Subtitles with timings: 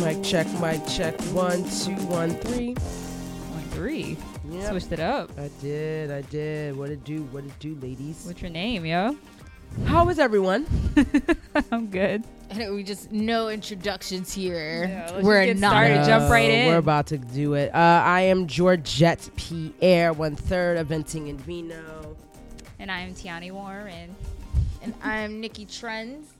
[0.00, 1.18] Mic check, mic check.
[1.32, 2.74] One, two, one, three.
[2.74, 4.16] One three.
[4.50, 4.70] Yep.
[4.70, 5.30] Switched it up.
[5.38, 6.76] I did, I did.
[6.76, 7.22] What it do?
[7.24, 8.24] What it do, ladies?
[8.26, 9.16] What's your name, yo?
[9.86, 10.66] How is everyone?
[11.72, 12.22] I'm good.
[12.50, 14.84] And we just no introductions here.
[14.88, 15.70] Yeah, We're not.
[15.70, 16.04] started.
[16.04, 16.68] Jump right in.
[16.68, 17.74] We're about to do it.
[17.74, 22.16] Uh, I am Georgette Pierre, one third of Venting in Vino.
[22.78, 24.14] And I'm Tiani Warren.
[24.82, 26.33] And I'm Nikki Trends.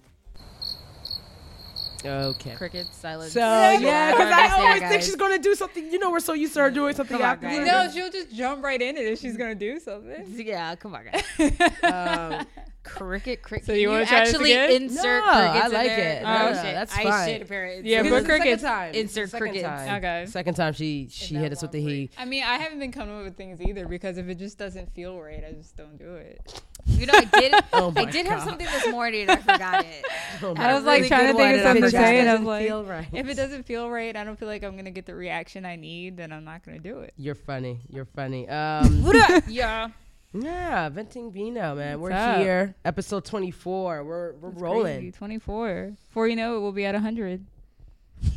[2.05, 2.55] Okay.
[2.55, 3.33] Cricket silence.
[3.33, 5.91] So yeah, because I Understand, always think she's gonna do something.
[5.91, 7.47] You know, we're so used to her doing something Come on, after.
[7.47, 7.57] guys.
[7.59, 10.25] You No, know, she'll just jump right in it if she's gonna do something.
[10.45, 11.53] Yeah, come on, guys.
[11.83, 12.47] Um,
[12.83, 13.65] Cricket, cricket.
[13.67, 14.83] So you wanna try this actually again?
[14.83, 16.17] insert No, crickets I in like there?
[16.19, 16.23] it.
[16.23, 16.75] No, no, shit.
[16.75, 17.29] that's I fine.
[17.29, 17.91] shit apparently.
[17.91, 18.95] Yeah, This but is second crickets- time.
[18.95, 19.65] Insert the second crickets.
[19.69, 19.97] time.
[19.97, 20.27] Okay.
[20.27, 22.11] Second time she she hit us with the heat.
[22.19, 24.93] I mean, I haven't been coming up with things either because if it just doesn't
[24.95, 26.63] feel right, I just don't do it.
[26.87, 27.55] You know, I did.
[27.73, 28.49] Oh I did have God.
[28.49, 29.29] something this morning.
[29.29, 30.05] I forgot it.
[30.43, 32.43] Oh I was like really trying to think of something to say, and I was
[32.43, 33.07] like, feel right.
[33.13, 35.77] if it doesn't feel right, I don't feel like I'm gonna get the reaction I
[35.77, 37.15] need, then I'm not gonna do it.
[37.17, 37.81] You're funny.
[37.89, 38.49] You're funny.
[38.49, 39.11] Um,
[39.49, 39.89] yeah.
[40.33, 42.01] yeah, venting Vino, man.
[42.01, 42.39] We're up?
[42.41, 44.05] here, episode 24.
[44.05, 44.97] We're we're It's rolling.
[44.99, 45.13] crazy.
[45.13, 45.93] 24.
[46.09, 47.45] Before you know it, we'll be at 100.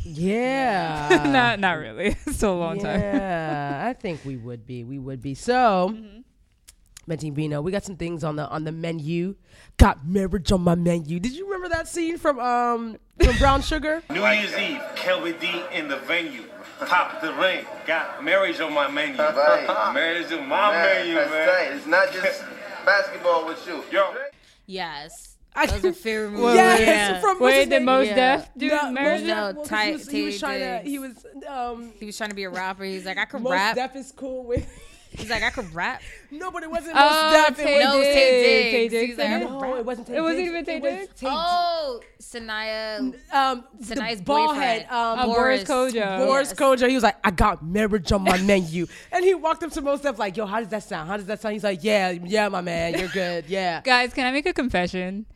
[0.04, 1.22] Yeah.
[1.32, 2.12] not not really.
[2.30, 3.00] Still a long time.
[3.00, 4.84] yeah, I think we would be.
[4.84, 5.34] We would be.
[5.34, 6.17] So, Mm-hmm.
[7.08, 9.34] Venting Vino, we got some things on the on the menu.
[9.78, 11.18] Got marriage on my menu.
[11.18, 14.02] Did you remember that scene from um from Brown Sugar?
[14.10, 16.44] New Year's Eve, Kelby D in the venue.
[16.80, 17.64] Pop the ring.
[17.86, 19.16] Got marriage on my menu.
[19.18, 19.90] Right.
[19.94, 21.30] marriage on my Man, menu, man.
[21.48, 21.72] right.
[21.72, 22.44] It's not just
[22.84, 23.82] basketball with you.
[23.90, 24.14] Yo,
[24.66, 25.36] Yes.
[25.56, 26.44] I- Those are favorite movies.
[26.46, 27.20] Wait, yes, yeah.
[27.20, 27.84] from what's Wait, his did name?
[27.86, 28.36] Mos Yeah.
[28.36, 29.20] Def do No, marriage?
[29.22, 30.88] Mos No, Def, well, 'cause he was, he was trying to.
[30.88, 31.92] He was um.
[31.98, 32.84] He was trying to be a rapper.
[32.84, 33.74] He's like, I could Mos rap.
[33.74, 34.68] Def is cool with.
[35.10, 36.02] He's like, I could rap.
[36.30, 37.56] No, but it wasn't Oh, Def.
[37.58, 38.46] Taye It No, was it's Diggs.
[38.46, 38.92] Taye Taye Diggs.
[38.92, 39.50] Diggs He's did like, it?
[39.50, 41.20] no, it wasn't Taye It wasn't even Taye It was Diggs?
[41.20, 42.98] Taye- Oh, Sanaya.
[43.32, 44.82] um, Sanaa's the head, boyfriend.
[44.90, 45.92] um, Oh, Boris Boris.
[45.94, 46.26] Kodjoe.
[46.26, 46.58] Boris Yes.
[46.58, 48.86] Kodjoe, he was like, I got marriage on my menu.
[49.12, 51.08] And he walked up to most stuff like, yo, how does that sound?
[51.08, 51.54] How does that sound?
[51.54, 53.44] He's like, yeah, yeah, my man, you're good.
[53.48, 53.80] Yeah.
[53.82, 55.26] Guys, can I make a confession?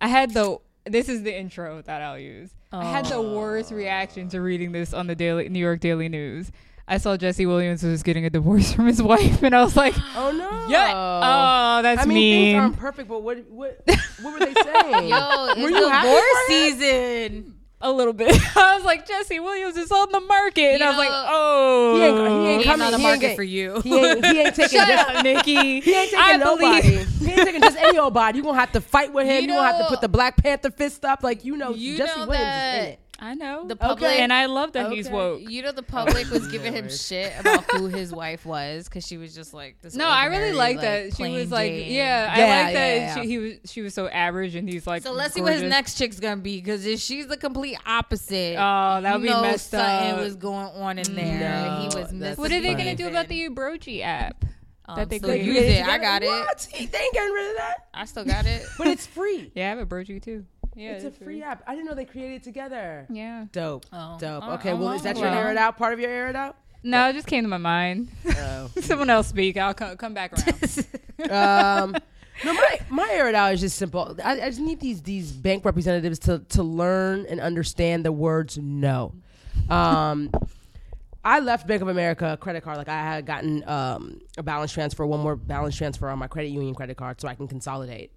[0.00, 0.58] I had the.
[0.86, 2.50] This is the intro that I'll use.
[2.70, 6.50] I had the worst reaction to reading this on the Daily New York Daily News.
[6.86, 9.94] I saw Jesse Williams was getting a divorce from his wife, and I was like,
[10.16, 10.66] Oh, no.
[10.68, 10.92] "Yeah,
[11.78, 13.80] oh, that's I mean, mean." things aren't perfect, but what, what,
[14.22, 15.08] what were they saying?
[15.08, 17.54] Yo, it's Were you divorce season.
[17.80, 18.34] a little bit.
[18.56, 22.02] I was like, Jesse Williams is on the market, and I was like, "Oh, He
[22.02, 22.86] ain't, he ain't He's coming.
[22.86, 23.80] on the he ain't market for you.
[23.82, 25.80] He ain't, he ain't taking Shut just, up, Nikki.
[25.80, 26.82] He ain't taking I nobody.
[26.82, 28.38] believe- He ain't taking just any old body.
[28.38, 29.36] You gonna have to fight with him.
[29.36, 31.22] You, You gonna have to put the Black Panther fist up.
[31.22, 32.98] Like you know, You Jesse know Williams that- is in it.
[33.24, 34.20] I know The public- Okay.
[34.22, 35.40] and I love that he's woke.
[35.48, 39.16] You know, the public was giving him shit about who his wife was because she
[39.16, 39.94] was just like this.
[39.94, 41.14] No, I really like that.
[41.16, 41.92] She was like, Jane.
[41.92, 42.74] yeah, I Yeah, like that.
[42.74, 43.14] yeah, yeah.
[43.14, 45.02] She, he was, she was so average, and he's like.
[45.02, 48.56] So let's see what his next chick's gonna be because if she's the complete opposite,
[48.58, 50.20] Oh, that would you be know messed something up.
[50.20, 51.40] was going on in there.
[51.40, 52.42] No, he was that's missing.
[52.42, 54.44] What are they gonna do about the Ebroji app?
[54.86, 55.46] Um, that they still created?
[55.46, 55.86] use it?
[55.86, 56.26] I got it.
[56.26, 56.68] What?
[56.70, 57.86] He they ain't getting rid of that.
[57.94, 58.66] I still got it.
[58.76, 59.50] But it's free.
[59.54, 60.44] Yeah, I have a Broji too.
[60.76, 61.62] Yeah, it's a free app.
[61.66, 63.06] I didn't know they created it together.
[63.08, 63.46] Yeah.
[63.52, 63.86] Dope.
[63.92, 64.16] Oh.
[64.18, 64.42] Dope.
[64.44, 65.38] Oh, Okay, well, is that oh, your well.
[65.38, 65.76] air it out?
[65.78, 66.56] Part of your air it out?
[66.82, 68.10] No, it just came to my mind.
[68.28, 68.70] Oh.
[68.80, 69.56] Someone else speak.
[69.56, 71.30] I'll come, come back around.
[71.30, 71.96] um,
[72.44, 74.16] no, my my air it out is just simple.
[74.22, 78.58] I, I just need these these bank representatives to to learn and understand the words
[78.58, 79.14] no.
[79.70, 80.30] Um,
[81.24, 85.06] I left Bank of America credit card like I had gotten um, a balance transfer,
[85.06, 88.12] one more balance transfer on my credit union credit card, so I can consolidate.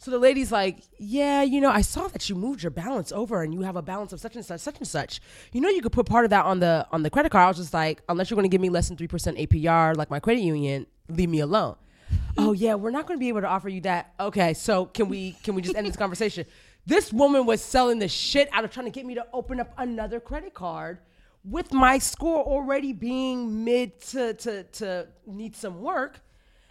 [0.00, 3.42] So the lady's like, "Yeah, you know, I saw that you moved your balance over,
[3.42, 5.20] and you have a balance of such and such, such and such.
[5.52, 7.48] You know, you could put part of that on the on the credit card." I
[7.48, 10.08] was just like, "Unless you're going to give me less than three percent APR, like
[10.08, 11.76] my credit union, leave me alone."
[12.38, 14.12] oh yeah, we're not going to be able to offer you that.
[14.20, 16.46] Okay, so can we can we just end this conversation?
[16.86, 19.72] This woman was selling the shit out of trying to get me to open up
[19.76, 21.00] another credit card
[21.44, 26.20] with my score already being mid to to to need some work,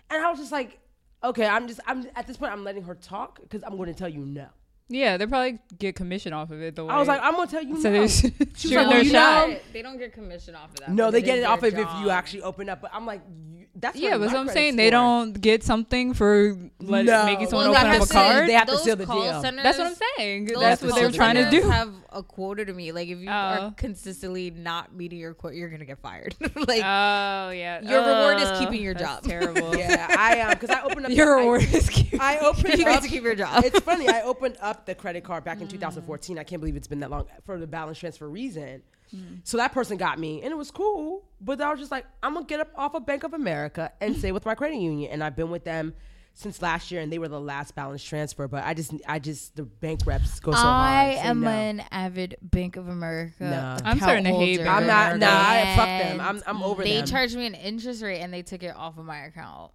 [0.10, 0.80] and I was just like,
[1.24, 3.98] okay, I'm just I'm at this point I'm letting her talk because I'm going to
[3.98, 4.48] tell you no.
[4.90, 6.76] Yeah, they probably get commission off of it.
[6.76, 8.00] The way I was like, I'm going to tell you so no.
[8.00, 8.32] they're She's
[8.72, 9.50] shooting like, well, you shot.
[9.50, 10.90] know, They don't get commission off of that.
[10.92, 12.82] no, but they did get it off of if you actually open up.
[12.82, 13.22] But I'm like,
[13.54, 17.26] you, that's Yeah, but my I'm credit saying they don't get something for let, No.
[17.26, 18.50] making someone Well, open up a said, card.
[18.50, 19.42] they have to those seal the call deal.
[19.42, 20.46] Centers, That's what I'm saying.
[20.58, 21.70] That's what they're trying to centers do.
[21.70, 22.92] Have a quota to me.
[22.92, 23.32] Like if you Oh.
[23.32, 26.34] are consistently not meeting your quota, you're gonna get fired.
[26.42, 29.24] like Oh yeah, Your reward is Uh, keeping your job.
[29.24, 29.76] Terrible.
[29.78, 32.20] Yeah, I um, because I opened up Your I- reward is cute.
[32.22, 33.64] I opened you get up to keep your job.
[33.66, 34.08] it's funny.
[34.10, 35.72] I opened up the credit card back in mm.
[35.72, 36.38] 2014.
[36.38, 38.84] I can't believe it's been that long for the balance transfer reason.
[39.16, 39.40] Mm.
[39.44, 41.24] So that person got me, and it was cool.
[41.42, 44.16] But I was just like, I'm gonna get up off of Bank of America and
[44.18, 45.94] stay with my credit union, and I've been with them
[46.34, 48.48] since last year, and they were the last balance transfer.
[48.48, 51.14] But I just, I just the bank reps go so I hard.
[51.14, 51.50] say am no.
[51.50, 53.44] an avid Bank of America.
[53.44, 53.74] Nah.
[53.74, 55.20] I'm account starting to hate holder, Bank of I'm not.
[55.20, 56.22] Nah, I, fuck them.
[56.22, 57.08] I'm, I'm over They them.
[57.08, 59.72] charged me an interest rate and they took it off of my account.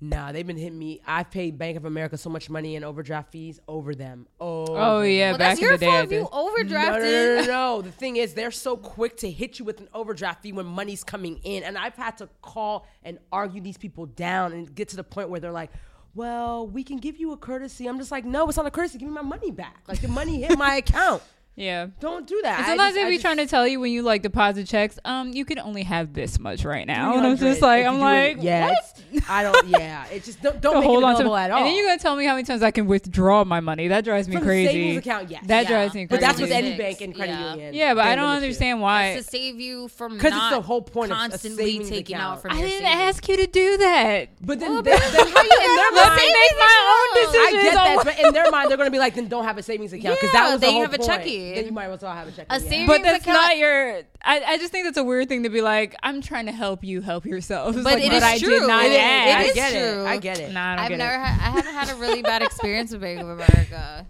[0.00, 1.00] Nah, they've been hitting me.
[1.04, 4.26] I've paid Bank of America so much money in overdraft fees over them.
[4.40, 5.88] Oh, Oh yeah, Well, back that's in your the day.
[5.88, 7.00] I fault if you overdrafted.
[7.02, 7.46] no, no, no,
[7.76, 7.82] no.
[7.88, 11.02] The thing is, they're so quick to hit you with an overdraft fee when money's
[11.02, 14.96] coming in, and I've had to call and argue these people down and get to
[14.96, 15.70] the point where they're like,
[16.14, 18.98] "Well, we can give you a courtesy." I'm just like, "No, it's not a courtesy.
[18.98, 19.82] Give me my money back.
[19.88, 21.22] Like the money hit my account.
[21.58, 21.88] Yeah.
[22.00, 23.80] Don't do that." And I sometimes just- they I be just- trying to tell you
[23.80, 27.16] when you like deposit checks, um, you can only have this much right now.
[27.16, 28.72] And I'm just like, I'm like, yeah, what?
[29.12, 29.68] it's- I don't.
[29.68, 31.58] Yeah, it just don't, don't So make hold it on to available at all.
[31.58, 33.88] And then you're gonna tell me how many times I can withdraw my money.
[33.88, 34.68] That drives me From crazy.
[34.72, 35.44] savings account, yes.
[35.46, 35.68] That Yeah.
[35.68, 36.20] drives me crazy.
[36.20, 37.50] but that's with any bank and credit yeah.
[37.50, 37.74] union.
[37.74, 39.08] yeah, but I don't understand why.
[39.08, 42.34] It's to save you from because it's the whole point of constantly savings taking account.
[42.36, 43.02] out from I your didn't savings.
[43.16, 44.28] ask you to do that.
[44.40, 46.76] But then, Well, then, but then how you in their mind- Let me make my
[46.78, 47.32] own account?
[47.32, 47.58] decisions.
[47.58, 49.58] I get that, but in their mind, they're going to be like, then don't have
[49.58, 51.10] a savings account because that was the then you whole have a point.
[51.48, 51.54] Checking.
[51.56, 52.46] Then you might as well have a checking.
[52.50, 52.68] A yeah.
[52.68, 54.02] savings But that's account- not your.
[54.22, 55.94] I, I just think that's a weird thing to be like.
[56.02, 57.74] I'm trying to help you help yourself.
[57.74, 58.48] It's But like, it but is I true.
[58.60, 59.28] did not It is- ask.
[59.28, 60.02] it I is get true.
[60.04, 60.06] it.
[60.06, 60.52] I get it.
[60.52, 61.18] Nah, I don't I've get never it.
[61.26, 61.40] had.
[61.40, 64.06] I haven't had a really bad experience with Bank of America.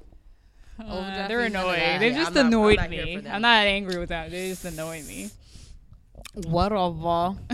[0.80, 2.00] Uh, they're fees, none of annoying.
[2.00, 3.22] They've Yeah, just I'm not- I'm annoyed not me.
[3.28, 4.30] I'm not angry with that.
[4.30, 5.30] They just annoy me.
[6.34, 7.34] Whatever.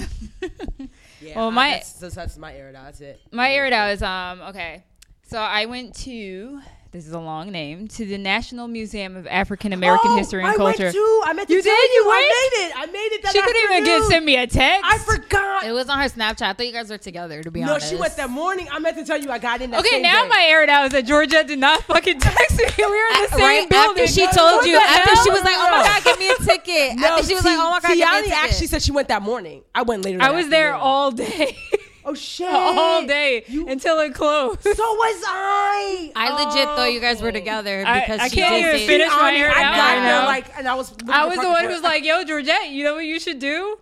[1.20, 2.70] Yeah, Well, I- my- that's, that's, that's my era.
[2.72, 3.18] That's it.
[3.32, 4.84] My air it out is um okay.
[5.22, 6.60] So I went to
[6.94, 10.52] this is a long name to the National Museum of African American Oh, History and
[10.52, 10.84] I Culture.
[10.84, 11.22] Went too.
[11.26, 11.66] I meant to You did?
[11.90, 12.02] you.
[12.04, 12.72] You I made it.
[12.76, 13.22] I made it.
[13.24, 14.84] That she couldn't even get send me a text.
[14.88, 15.64] I forgot.
[15.64, 16.42] It was on her Snapchat.
[16.42, 17.42] I thought you guys were together.
[17.42, 18.68] To be no, honest, no, she went that morning.
[18.70, 19.28] I meant to tell you.
[19.32, 20.28] I got in that Okay, same now day.
[20.28, 22.64] my air it out is that Georgia did not fucking text me.
[22.78, 24.02] We were in the same right building.
[24.04, 25.24] after she told you, after hell?
[25.24, 27.56] she was like, "Oh my god, give me a ticket." No, after she was like,
[27.58, 29.64] "Oh my god, give me a Tiani ticket." actually said she went that morning.
[29.74, 30.18] I went later.
[30.22, 31.56] I that was there all day.
[32.06, 32.48] Oh shit!
[32.50, 34.62] all day You- until it closed.
[34.62, 36.12] So was I.
[36.14, 37.32] I legit thought you guys were oh.
[37.32, 40.02] together because I she can't did even say- finish my hair I got right there
[40.20, 40.26] now.
[40.26, 40.92] like, and I was.
[41.08, 43.38] I was the parking one who was like, "Yo, Georgette, you know what you should
[43.38, 43.78] do?"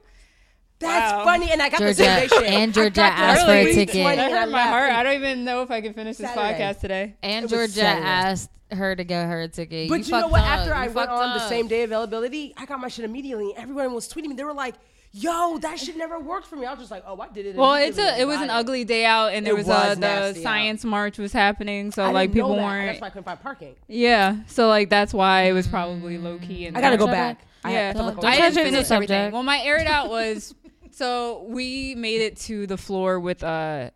[0.78, 1.24] That's Wow.
[1.24, 3.94] funny, and I got the Georgette- and I Georgette got the asked for a ticket.
[3.94, 4.90] That and I hurt my heart.
[4.92, 6.60] I don't even know if I can finish this Saturday.
[6.64, 7.14] podcast today.
[7.22, 8.06] and It Georgia Saturday.
[8.06, 9.88] asked her to get her a ticket.
[9.88, 10.40] But you, know what?
[10.40, 10.46] up.
[10.48, 13.52] After I You went fucked on the same day availability, I got my shit immediately.
[13.56, 14.34] Everyone was tweeting me.
[14.34, 14.74] They were like,
[15.12, 17.56] "Yo, that shit never worked for me." I was just like, "Oh, I did it."
[17.56, 19.76] Well, it's a it was an got ugly day out, and there It was, was
[19.76, 20.42] uh, the nasty out.
[20.42, 22.62] science march was happening, so I like didn't know people that.
[22.64, 22.86] weren't.
[22.86, 23.74] That's why I couldn't find parking.
[23.88, 26.66] Yeah, so like that's why it was probably low key.
[26.66, 27.40] And I gotta go Shut back.
[27.64, 29.32] I, Yeah, I felt like Don't I try didn't to finish everything.
[29.32, 30.54] Well, my air it out was
[30.90, 33.90] so we made it to the floor with uh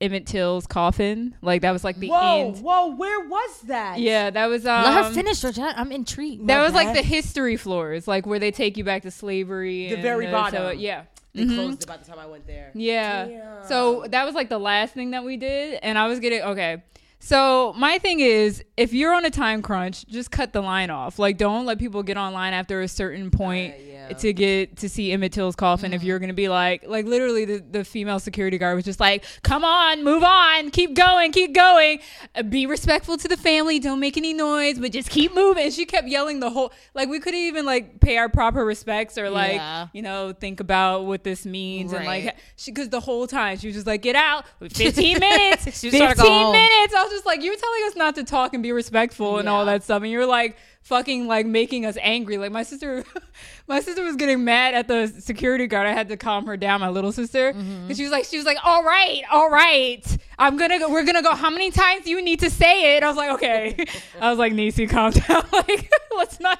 [0.00, 1.34] Emmett Till's coffin.
[1.42, 2.58] Like that was like the Whoa, end.
[2.58, 3.98] whoa, where was that?
[3.98, 4.84] Yeah, that was um.
[4.84, 5.76] Let her finish, Georgette.
[5.78, 6.46] I'm intrigued.
[6.48, 9.88] That My was like the history floors, like where they take you back to slavery.
[9.88, 10.62] The and, very uh, bottom.
[10.62, 11.04] So, yeah.
[11.34, 11.54] They Mhm.
[11.54, 12.70] closed it by the time I went there.
[12.74, 13.26] Yeah.
[13.26, 13.66] Damn.
[13.68, 16.82] So that was like the last thing that we did, and I was getting okay.
[17.20, 21.18] So my thing is, if you're on a time crunch, just cut the line off.
[21.18, 24.08] Like, don't let people get online after a certain point Uh, yeah.
[24.14, 25.92] to get to see Emmett Till's coffin.
[25.92, 29.24] If you're gonna be like, like literally, the, the female security guard was just like,
[29.42, 31.98] "Come on, move on, keep going, keep going.
[32.34, 33.78] Uh, be respectful to the family.
[33.80, 37.08] Don't make any noise, but just keep moving." And she kept yelling the whole like
[37.08, 39.88] we couldn't even like pay our proper respects or like Yeah.
[39.92, 43.66] you know think about what this means and like she because the whole time she
[43.66, 47.10] was just like get out 15 minutes She 15 was trying to minutes i was
[47.12, 50.02] just like you're telling us not to talk and be respectful and all that stuff.
[50.02, 52.38] And you're like fucking like making us angry.
[52.38, 53.04] Like my sister
[53.68, 55.86] my sister was getting mad at the security guard.
[55.86, 57.52] I had to calm her down my little sister.
[57.52, 57.92] Mm-hmm.
[57.92, 60.04] she was like she was like all right all right.
[60.38, 61.34] I'm gonna go we're gonna go.
[61.34, 63.02] How many times do you need to say it?
[63.02, 63.84] I was like okay.
[64.20, 65.44] I was like nisi calm down.
[65.52, 66.58] Like let's not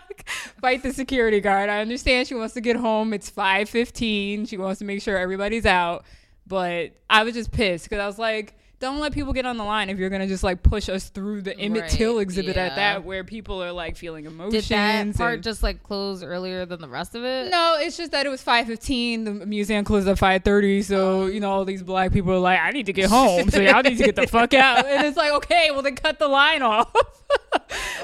[0.60, 1.70] fight the security guard.
[1.70, 3.12] I understand she wants to get home.
[3.12, 6.04] It's 5.15 she wants to make sure everybody's out.
[6.46, 9.64] But i was just pissed because i was like don't let people get on the
[9.64, 12.76] line if you're gonna just like push us through the Emmett Right, Till exhibit at
[12.76, 14.68] that where people are like feeling emotions.
[14.68, 17.50] Did that part and- just like close earlier than the rest of it?
[17.50, 19.24] no, it's just that it was five fifteen.
[19.24, 22.60] The museum closed at five thirty, so you know all these black people are like,
[22.60, 25.16] "I need to get home, so y'all need to get the fuck out." And it's
[25.16, 26.92] like, okay, well then cut the line off.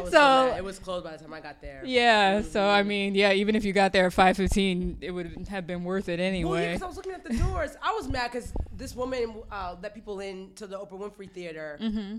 [0.03, 1.83] Was so it was closed by the time I got there.
[1.85, 5.47] yeah, so I mean, yeah, even if you got there at five fifteen, it would
[5.49, 6.67] have been worth it Well, yeah, anyway.
[6.73, 7.71] because I was looking at the doors.
[7.83, 11.79] I was mad because this woman uh, let people in to the Oprah Winfrey Theater.
[11.81, 12.19] Mm-hmm.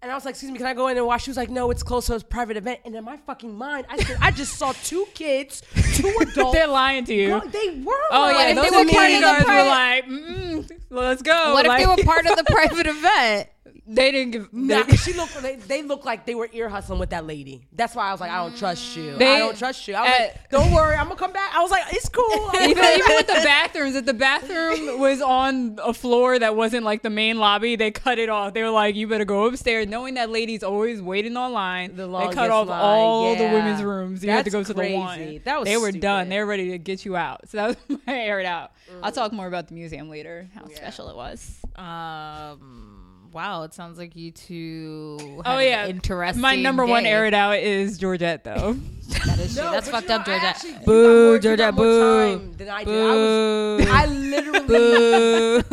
[0.00, 1.24] And I was like, excuse me, can I go in and watch?
[1.24, 2.78] She was like, no, it's closed, so it's a private event.
[2.84, 5.60] And in my fucking mind, I said, I just saw two kids,
[5.94, 6.56] two adults.
[6.56, 7.28] They're lying to you.
[7.28, 7.94] Go- they were.
[8.12, 10.80] Oh lying yeah, if those they were security part of the guards were like, mm,
[10.90, 13.48] "Let's go." What if they were part of the private event?
[13.90, 14.52] They didn't give.
[14.52, 15.40] Nah, they- she looked.
[15.40, 17.66] They, they looked like they were ear hustling with that lady.
[17.72, 19.16] That's why I was like, I don't trust you.
[19.16, 19.94] They- I don't trust you.
[19.94, 21.54] I was uh, like, don't worry, I'm gonna come back.
[21.54, 22.50] I was like, it's cool.
[22.60, 27.02] Even, even with the bathrooms, if the bathroom was on a floor that wasn't like
[27.02, 28.52] the main lobby, they cut it off.
[28.52, 31.96] They were like, "You better go upstairs," knowing that ladies always waiting online.
[31.96, 34.22] The they cut off line, all the women's rooms.
[34.22, 35.40] You had to go That's to the one.
[35.44, 36.00] That was they were stupid.
[36.02, 36.28] done.
[36.28, 37.48] They were ready to get you out.
[37.48, 38.72] So that was my air it out.
[38.90, 39.00] Mm.
[39.02, 40.48] I'll talk more about the museum later.
[40.54, 41.58] How special it was.
[41.76, 42.87] Um,
[43.32, 45.18] wow, it sounds like you two.
[45.44, 46.40] Oh had an yeah, interesting.
[46.40, 47.10] My number one day.
[47.10, 48.76] air it out is Georgette though.
[49.24, 49.64] That is true.
[49.64, 50.44] No, That's fucked you know, up, Georgette.
[50.44, 52.38] I actually- Boo, more- you more boo.
[52.38, 53.06] time Than I did.
[53.06, 53.86] I was.
[53.88, 55.64] I literally.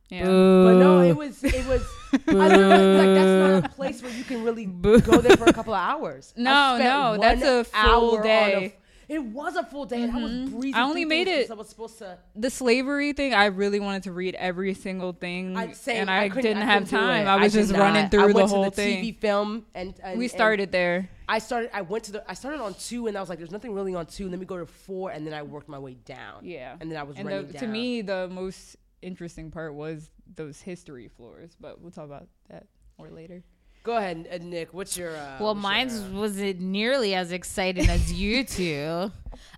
[0.08, 0.24] yeah.
[0.24, 1.44] But no, it was.
[1.44, 1.82] It was.
[2.28, 5.52] I literally, like that's not a place where you can really go there for a
[5.52, 6.32] couple of hours.
[6.36, 7.78] No, no, that's a full
[8.14, 8.74] hour on a- day.
[9.08, 10.74] It was a full day, and I was breezing.
[10.74, 12.18] I only made it- I was supposed to.
[12.36, 16.42] the slavery thing, I really wanted to read every single thing, I, and I, couldn't-
[16.42, 17.26] didn't I have time.
[17.26, 19.02] I was did just running I through the whole the thing.
[19.02, 21.08] TV film, and, and we and started there.
[21.28, 21.70] I started.
[21.74, 22.30] I went to the.
[22.30, 24.28] I started on two, and I was like, "There's nothing really on two.
[24.30, 26.44] Let me go to four, and then I worked my way down.
[26.44, 27.62] Yeah, and then I was and running the, down.
[27.62, 32.66] to me, the most interesting part was those history floors, but we'll talk about that
[32.98, 33.42] more later.
[33.82, 34.72] Go ahead, uh, Nick.
[34.74, 35.10] What's your?
[35.16, 39.10] Uh, Well, what's mine your, uh, wasn't nearly as exciting as you two.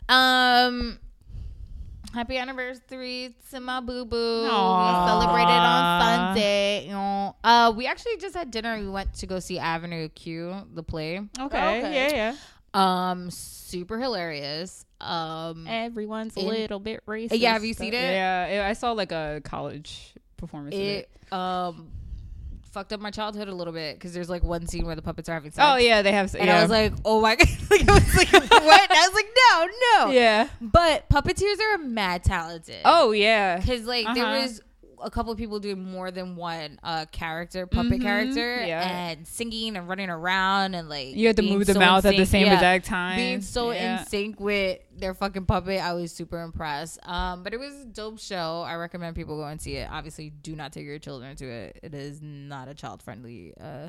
[0.08, 0.98] Um,
[2.12, 4.42] happy anniversary to my boo boo.
[4.42, 6.84] We celebrated on Sunday.
[6.86, 8.78] You know, uh, we actually just had dinner.
[8.78, 11.18] We went to go see Avenue Q, the play.
[11.18, 11.94] Okay, Okay.
[11.94, 12.36] yeah, yeah.
[12.72, 14.84] Um, super hilarious.
[15.00, 17.38] Um, Everyone's a little bit racist.
[17.40, 18.12] Yeah, have you seen it?
[18.12, 20.74] Yeah, I saw like a college performance.
[20.74, 21.32] of it it.
[21.32, 21.88] um
[22.70, 25.28] fucked up my childhood a little bit because there's like one scene where the puppets
[25.28, 25.64] are having sex.
[25.68, 26.34] Oh yeah, they have.
[26.34, 26.58] And yeah.
[26.58, 27.48] I was like, oh my god!
[27.70, 28.90] like, I was like, what?
[28.90, 29.68] I was like, no,
[30.06, 30.12] no.
[30.12, 30.48] yeah.
[30.60, 32.80] But puppeteers are mad talented.
[32.84, 33.58] Oh yeah.
[33.58, 34.40] because like there Uh-huh.
[34.42, 34.60] was
[35.02, 38.68] a couple of people doing more than one uh character, puppet character, Mm-hmm.
[38.68, 39.08] yeah.
[39.10, 42.16] and singing and running around and like You had to move the so mouth at
[42.16, 43.16] the same yeah, exact time.
[43.16, 44.00] Being so Yeah.
[44.00, 46.98] in sync with their fucking puppet, I was super impressed.
[47.08, 48.62] Um, but it was a dope show.
[48.66, 49.88] I recommend people go and see it.
[49.90, 51.80] Obviously, do not take your children to it.
[51.82, 53.88] It is not a child friendly uh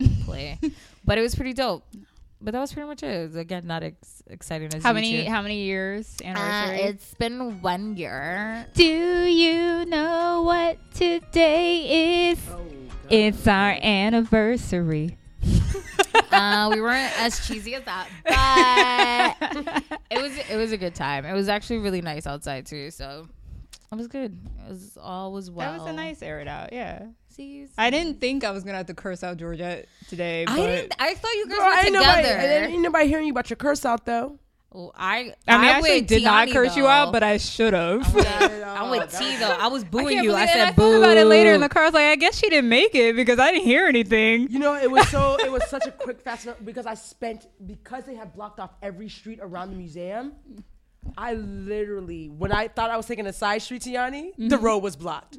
[0.24, 0.58] play,
[1.04, 1.84] but it was pretty dope.
[2.42, 3.34] But that was pretty much it.
[3.34, 5.24] It again, not ex- exciting as How you many?
[5.24, 5.30] two.
[5.30, 6.80] How many years Uh, anniversary?
[6.88, 8.66] it's been one year.
[8.74, 12.38] Do you know what today is?
[12.50, 12.64] Oh,
[13.10, 15.18] It's our anniversary.
[16.32, 21.24] uh, we weren't as cheesy as that, but it was it was a good time.
[21.26, 23.26] It was actually really nice outside too, so
[23.92, 24.38] it was good.
[24.66, 25.72] It was all was well.
[25.72, 26.72] That was a nice air it out.
[26.72, 27.06] Yeah.
[27.28, 30.66] See, I didn't think I was gonna have to curse out Georgette today, but I
[30.66, 30.94] didn't.
[30.98, 32.42] I thought you guys Girl, were ain't nobody, together.
[32.64, 34.38] ain't, ain't nobody hearing you about your curse out though.
[34.72, 37.24] Oh, I I mean, I I'm actually with did not Tiani, curse you out, but
[37.24, 38.02] I should have.
[38.16, 39.50] I'm with T though.
[39.50, 40.34] I was booing you.
[40.34, 40.82] I said I boo.
[40.82, 41.82] thought about it later in the car.
[41.82, 44.48] I was like, I guess she didn't make it because I didn't hear anything.
[44.48, 48.04] You know, it was so it was such a quick fast because I spent because
[48.04, 50.34] they had blocked off every street around the museum.
[51.16, 54.64] I literally, when I thought I was taking a side street to Yanni, the Mm-hmm.
[54.64, 55.38] road was blocked.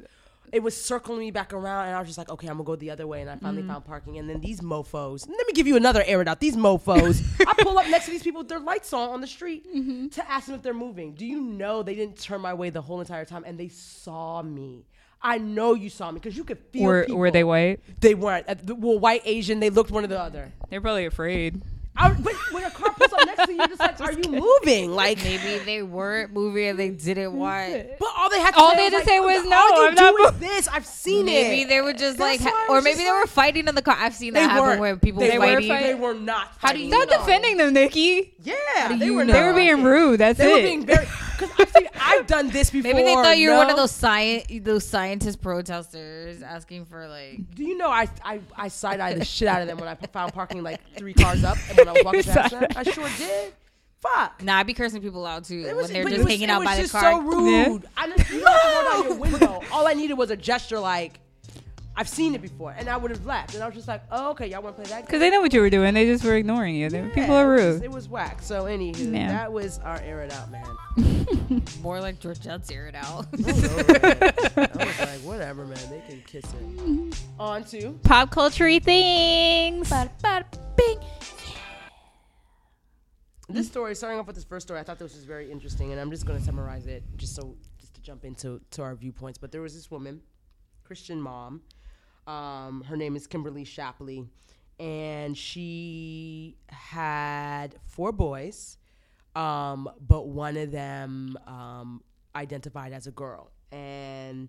[0.52, 2.76] It was circling me back around, and I was just like, okay, I'm gonna go
[2.76, 3.22] the other way.
[3.22, 3.44] And I Mm-hmm.
[3.44, 4.18] finally found parking.
[4.18, 6.40] And then these mofos, let me give you another air it out.
[6.40, 9.26] These mofos, I pull up next to these people with their lights on on the
[9.26, 10.08] street Mm-hmm.
[10.08, 11.14] to ask them if they're moving.
[11.14, 14.42] Do you know they didn't turn my way the whole entire time, and they saw
[14.42, 14.84] me.
[15.24, 16.82] I know you saw me because you could feel.
[16.82, 17.18] Were people.
[17.20, 17.78] Were they white?
[18.00, 18.46] They weren't.
[18.66, 20.52] Well, white, Asian, they looked one or the other.
[20.68, 21.62] They're probably afraid.
[21.94, 24.30] I, but when a car pulls up next to you, you're just like, are you
[24.30, 24.92] moving?
[24.92, 27.72] Like, Maybe they weren't moving and they didn't want.
[27.98, 29.36] but all they had to All say they was, had to like, say oh, was,
[29.44, 30.68] all "No, you I'm do not is moving." this.
[30.68, 31.68] I've seen Maybe it.
[31.68, 33.82] they were just like, That's why or was maybe just they were fighting in the
[33.82, 33.96] car.
[33.98, 34.80] I've seen that happen weren't.
[34.80, 35.68] where people they were were fighting.
[35.82, 36.52] They were not.
[36.58, 37.26] How do you at Stop all.
[37.26, 38.32] defending them, Nikki.
[38.42, 39.24] Yeah, they were.
[39.26, 39.32] know?
[39.34, 40.20] They were being rude.
[40.20, 40.54] That's They it.
[40.56, 41.06] were being very.
[41.42, 41.88] Because I've seen.
[42.00, 42.92] I've done this before.
[42.94, 47.54] Maybe they thought you were one of those science, those scientist protesters asking for like.
[47.54, 49.94] Do you know I I, I side eyed the shit out of them when I
[49.94, 52.66] found parking like three cars up and when I was walking past them?
[52.76, 53.52] I sure did.
[54.00, 54.42] Fuck.
[54.42, 56.66] Nah, I'd be cursing people out too was, when they're just was, hanging out was
[56.66, 57.12] by the just car.
[57.12, 57.86] so rude.
[57.96, 59.62] I just, you to roll down your window.
[59.70, 61.20] All I needed was a gesture like,
[61.94, 63.52] I've seen it before, and I would have left.
[63.54, 65.04] And I was just like, oh, okay, y'all want to play that?
[65.04, 65.92] Because they know what you were doing.
[65.92, 66.88] They just were ignoring you.
[66.88, 67.84] Yeah, People are it was- rude.
[67.84, 68.40] It was whack.
[68.40, 69.28] So anywho, Yeah.
[69.28, 71.62] that was our air it out, man.
[71.82, 73.26] More like Georgette's air it out.
[73.32, 73.64] I was.
[74.56, 75.78] I was like, whatever, man.
[75.90, 76.76] They can kiss it.
[76.76, 77.10] Mm-hmm.
[77.40, 79.92] On to Pop culture things.
[83.48, 83.94] this story.
[83.94, 86.24] Starting off with this first story, I thought this was very interesting, and I'm just
[86.24, 89.38] going to summarize it just so just to jump into to our viewpoints.
[89.38, 90.22] But there was this woman,
[90.84, 91.60] Christian mom.
[92.26, 94.26] Um, her name is Kimberly Shappley,
[94.78, 98.78] and she had four boys,
[99.34, 102.02] um, but one of them um,
[102.36, 104.48] identified as a girl, and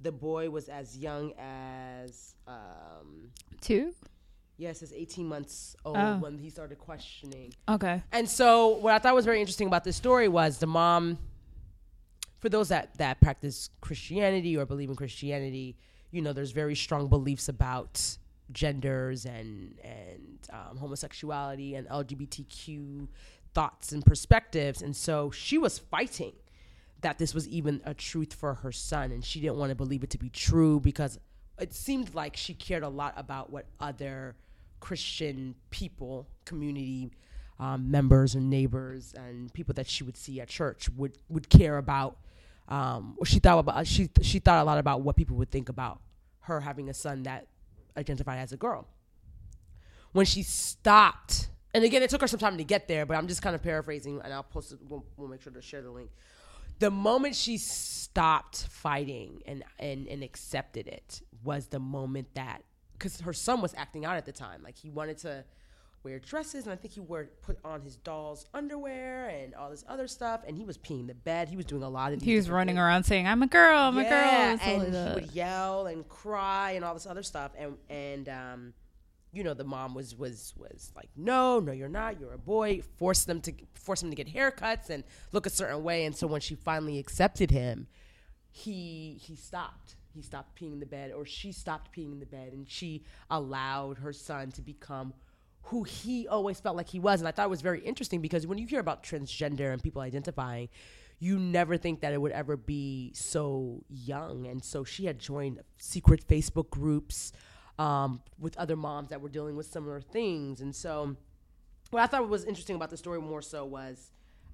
[0.00, 3.94] the boy was as young as um, Two.
[4.56, 6.16] yes, as 18 months old Oh.
[6.18, 7.52] when he started questioning.
[7.68, 8.02] Okay.
[8.10, 11.18] And so, what I thought was very interesting about this story was the mom.
[12.40, 15.76] For those that that practice Christianity or believe in Christianity,
[16.12, 18.00] you know, there's very strong beliefs about
[18.52, 23.08] genders and and um, homosexuality and LGBTQ
[23.54, 24.82] thoughts and perspectives.
[24.82, 26.34] And so, she was fighting
[27.00, 30.04] that this was even a truth for her son, and she didn't want to believe
[30.04, 31.18] it to be true because
[31.58, 34.36] it seemed like she cared a lot about what other
[34.80, 37.10] Christian people, community
[37.58, 41.78] um, members and neighbors and people that she would see at church would would care
[41.78, 42.18] about.
[42.68, 46.00] Um, she thought about she she thought a lot about what people would think about
[46.42, 47.46] her having a son that
[47.96, 48.86] identified as a girl.
[50.12, 53.28] When she stopped, and again, it took her some time to get there, but I'm
[53.28, 54.78] just kind of paraphrasing, and I'll post it.
[54.88, 56.10] We'll, we'll make sure to share the link.
[56.78, 63.20] The moment she stopped fighting and and and accepted it was the moment that because
[63.20, 65.44] her son was acting out at the time, like he wanted to
[66.02, 69.84] wear dresses, and I think he wore put on his doll's underwear and all this
[69.88, 71.48] other stuff, and he was peeing the bed.
[71.48, 72.22] He was doing a lot of.
[72.22, 72.82] He was running things.
[72.82, 73.78] around saying, "I'm a girl.
[73.78, 77.52] I'm a girl." Yeah, and he would yell and cry and all this other stuff,
[77.58, 78.74] and and um,
[79.32, 82.20] you know, the mom was was was like, no, no, you're not.
[82.20, 82.82] You're a boy.
[82.98, 86.26] Force them to force him to get haircuts and look a certain way, and so
[86.26, 87.86] when she finally accepted him,
[88.50, 89.96] he he stopped.
[90.14, 93.04] He stopped peeing in the bed, or she stopped peeing in the bed, and she
[93.30, 95.14] allowed her son to become
[95.64, 97.20] who he always felt like he was.
[97.20, 100.02] And I thought it was very interesting because when you hear about transgender and people
[100.02, 100.68] identifying,
[101.18, 104.46] you never think that it would ever be so young.
[104.46, 107.32] And so she had joined secret Facebook groups
[107.78, 110.60] um, with other moms that were dealing with similar things.
[110.60, 111.16] And so
[111.90, 114.10] what I thought was interesting about the story more so was,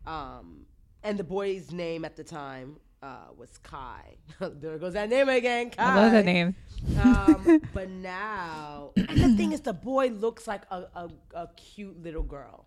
[0.07, 0.67] um,
[1.03, 4.17] and the boy's name at the time uh, was Kai.
[4.41, 5.83] there goes that name again, Kai.
[5.83, 6.55] I love that name.
[6.97, 12.03] Um, but now, and the thing is, the boy looks like a, a, a cute
[12.03, 12.67] little girl,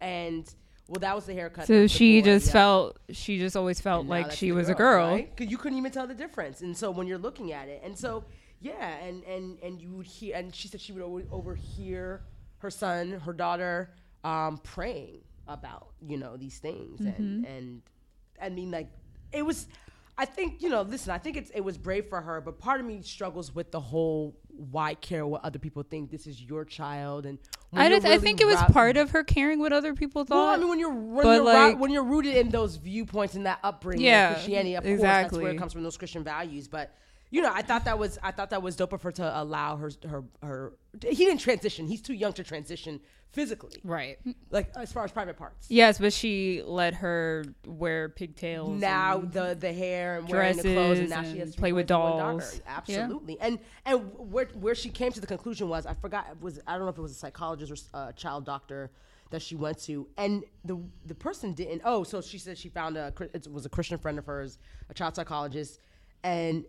[0.00, 0.52] and
[0.88, 1.68] well, that was the haircut.
[1.68, 2.52] So she boy, just yeah.
[2.52, 5.06] felt she just always felt And like she was a girl.
[5.12, 5.34] right?
[5.36, 6.60] 'Cause you couldn't even tell the difference.
[6.62, 8.24] And so when you're looking at it, and so
[8.60, 12.22] yeah, and and and you would hear, and she said she would always overhear
[12.58, 13.92] her son, her daughter,
[14.24, 17.44] um, praying about you know these things, and Mm-hmm.
[17.44, 17.82] and
[18.40, 18.90] I mean like
[19.32, 19.68] it was.
[20.18, 20.80] I think you know.
[20.82, 23.70] Listen, I think it's it was brave for her, but part of me struggles with
[23.70, 26.10] the whole why care what other people think.
[26.10, 27.38] This is your child, and
[27.74, 30.36] I, just, I think it was part of her caring what other people thought.
[30.36, 33.44] well, I mean, when you're when you're, like- when you're rooted in those viewpoints and
[33.44, 35.82] that upbringing, Yeah, Christianity, of course, that's where it comes from.
[35.82, 36.94] Those Christian values, but
[37.30, 39.76] you know, I thought that was I thought that was dope of her to allow
[39.76, 40.72] her her her.
[41.02, 41.86] He didn't transition.
[41.86, 43.00] He's too young to transition
[43.32, 44.18] physically, Right.
[44.50, 45.66] like as far as private parts.
[45.68, 48.80] yes, but she let her wear pigtails.
[48.80, 51.56] Now and- the the hair and wearing the clothes, and now dresses she has and
[51.56, 52.42] play with and dolls.
[52.42, 52.62] daughter.
[52.64, 52.76] Yeah.
[52.78, 56.60] Absolutely, and and where where she came to the conclusion was I forgot it was
[56.66, 58.90] I don't know if it was a psychologist or a uh, child doctor
[59.30, 61.82] that she went to, and the the person didn't.
[61.84, 64.58] Oh, so she said she found a it was a Christian friend of hers,
[64.88, 65.80] a child psychologist,
[66.22, 66.64] and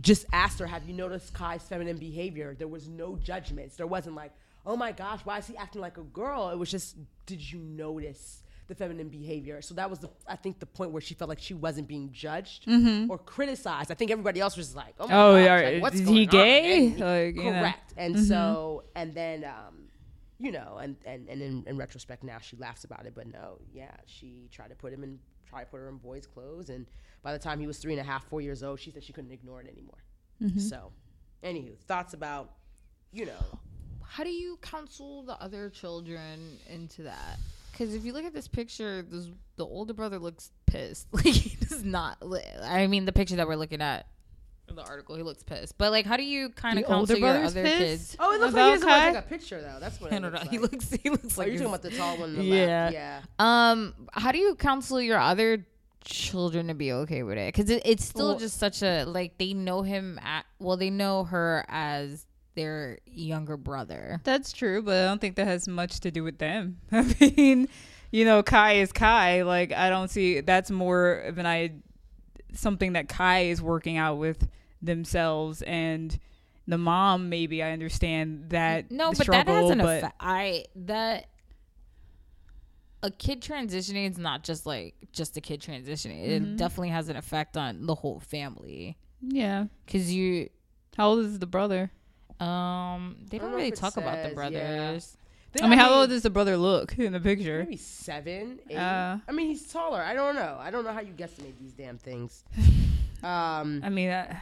[0.00, 3.76] just asked her, "Have you noticed Kai's feminine behavior?" There was no judgments.
[3.76, 4.32] There wasn't like,
[4.66, 7.58] "Oh my gosh, why is he acting like a girl?" It was just, "Did you
[7.60, 11.28] notice?" the feminine behavior so that was the i think the point where she felt
[11.28, 12.64] like she wasn't being judged
[13.10, 16.00] or criticized i think everybody else was like oh, my Oh, gosh, yeah, like, what's
[16.00, 16.86] is he gay?
[16.86, 17.50] And- Like, you know.
[17.60, 19.88] correct and so and then um
[20.38, 23.58] you know and and, and in, in retrospect now she laughs about it but no
[23.74, 25.18] yeah she tried to put him in
[25.54, 26.86] try to put her in boys clothes and
[27.22, 29.12] by the time he was three and a half four years old she said she
[29.12, 30.02] couldn't ignore it anymore
[30.42, 30.58] mm-hmm.
[30.58, 30.92] so
[31.42, 32.52] anywho thoughts about
[33.12, 33.58] you know
[34.06, 37.38] How do you counsel the other children into that?
[37.72, 41.08] Because if you look at this picture, this, the older brother looks pissed.
[41.12, 42.22] Like he does not.
[42.22, 44.06] li- I mean, the picture that we're looking at
[44.68, 45.76] in the article, he looks pissed.
[45.78, 47.78] But like, how do you kind of The counsel your brother's other pissed?
[47.78, 48.16] kids?
[48.18, 49.12] oh it looks like he doesn't want to Kai?
[49.14, 50.38] take a picture though that's what I it don't know.
[50.40, 50.72] looks He like.
[50.72, 50.90] looks.
[51.02, 52.64] He looks oh, like you're talking about the tall one on the Yeah.
[52.84, 55.66] left yeah Um, how do you counsel your other
[56.04, 57.54] children to be okay with it?
[57.54, 60.90] Because it, it's still Well- just such a like they know him at well, they
[60.90, 64.20] know her as their younger brother.
[64.24, 66.78] That's true, but I don't think that has much to do with them.
[66.92, 67.68] I mean,
[68.12, 69.42] you know, Kai is Kai.
[69.42, 71.72] Like, I don't see that's more of an I
[72.54, 74.48] something that Kai is working out with
[74.82, 76.18] themselves and
[76.66, 77.28] the mom.
[77.28, 78.90] Maybe I understand that.
[78.90, 80.16] No, the but that has an but effect.
[80.20, 81.26] I that
[83.02, 86.26] a kid transitioning is not just like just a kid transitioning.
[86.26, 88.96] It definitely has an effect on the whole family.
[89.20, 89.66] Yeah.
[89.86, 90.48] Cause you,
[90.96, 91.90] How old is the brother?
[92.40, 95.16] um, they don't don't really if it talk about the says, brothers.
[95.54, 95.64] Yeah.
[95.64, 97.60] I mean, how old does the brother look in the picture?
[97.60, 98.76] maybe seven, eight.
[98.76, 99.18] Uh.
[99.28, 100.00] I mean, he's taller.
[100.02, 100.56] I don't know.
[100.60, 102.44] I don't know how you guesstimate these damn things.
[103.24, 104.38] Um, I mean, I,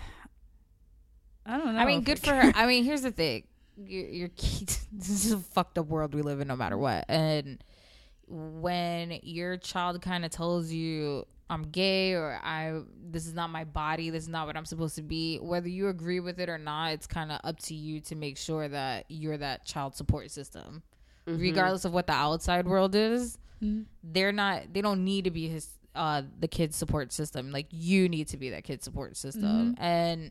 [1.46, 1.80] I don't know.
[1.80, 2.52] I mean, good for her.
[2.56, 3.44] I mean, here's the thing:
[3.76, 4.76] your, your kid.
[4.90, 7.04] This is a fucked up world we live in, no matter what.
[7.08, 7.62] And
[8.26, 13.62] when your child kind of tells you, "I'm gay," or "I this is not my
[13.62, 14.10] body.
[14.10, 16.92] This is not what I'm supposed to be," whether you agree with it or not,
[16.92, 20.82] it's kind of up to you to make sure that you're that child support system,
[21.26, 21.40] Mm-hmm.
[21.40, 23.38] regardless of what the outside world is.
[23.62, 23.82] Mm-hmm.
[24.02, 24.72] They're not.
[24.72, 25.68] They don't need to be his.
[25.94, 27.52] Uh, the kid's support system.
[27.52, 29.82] Like you need to be that kid support system, mm-hmm.
[29.82, 30.30] and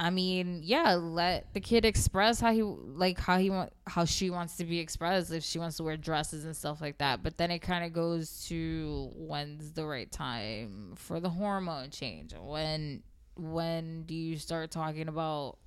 [0.00, 4.30] I mean, yeah, let the kid express how he like how he want how she
[4.30, 7.24] wants to be expressed if she wants to wear dresses and stuff like that.
[7.24, 12.32] But then it kind of goes to when's the right time for the hormone change?
[12.38, 13.02] When
[13.34, 15.58] when do you start talking about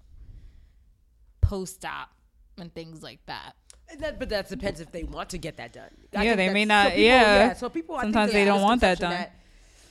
[1.41, 2.09] post op
[2.57, 3.55] and things like that?
[3.91, 5.89] And that, but that depends if they want to get that done.
[6.13, 7.53] Yeah, they may not- So people, yeah.
[7.53, 9.13] So people, I Sometimes think they have don't want that done.
[9.13, 9.35] Mm-hmm.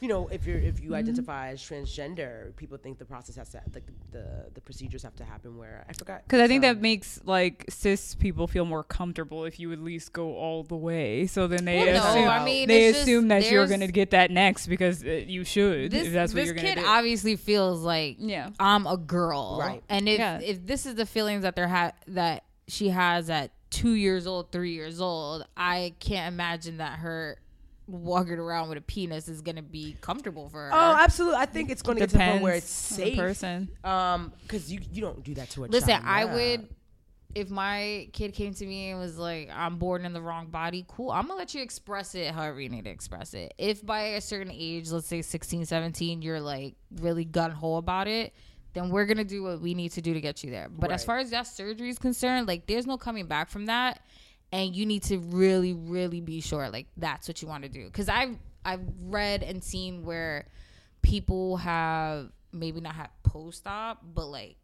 [0.05, 3.61] you know, if you're if you identify as transgender, people think the process has to
[3.75, 5.59] like the the procedures have to happen.
[5.59, 9.45] Where I forgot Because I think some- that makes like cis people feel more comfortable
[9.45, 11.27] if you at least go all the way.
[11.27, 13.81] So then they Well, no, assume I mean, they it's just- assume that you're going
[13.81, 15.91] to get that next because uh, you should.
[15.91, 16.89] This, if that's what this you're going to kid do.
[16.89, 18.49] obviously feels like Yeah.
[18.59, 19.83] I'm a girl, Right.
[19.91, 20.41] And if Yeah.
[20.41, 24.53] if this is the feelings that they're ha- that she has at two years old,
[24.53, 27.39] three years old, I can't imagine that her
[27.87, 30.71] walking around with a penis is gonna be comfortable for her.
[30.73, 31.39] Oh, absolutely.
[31.39, 33.19] I think it's going to get to the point Depends where it's on the safe.
[33.19, 33.69] person.
[33.85, 36.05] Um, because you you don't do that to a Listen, child.
[36.07, 36.35] I yeah.
[36.35, 36.69] would
[37.35, 40.85] if my kid came to me and was like, I'm born in the wrong body,
[40.89, 41.11] cool.
[41.11, 43.55] I'm gonna let you express it however you need to express it.
[43.57, 48.09] If by a certain age, let's say 16, 17, you're like really gun ho about
[48.09, 48.35] it,
[48.73, 50.69] then we're gonna do what we need to do to get you there.
[50.69, 54.01] But as far as that surgery is concerned, like there's no coming back from that.
[54.53, 57.89] And you need to really, really be sure like that's what you want to do.
[57.91, 60.47] Cause I've I've read and seen where
[61.03, 64.57] people have maybe not had post op, but like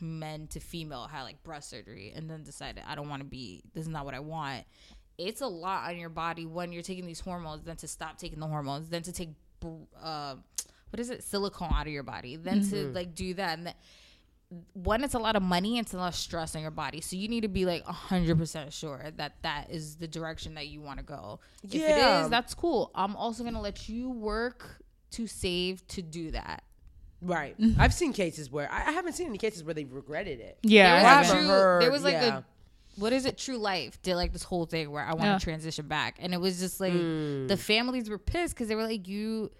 [0.00, 3.62] men to female had like breast surgery and then decided I don't want to be
[3.74, 4.64] this is not what I want.
[5.18, 8.40] It's a lot on your body when you're taking these hormones, then to stop taking
[8.40, 9.30] the hormones, then to take
[10.02, 10.36] uh,
[10.90, 13.76] what is it silicone out of your body, then to like do that and that
[14.72, 17.00] one it's a lot of money and it's a lot of stress on your body
[17.00, 20.80] so you need to be like 100% sure that that is the direction that you
[20.80, 22.24] want to go if it Yeah.
[22.24, 26.64] is that's cool i'm also going to let you work to save to do that
[27.22, 27.54] Right.
[27.78, 30.56] I've seen cases where I, I haven't seen any cases where they've regretted it.
[30.62, 32.38] Yeah, there was, a true, heard, there was like yeah.
[32.38, 32.42] a
[32.96, 35.38] what is it true life did like this whole thing where i want to Yeah.
[35.38, 37.46] transition back and it was just like Hmm.
[37.46, 39.50] the families were pissed because they were like you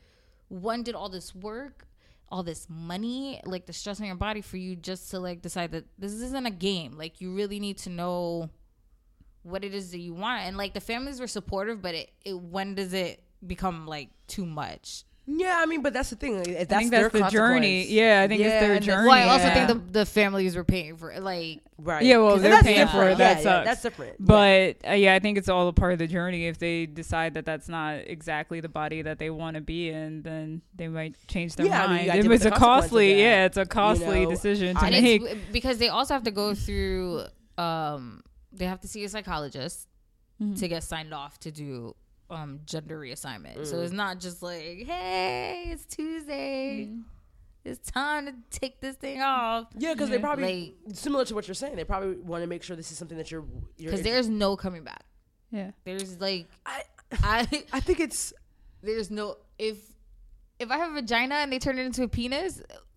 [0.50, 1.86] one did all this work
[2.30, 5.72] all this money like the stress on your body for you just to like decide
[5.72, 6.96] that this isn't a game.
[6.96, 8.50] Like you really need to know
[9.42, 10.42] what it is that you want.
[10.44, 14.46] And like the families were supportive but it, it when does it become like too
[14.46, 16.38] much Yeah, I mean, but that's the thing.
[16.38, 17.84] like, that's I think their that's the journey.
[17.86, 19.08] Yeah, I think it's their and journey.
[19.08, 19.66] well i also Yeah.
[19.66, 22.04] think the, the families were paying for it like Right.
[22.04, 23.12] Yeah, well, they're that's paying for different.
[23.12, 23.18] it.
[23.18, 23.44] That yeah, sucks.
[23.46, 24.12] Yeah, that's different.
[24.20, 24.26] Yeah.
[24.82, 26.46] But uh, yeah, I think it's all a part of the journey.
[26.46, 30.20] If they decide that that's not exactly the body that they want to be in,
[30.20, 32.24] then they might change their Yeah, I mean, mind.
[32.24, 34.30] it was a the consequences of costly, yeah, it's a costly know.
[34.30, 35.52] decision to make.
[35.52, 37.22] because they also have to go through
[37.56, 39.86] um they have to see a psychologist
[40.42, 40.54] Mm-hmm.
[40.54, 41.94] to get signed off to do
[42.30, 43.66] um gender reassignment Mm.
[43.66, 47.00] so it's not just like hey it's tuesday Mm-hmm.
[47.64, 51.46] it's time to take this thing off Yeah, because they probably Like- similar to what
[51.48, 51.76] you're saying.
[51.76, 53.44] They probably want to make sure this is something that you're.
[53.76, 55.04] you're because there's no coming back
[55.50, 55.72] yeah.
[55.84, 56.82] there's like I,
[57.22, 57.40] i
[57.72, 58.32] I think it's.
[58.82, 59.76] there's no if
[60.60, 62.62] if I have a vagina and they turn it into a penis,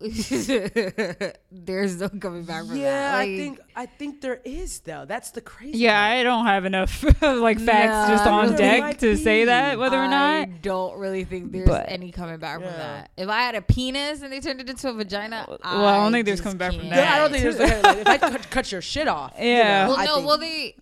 [1.50, 2.78] there's no coming back from that.
[2.78, 3.14] Yeah, that.
[3.20, 5.04] I think I think there is though.
[5.06, 5.78] That's the crazy.
[5.78, 6.18] Yeah, part.
[6.18, 10.06] I don't have enough like facts just on deck might to say that whether or
[10.08, 10.14] not.
[10.42, 13.10] I don't really think there's But- any coming back from that.
[13.16, 16.12] If I had a penis and they turned it into a vagina, Well, I don't
[16.12, 16.94] think there's coming back from can't.
[16.94, 17.04] that.
[17.04, 19.32] Yeah, I don't think there's like, like, if I cut, cut your shit off.
[19.38, 19.84] you Yeah.
[19.86, 20.76] know, Well, I no, think- well they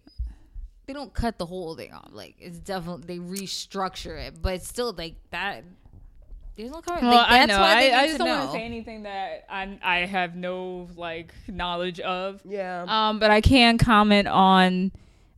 [0.87, 2.09] they don't cut the whole thing off.
[2.11, 5.63] Like it's definitely they restructure it, but it's still like that.
[6.57, 7.05] There's no coming.
[7.05, 7.61] Well, like, I that's know.
[7.61, 8.39] why I, I just don't know.
[8.39, 12.41] want to say anything that I I have no like knowledge of.
[12.45, 12.85] Yeah.
[12.87, 14.93] Um, but I can comment on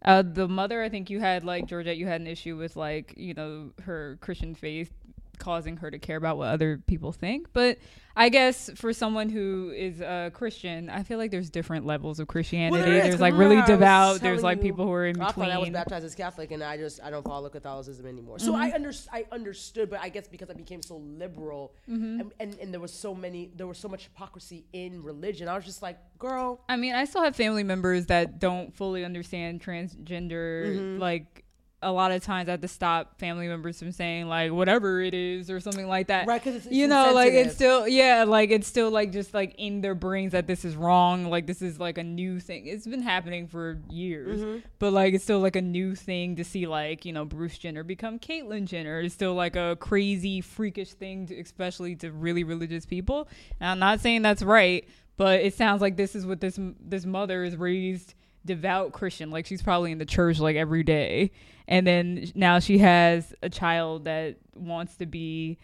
[0.04, 0.82] uh, the mother.
[0.82, 1.96] I think you had like Georgette.
[1.96, 4.92] You had an issue with like you know her Christian faith
[5.38, 7.48] causing her to care about what other people think.
[7.52, 7.78] But
[8.16, 12.28] I guess for someone who is a Christian, I feel like there's different levels of
[12.28, 12.88] Christianity.
[12.88, 14.20] is, there's like really I devout.
[14.20, 16.76] There's like people who are in I thought I was baptized as Catholic, and I
[16.76, 18.38] just I don't follow Catholicism anymore.
[18.38, 18.62] So Mm-hmm.
[18.62, 22.20] I under I understood, but I guess because I became so liberal, Mm-hmm.
[22.20, 25.48] and, and and there was so many there was so much hypocrisy in religion.
[25.48, 29.04] I was just like, girl, I mean, I still have family members that don't fully
[29.04, 31.00] understand transgender Mm-hmm.
[31.00, 31.43] like
[31.84, 35.14] a lot of times I have to stop family members from saying like whatever it
[35.14, 36.26] is or something like that.
[36.26, 39.54] Right, because it's you know, like it's still yeah, like it's still like just like
[39.58, 41.26] in their brains that this is wrong.
[41.26, 42.66] Like this is like a new thing.
[42.66, 44.58] It's been happening for years, Mm-hmm.
[44.78, 47.84] but like it's still like a new thing to see like you know Bruce Jenner
[47.84, 49.00] become Caitlyn Jenner.
[49.00, 53.28] It's still like a crazy freakish thing, to, especially to really religious people.
[53.60, 57.04] And I'm not saying that's right, but it sounds like this is what this this
[57.04, 59.30] mother is raised devout Christian.
[59.30, 61.30] Like she's probably in the church like every day,
[61.66, 65.58] and then now she has a child that wants to be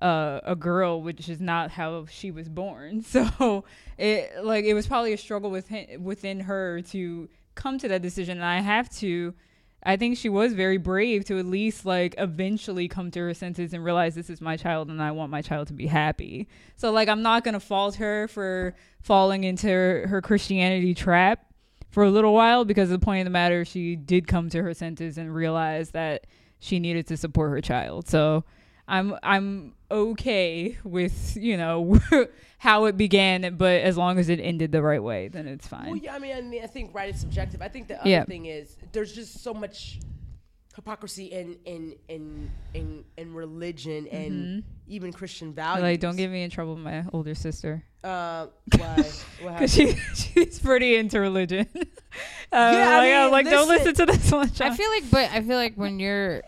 [0.00, 3.04] uh, a girl, which is not how she was born.
[3.12, 3.64] So
[3.98, 8.38] it like it was probably a struggle within within her to come to that decision.
[8.38, 9.34] And I have to.
[9.84, 13.74] I think she was very brave to at least like eventually come to her senses
[13.74, 16.48] and realize this is my child and I want my child to be happy.
[16.76, 21.51] So like I'm not gonna fault her for falling into her, her Christianity trap
[21.92, 24.74] for a little while because the point of the matter she did come to her
[24.74, 26.26] senses and realize that
[26.58, 28.08] she needed to support her child.
[28.08, 28.44] So
[28.88, 32.00] I'm I'm okay with, you know,
[32.58, 35.86] how it began, but as long as it ended the right way, then it's fine.
[35.86, 37.62] Well, yeah, I mean, I mean, I think right is subjective.
[37.62, 38.24] I think the other Yeah.
[38.24, 40.00] thing is there's just so much
[40.74, 45.76] hypocrisy in in in in, in religion and even Christian values.
[45.76, 45.84] Mm-hmm.
[45.84, 47.82] Like, don't get me in trouble with my older sister.
[48.04, 48.46] uh,
[48.78, 48.96] why?
[49.42, 51.66] Because she, she's pretty into religion.
[51.74, 51.80] uh,
[52.52, 54.50] Yeah, I like, I'm mean, like, don't listen- listen to this one.
[54.60, 56.42] I feel like, but I feel like when you're,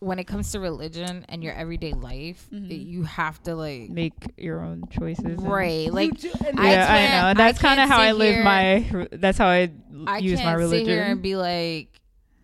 [0.00, 2.70] when it comes to religion and your everyday life, Mm-hmm.
[2.70, 5.38] it- you have to like, make your own choices.
[5.40, 6.18] right, like.
[6.20, 7.38] Do- and I yeah, I, know.
[7.38, 9.08] That's kind of how I live here- my.
[9.12, 9.70] That's how I,
[10.06, 10.86] I use can't my religion.
[10.86, 11.88] sit here and be like,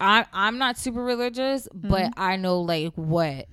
[0.03, 2.21] I I'm not super religious, but Mm-hmm.
[2.21, 3.47] I know like what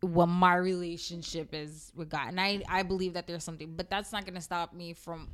[0.00, 4.12] what my relationship is with God, and I I believe that there's something, but that's
[4.12, 5.28] not gonna stop me from.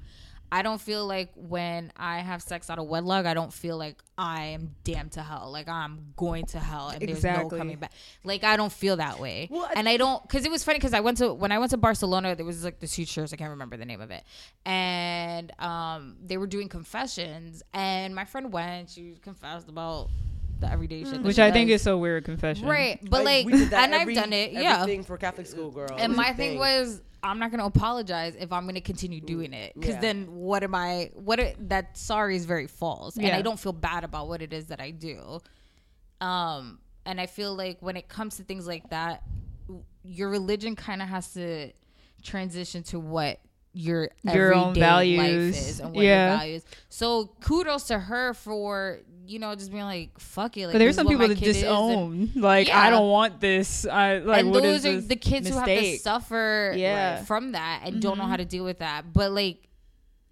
[0.53, 4.01] I don't feel like when I have sex out of wedlock, I don't feel like
[4.17, 5.51] I am damned to hell.
[5.51, 7.93] Like I'm going to hell and there's no coming back.
[8.23, 9.49] Like I don't feel that way.
[9.51, 11.71] Well, and I don't because it was funny because I went to when I went
[11.71, 13.33] to Barcelona, there was like this huge church.
[13.33, 14.23] I can't remember the name of it,
[14.67, 18.91] and um, they were doing confessions, and my friend went.
[18.91, 20.11] She confessed about
[20.61, 22.25] the everyday shit, that which she I think is so weird.
[22.25, 22.99] Confession, right.
[23.09, 24.53] But like, we did that and every- I've done it.
[24.53, 25.95] Yeah, everything for Catholic school girl.
[25.99, 29.95] And my thing was, I'm not gonna apologize if I'm gonna continue doing it, because
[29.95, 30.01] Yeah.
[30.01, 31.11] then what am I?
[31.15, 33.37] What it, that sorry is very false, and Yeah.
[33.37, 35.41] I don't feel bad about what it is that I do.
[36.21, 39.23] Um, and I feel like when it comes to things like that,
[40.05, 41.71] your religion kind of has to
[42.23, 43.41] transition to what
[43.73, 45.19] your Your own values.
[45.19, 45.31] life
[45.69, 46.29] is and what Yeah.
[46.31, 46.65] your values.
[46.89, 50.67] So kudos to her for you know just being like fuck it.
[50.67, 52.31] Like, But there's some people that is, and- disown.
[52.35, 52.81] Like, Yeah.
[52.81, 53.87] I don't want this.
[53.87, 54.45] I like.
[54.45, 57.17] and those are the kids who have to suffer Yeah.
[57.17, 57.25] Mm-hmm.
[57.25, 59.13] from that and don't know how to deal with that.
[59.13, 59.69] But like,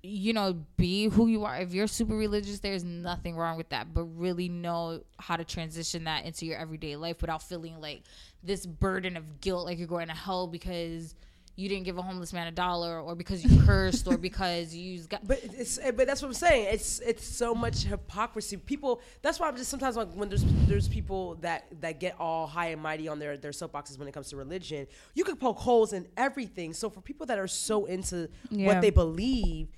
[0.05, 1.57] you know, be who you are.
[1.59, 3.94] If you're super religious, there's nothing wrong with that.
[3.94, 8.02] But really know how to transition that into your everyday life without feeling like
[8.42, 11.14] this burden of guilt, like you're going to hell because
[11.55, 15.03] you didn't give a homeless man a dollar, or because you cursed, or because you.
[15.05, 15.21] God.
[15.25, 16.69] But it's eh, but that's what I'm saying.
[16.73, 18.57] It's it's so much hypocrisy.
[18.57, 19.01] People.
[19.21, 22.69] That's why I'm just sometimes like when there's there's people that that get all high
[22.69, 24.87] and mighty on their their soapboxes when it comes to religion.
[25.15, 26.73] You can poke holes in everything.
[26.73, 28.67] So for people that are so into Yeah.
[28.67, 29.69] what they believe.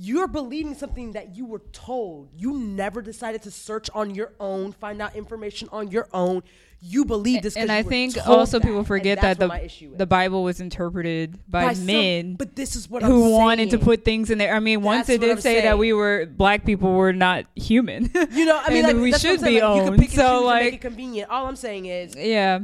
[0.00, 2.28] You're believing something that you were told.
[2.36, 6.44] You never decided to search on your own, find out information on your own.
[6.80, 8.64] You believe this, and I think also that.
[8.64, 9.48] people forget that the
[9.96, 12.34] the Bible was interpreted by, By some- men.
[12.36, 14.54] but this is what who I'm wanted to put things in there.
[14.54, 18.08] I mean, once That's it did say that we were black people were not human.
[18.30, 20.00] You know, I mean, like, we that's what I'm should be like, You can owned.
[20.02, 21.30] So choose and make like, it convenient.
[21.30, 22.60] All I'm saying is yeah.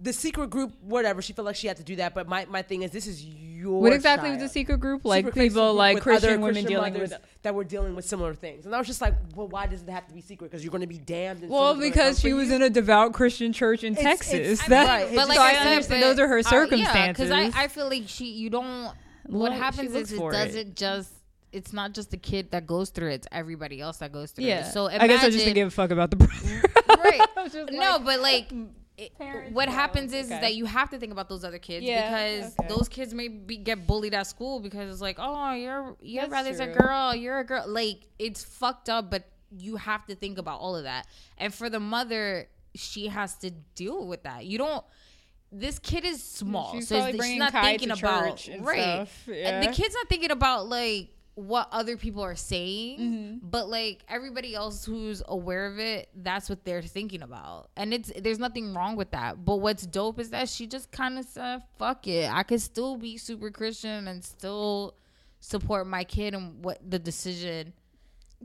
[0.00, 1.22] The secret group, whatever.
[1.22, 3.24] She felt like she had to do that, but my, my thing is, this is
[3.24, 3.80] your.
[3.80, 4.40] What exactly child.
[4.40, 5.04] was the secret group?
[5.04, 7.14] Like Secret people group like Christian other women Christian dealing with.
[7.42, 9.88] that were dealing with similar things, and I was just like, well, why does it
[9.88, 10.50] have to be secret?
[10.50, 11.42] Because you're going to be damned.
[11.42, 12.56] and Well, because she was you?
[12.56, 14.34] in a devout Christian church in It's- Texas.
[14.34, 17.28] it's- I mean, right, but like so I, understand those are her uh, circumstances.
[17.30, 18.92] Yeah, because I, I feel like she, you don't.
[19.26, 21.12] What Well, she happens is it doesn't just.
[21.52, 24.46] It's not just the kid that goes through it; it's everybody else that goes through
[24.46, 24.68] yeah.
[24.68, 24.72] it.
[24.72, 26.62] So I guess I just didn't give a fuck about the brother.
[26.88, 27.20] right.
[27.36, 28.52] I was just no, but like.
[28.96, 29.12] it-
[29.52, 30.34] what happens is, Okay.
[30.36, 32.68] is that you have to think about those other kids Yeah, because okay.
[32.68, 36.28] those kids may be, get bullied at school because it's like, oh, your your That's
[36.30, 37.64] brother's a girl, you're a girl.
[37.66, 39.24] Like it's fucked up, but
[39.56, 41.06] you have to think about all of that.
[41.38, 44.46] And for the mother, she has to deal with that.
[44.46, 44.84] You don't.
[45.56, 48.80] This kid is small, She's so probably she's not Kai thinking about church and right.
[49.06, 49.60] stuff, And yeah.
[49.66, 53.48] the kid's not thinking about like what other people are saying, Mm-hmm.
[53.48, 57.70] but like everybody else who's aware of it, that's what they're thinking about.
[57.76, 59.44] And it's there's nothing wrong with that.
[59.44, 62.96] But what's dope is that she just kind of said, "Fuck it, I could still
[62.96, 64.94] be super Christian and still
[65.40, 67.72] support my kid and what the decision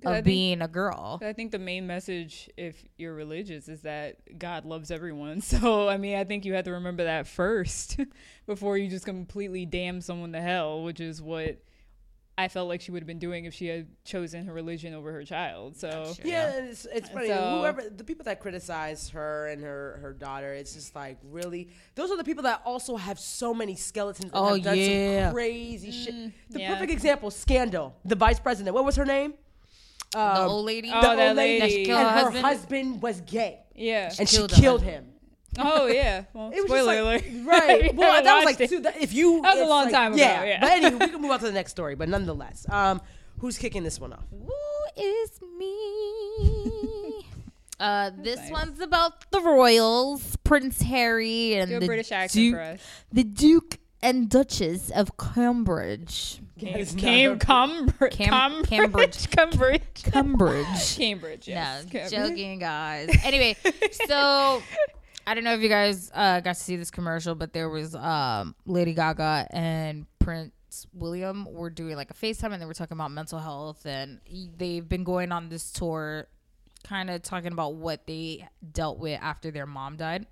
[0.06, 1.20] of think- being a girl.
[1.22, 5.42] I think the main message, if you're religious, is that God loves everyone.
[5.50, 8.00] So, I mean, I think you have to remember that first
[8.48, 11.58] before you just completely damn someone to hell, which is what
[12.44, 15.12] I felt like she would have been doing if she had chosen her religion over
[15.12, 15.76] her child.
[15.76, 17.28] So, Yeah, and it's, it's funny.
[17.28, 21.70] So- Whoever the people that criticize her and her her daughter, it's just like really.
[21.96, 24.32] Those are the people that also have so many skeletons.
[24.32, 25.26] And Oh, have done yeah.
[25.28, 26.16] some crazy shit.
[26.50, 26.74] The yeah.
[26.74, 27.96] perfect example: Scandal.
[28.06, 28.74] The vice president.
[28.74, 29.34] What was her name?
[30.12, 30.90] the Um, old lady.
[30.94, 31.60] Oh, the that old lady.
[31.62, 31.86] lady.
[31.88, 32.46] That and her her husband?
[32.46, 33.02] husband?
[33.02, 34.12] was gay, yeah.
[34.18, 35.06] and killed she killed husband.
[35.08, 35.14] him.
[35.58, 36.24] Oh, yeah.
[36.34, 37.46] Well, It was spoiler just like, alert.
[37.48, 37.96] right?
[37.98, 39.42] Well, that was like two, that- if you.
[39.42, 40.60] That was a long like- time ago, Yeah, yeah.
[40.62, 41.96] but anyway, we can move on to the next story.
[41.96, 43.02] But nonetheless, um,
[43.40, 44.24] who's kicking this one off?
[44.32, 44.50] Who
[45.02, 47.26] is me?
[47.80, 48.52] Uh, this nice.
[48.52, 52.80] one's about the royals, Prince Harry and Do the British accent Duke, for us.
[53.14, 56.42] the Duke and Duchess of Cambridge.
[56.58, 57.38] It's Cam,
[58.00, 58.12] her- Cambridge.
[58.12, 59.30] Cam- Cambridge.
[59.30, 60.04] Cambridge.
[60.04, 60.98] Cambridge.
[60.98, 61.86] Cambridge, yes.
[61.86, 62.12] No, Cambridge.
[62.12, 63.10] joking, guys.
[63.24, 63.56] Anyway,
[64.08, 64.62] so
[65.30, 67.94] I don't know if you guys uh, got to see this commercial, but there was
[67.94, 72.98] um, Lady Gaga and Prince William were doing like a FaceTime, and they were talking
[72.98, 74.22] about mental health, and
[74.58, 76.26] they've been going on this tour,
[76.84, 80.26] kind of talking about what they dealt with after their mom died.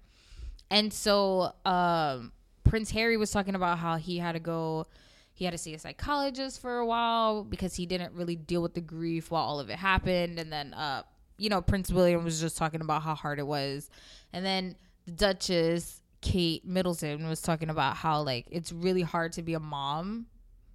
[0.72, 2.32] And so um,
[2.64, 4.88] Prince Harry was talking about how he had to go,
[5.36, 8.74] he had to see a psychologist for a while because he didn't really deal with
[8.74, 10.40] the grief while all of it happened.
[10.40, 11.04] And then, uh,
[11.38, 13.92] you know, Prince William was just talking about how hard it was.
[14.34, 14.76] And then
[15.08, 19.60] the Duchess, Kate Middleton, was talking about how, like, it's really hard to be a
[19.60, 20.28] mom,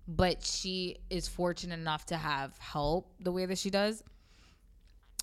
[0.09, 4.03] but she is fortunate enough to have help the way that she does.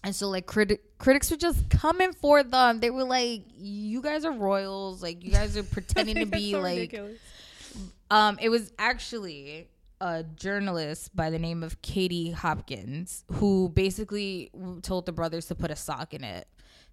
[0.04, 2.80] And so, like, criti- critics were just coming for them.
[2.80, 5.04] They were like, "You guys are royals.
[5.04, 7.18] Like, you guys are pretending to be So like." ridiculous.
[8.10, 9.68] Um, it was actually
[10.02, 14.50] a journalist by the name of Katie Hopkins who basically
[14.84, 16.48] told the brothers to put a sock in it,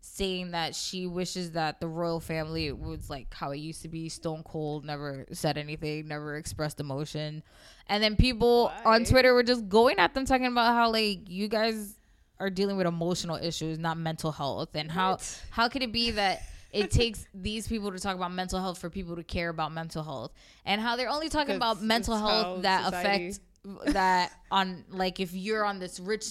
[0.07, 4.09] saying that she wishes that the royal family was like how it used to be,
[4.09, 7.43] stone cold, never said anything, never expressed emotion.
[7.89, 11.49] And then people on Twitter were just going at them talking about how like you
[11.49, 11.95] guys
[12.39, 15.19] are dealing with emotional issues, not mental health, and how
[15.51, 16.43] how could it be that
[16.73, 20.03] it takes these people to talk about mental health for people to care about mental
[20.03, 20.33] health,
[20.65, 23.41] and how they're only talking about mental health that society- affect
[23.93, 26.27] that on like if you're on this rich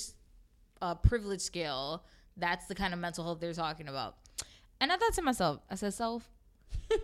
[0.82, 2.04] uh, privilege scale,
[2.38, 4.16] that's the kind of mental health they're talking about.
[4.82, 6.30] And I thought to myself, I said, self,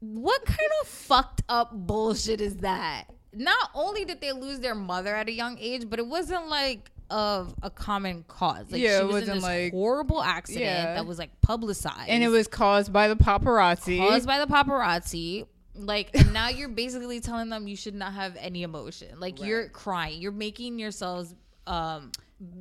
[0.00, 3.04] what kind of fucked up bullshit is that?
[3.34, 6.90] Not only did they lose their mother at a young age, but it wasn't like
[7.10, 8.70] of a common cause.
[8.70, 10.94] Like Yeah, she it was in this like- horrible accident Yeah.
[10.94, 12.08] that was like publicized.
[12.08, 13.98] And it was caused by the paparazzi.
[13.98, 15.46] caused by the paparazzi.
[15.74, 19.20] Like now you're basically telling them you should not have any emotion.
[19.20, 20.20] Like you're crying.
[20.20, 21.34] You're making yourselves
[21.66, 22.12] um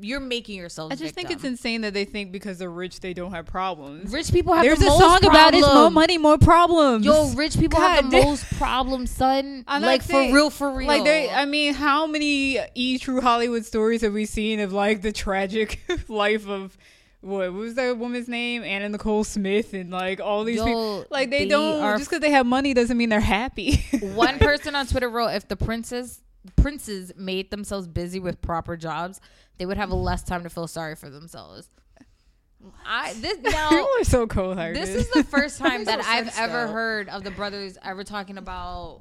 [0.01, 0.91] you're making yourself.
[0.91, 4.11] I just think it's insane that they think because they're rich they don't have problems.
[4.11, 7.05] rich people have There's the a song about it's more money, more problems.
[7.05, 9.63] Yo, rich people have God the most problems, son.
[9.67, 10.87] I'm like for real, for real.
[10.87, 15.01] Like they, I mean, how many e true Hollywood stories have we seen of like
[15.01, 16.77] the tragic life of
[17.21, 21.05] what, what was that woman's name, Anna Nicole Smith, and like all these Yo, people.
[21.09, 23.85] Like they, they don't just because they have money doesn't mean they're happy.
[24.01, 26.21] One person on Twitter wrote, if the princess
[26.55, 29.21] princes made themselves busy with proper jobs,
[29.57, 31.69] they would have less time to feel sorry for themselves.
[32.85, 34.81] I this now People are so cold hearted.
[34.81, 38.37] this is the first time that so I've ever heard of the brothers ever talking
[38.37, 38.99] about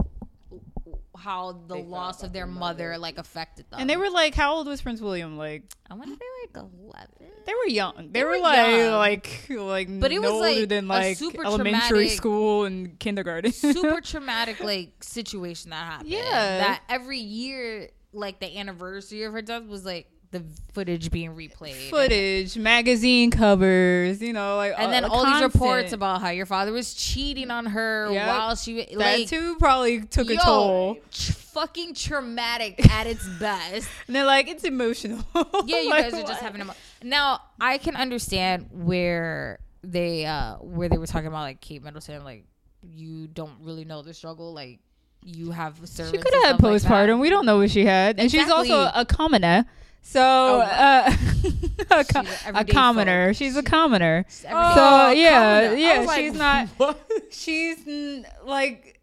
[1.21, 3.81] how the loss of their mother like affected them.
[3.81, 5.37] and they were like, how old was Prince William?
[5.37, 7.33] Like I want to be like eleven.
[7.47, 8.09] they were young.
[8.13, 8.93] They, were, were like young.
[8.95, 12.65] like like But it no was, like, older than a like super elementary traumatic- school
[12.65, 13.53] and kindergarten.
[13.53, 16.09] super traumatic like situation that happened.
[16.11, 16.23] Yeah.
[16.31, 21.91] That every year, like the anniversary of her death was like the footage being replayed.
[21.91, 26.47] Footage, magazine covers, you know, like And then uh, all these reports about how your
[26.47, 28.27] father was cheating on her Yep.
[28.29, 30.99] while she that like too probably took a toll.
[31.11, 33.89] fucking traumatic at its best.
[34.07, 35.25] And they're like, it's emotional.
[35.67, 37.41] Yeah, you Like, guys are just having a now.
[37.61, 42.45] I can understand where they uh where they were talking about like Kate Middleton, like
[42.83, 44.79] you don't really know the struggle, like
[45.23, 45.77] you have.
[45.85, 47.19] She could have had stuff like postpartum.
[47.21, 49.67] we don't know what she had, and she's also a commoner.
[50.03, 51.13] So Oh, uh,
[51.91, 53.29] a, co- She's an a commoner.
[53.29, 53.37] folk.
[53.37, 54.25] She's a commoner.
[54.29, 55.77] She's So yeah, commoner.
[55.81, 56.69] Yeah, like, she's not.
[56.79, 57.11] what?
[57.31, 58.97] She's n- like.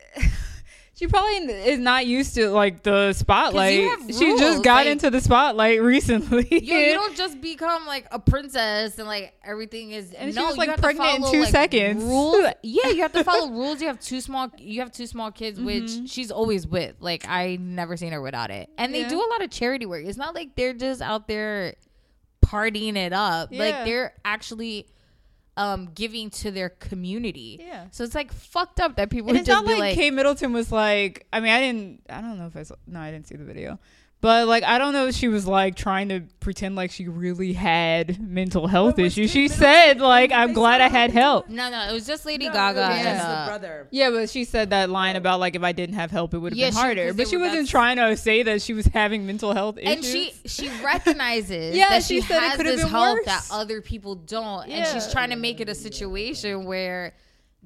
[0.98, 3.88] She probably is not used to like the spotlight.
[4.08, 6.48] She just got like- into the spotlight recently.
[6.50, 10.12] Yo, you don't just become like a princess and like everything is.
[10.14, 12.04] And she was, like, pregnant in two like, seconds.
[12.04, 12.48] Rules.
[12.64, 13.80] Yeah, you have to follow rules.
[13.80, 14.52] You have two small.
[14.58, 15.66] You have two small kids, Mm-hmm.
[16.04, 16.96] which she's always with.
[17.00, 18.68] Like I never seen her without it.
[18.80, 20.04] And they do a lot of charity work.
[20.04, 21.76] It's not like they're just out there
[22.44, 23.50] partying it up.
[23.52, 23.60] Yeah.
[23.60, 24.88] Like they're actually
[25.58, 27.58] um giving to their community.
[27.60, 27.88] Yeah.
[27.92, 30.72] So it's like fucked up that people And it's not like, like, Kate Middleton was
[30.72, 31.26] like.
[31.34, 32.04] I mean, I didn't.
[32.10, 32.76] I don't know if I saw.
[32.86, 33.80] No, I didn't see the video.
[34.20, 37.54] But like, I don't know if she was like trying to pretend like she really
[37.54, 39.30] had mental health issues.
[39.30, 42.54] She said like, "I'm glad I had help." no, no, it was just Lady No,
[42.54, 43.88] Gaga it was and just the uh, brother.
[43.92, 46.54] Yeah, but she said that line about like if I didn't have help, it would
[46.54, 47.06] have Yeah, been she- harder.
[47.08, 49.96] 'cause they But she wasn't trying to say that she was having mental health issues.
[49.96, 53.26] and she she recognizes Yeah, that she she, said has could've this been help worse.
[53.26, 57.14] that other people don't and she's trying to make it a situation where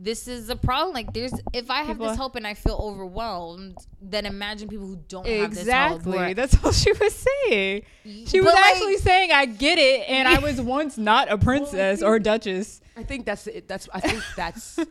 [0.03, 2.79] this is a problem like there's if i have People- this hope and i feel
[2.81, 6.33] overwhelmed then imagine people who don't have this help exactly.
[6.33, 7.83] That's all she was saying.
[8.03, 12.01] She was like- actually saying, "I get it," and I was once not a princess
[12.01, 12.81] or a duchess.
[12.97, 13.67] I think that's it.
[13.67, 14.87] That's I think that's um,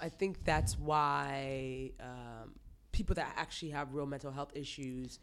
[0.00, 2.52] I think that's why um,
[2.92, 5.18] people that actually have real mental health issues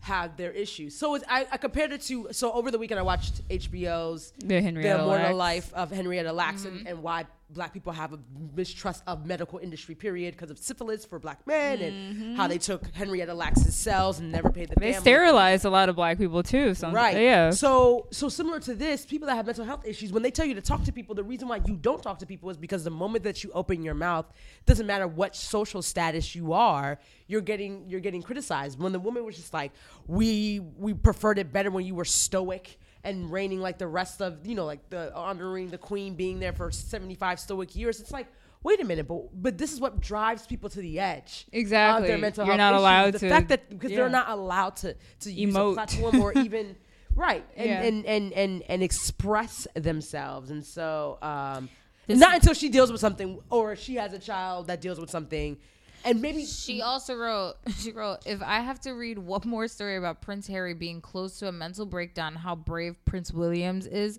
[0.00, 0.96] have their issues.
[0.96, 4.60] So it's, I, I compared it to so over the weekend I watched HBO's The
[4.62, 6.76] Henrietta the immortal life of Henrietta Lacks Mm-hmm.
[6.78, 8.18] and, and why black people have a
[8.56, 12.84] mistrust of medical industry period because of syphilis for black men and how they took
[12.92, 14.80] Henrietta Lacks's cells and never paid the Mm-hmm.
[14.80, 15.00] They family.
[15.02, 16.74] sterilized a lot of black people too.
[16.74, 17.16] Some, Right.
[17.16, 17.50] Yeah.
[17.50, 20.54] So so similar to this, people that have mental health issues, when they tell you
[20.54, 22.90] to talk to people, the reason why you don't talk to people is because the
[22.90, 24.26] moment that you open your mouth,
[24.66, 28.78] doesn't matter what social status you are, you're getting you're getting criticized.
[28.80, 29.70] When the woman was just like,
[30.08, 34.46] we we preferred it better when you were stoic and reigning like the rest of
[34.46, 38.00] you know like the honoring the queen being there for 75 stoic years.
[38.00, 38.26] It's like.
[38.62, 41.46] Wait a minute, but but this is what drives people to the edge.
[41.52, 42.02] Exactly.
[42.02, 42.80] Of their mental You're health not issues.
[42.80, 43.96] allowed the to- fact that because yeah.
[43.98, 45.70] they're not allowed to to use Emote.
[45.72, 46.74] a platform or even
[47.14, 47.82] right and, Yeah.
[47.82, 51.68] and, and and and express themselves and so um
[52.08, 55.58] not until she deals with something or she has a child that deals with something
[56.06, 59.96] and maybe she also wrote she wrote if i have to read one more story
[59.96, 64.18] about prince harry being close to a mental breakdown how brave prince williams is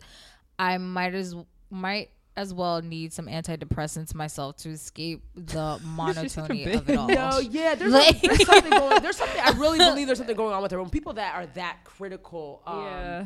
[0.60, 1.36] i might as
[1.70, 7.40] might as well need some antidepressants myself to escape the monotony of it all no
[7.40, 10.54] yeah there's, Like- a, there's something going there's something i really believe there's something going
[10.54, 13.26] on with her when people that are that critical um, yeah.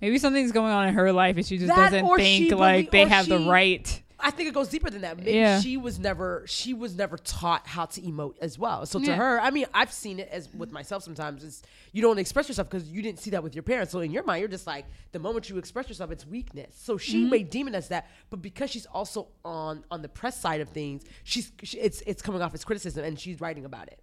[0.00, 3.04] Maybe something's going on in her life, and she just doesn't think she like belie-
[3.04, 4.02] they or have the right.
[4.20, 5.16] I think it goes deeper than that.
[5.16, 5.60] Maybe Yeah.
[5.60, 8.84] she was never she was never taught how to emote as well.
[8.84, 9.14] So to Yeah.
[9.16, 11.44] her, I mean, I've seen it as with myself sometimes.
[11.44, 11.62] Is
[11.92, 13.92] you don't express yourself because you didn't see that with your parents.
[13.92, 16.74] So in your mind, you're just like the moment you express yourself, it's weakness.
[16.76, 17.30] So she Mm-hmm.
[17.30, 20.68] may deem it as that, but because she's also on on the press side of
[20.70, 24.00] things, she's she, it's it's coming off as criticism, and she's writing about it.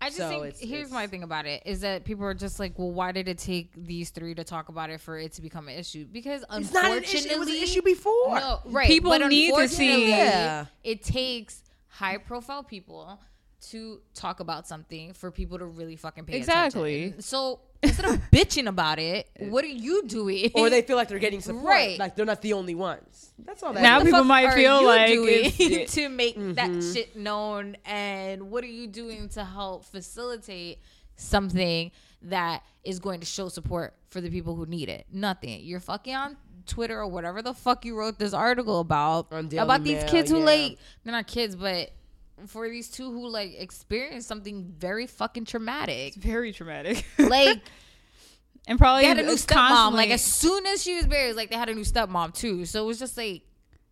[0.00, 2.34] I just So think it's- here's it's- my thing about it is that people are
[2.34, 5.32] just like, well, why did it take these three to talk about it for it
[5.34, 6.04] to become an issue?
[6.04, 7.28] Because It's not an unfortunately, issue.
[7.34, 8.38] It was an issue before.
[8.40, 8.86] No, right.
[8.86, 10.66] People but need to see- Yeah.
[10.82, 13.18] It takes high profile people
[13.70, 16.96] to talk about something for people to really fucking pay Exactly.
[17.06, 17.18] attention.
[17.18, 17.22] Exactly.
[17.22, 20.50] So instead of bitching about it, what are you doing?
[20.54, 21.98] Or they feel like they're getting support, Right.
[21.98, 23.32] like they're not the only ones.
[23.44, 23.82] That's all that.
[23.82, 24.04] Now is.
[24.04, 25.50] the people might feel like doing
[25.86, 26.92] to make that Mm-hmm.
[26.92, 30.78] shit known and what are you doing to help facilitate
[31.16, 31.90] something
[32.22, 36.14] that is going to show support for the people who need it nothing you're fucking
[36.14, 40.00] on twitter or whatever the fuck you wrote this article about On Daily about these
[40.02, 40.44] Mail, kids who yeah.
[40.44, 41.90] like they're not kids but
[42.46, 47.04] for these two who like experienced something very fucking traumatic Very traumatic.
[47.18, 47.62] like
[48.66, 51.34] and probably they had a new stepmom constantly, like as soon as she was buried
[51.36, 53.42] like they had a new stepmom too so it was just like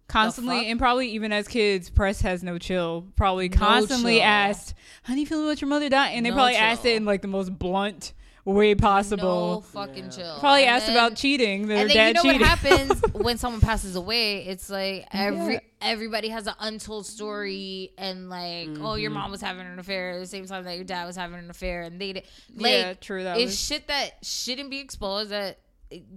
[0.08, 3.06] constantly, and probably even as kids, press has no chill.
[3.16, 4.24] Probably constantly chill.
[4.24, 4.74] asked,
[5.04, 7.06] "How do you feel about your mother dying?" And they No probably asked it in
[7.06, 8.12] like the most blunt
[8.44, 9.54] way possible.
[9.56, 11.68] no fucking chill Probably And asked then- about cheating.
[11.68, 12.40] Their and then dad you know cheated.
[12.40, 14.46] what happens when someone passes away?
[14.46, 15.60] It's like every Yeah.
[15.80, 19.18] everybody has an untold story, and like, oh, your Mm-hmm.
[19.20, 21.50] mom was having an affair at the same time that your dad was having an
[21.50, 22.24] affair, and they did.
[22.56, 25.30] Like, Yeah, true, that it's was- shit that shouldn't be exposed.
[25.30, 25.58] That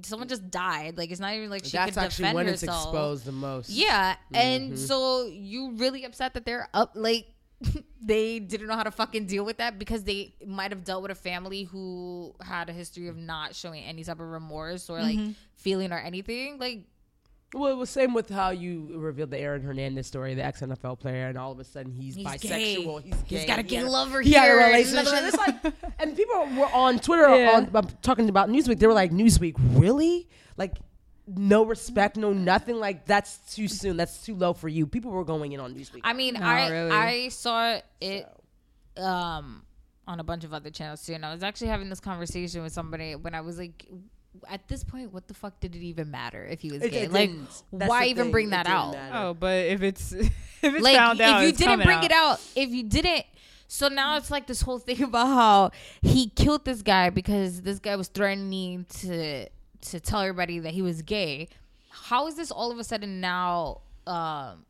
[0.03, 0.97] someone just died.
[0.97, 2.77] Like, it's not even like she That's could actually defend when herself.
[2.77, 3.69] it's exposed the most.
[3.69, 4.35] Yeah, Mm-hmm.
[4.35, 7.27] and so you really upset that they're up like
[8.01, 11.11] they didn't know how to fucking deal with that because they might have dealt with
[11.11, 15.25] a family who had a history of not showing any type of remorse or Mm-hmm.
[15.25, 16.57] like feeling or anything.
[16.59, 16.83] Like
[17.53, 20.99] Well, it was same with how you revealed the Aaron Hernandez story, the ex NFL
[20.99, 23.03] player, and all of a sudden he's, He's bisexual.
[23.03, 23.09] gay.
[23.09, 23.37] He's gay.
[23.37, 25.13] He's got a gay had lover He had a here and relationship.
[25.23, 27.51] It's like, and people were on Twitter Yeah.
[27.55, 28.79] on, um, talking about Newsweek.
[28.79, 30.27] They were like, "Newsweek, really?
[30.57, 30.73] Like,
[31.27, 32.75] no respect, no nothing.
[32.77, 33.97] Like, that's too soon.
[33.97, 36.01] That's too low for you." People were going in on Newsweek.
[36.03, 36.91] I mean, No, I really.
[36.91, 38.27] I saw it
[38.97, 39.63] um
[40.07, 41.13] on a bunch of other channels too.
[41.13, 43.85] And I was actually having this conversation with somebody when I was like,
[44.47, 47.01] at this point, what the fuck did it even matter if he was It- gay?
[47.03, 47.63] it like, didn't.
[47.71, 48.31] Why even thing.
[48.31, 48.93] bring that out?
[48.93, 49.15] matter.
[49.17, 52.03] Oh, but if it's if it's like found out, if you it's didn't bring out.
[52.05, 53.25] it out if you didn't
[53.67, 55.71] so now it's like this whole thing about how
[56.03, 59.47] he killed this guy because this guy was threatening to
[59.81, 61.47] to tell everybody that he was gay
[61.89, 64.65] how is this all of a sudden now um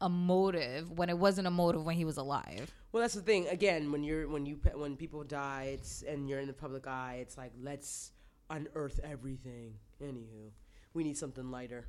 [0.00, 3.48] a motive when it wasn't a motive when he was alive Well, that's the thing.
[3.48, 7.18] Again, when you're when you when people die, it's and you're in the public eye.
[7.20, 8.12] It's like let's
[8.50, 9.74] unearth everything.
[10.00, 10.52] Anywho,
[10.94, 11.88] we need something lighter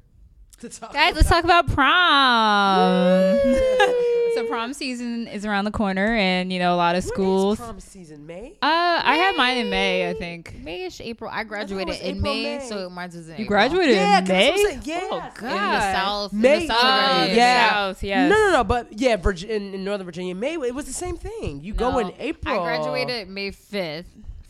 [0.58, 0.94] to talk.
[0.94, 3.38] Guys, let's talk about prom.
[4.36, 7.14] so prom season is around the corner, and you know a lot of When is
[7.14, 7.58] schools.
[7.60, 8.52] Prom season May.
[8.62, 10.56] Uh, I had mine in May, I think.
[10.64, 12.66] mayish april i graduated was in April, may, May.
[12.68, 13.48] so mine was in You April.
[13.48, 14.82] graduated Yeah, in 'cause that's what I'm May.
[14.82, 14.82] saying.
[14.86, 15.02] Yeah.
[15.04, 15.34] Oh God.
[15.44, 15.76] in God.
[15.76, 17.70] the south in the south Oh, of yeah.
[17.70, 18.30] South, yes.
[18.30, 18.64] No, no, no.
[18.64, 21.62] But yeah, Virgi- in, in Northern Virginia, May it was the same thing.
[21.64, 22.60] You go in April.
[22.60, 24.06] i graduated may 5th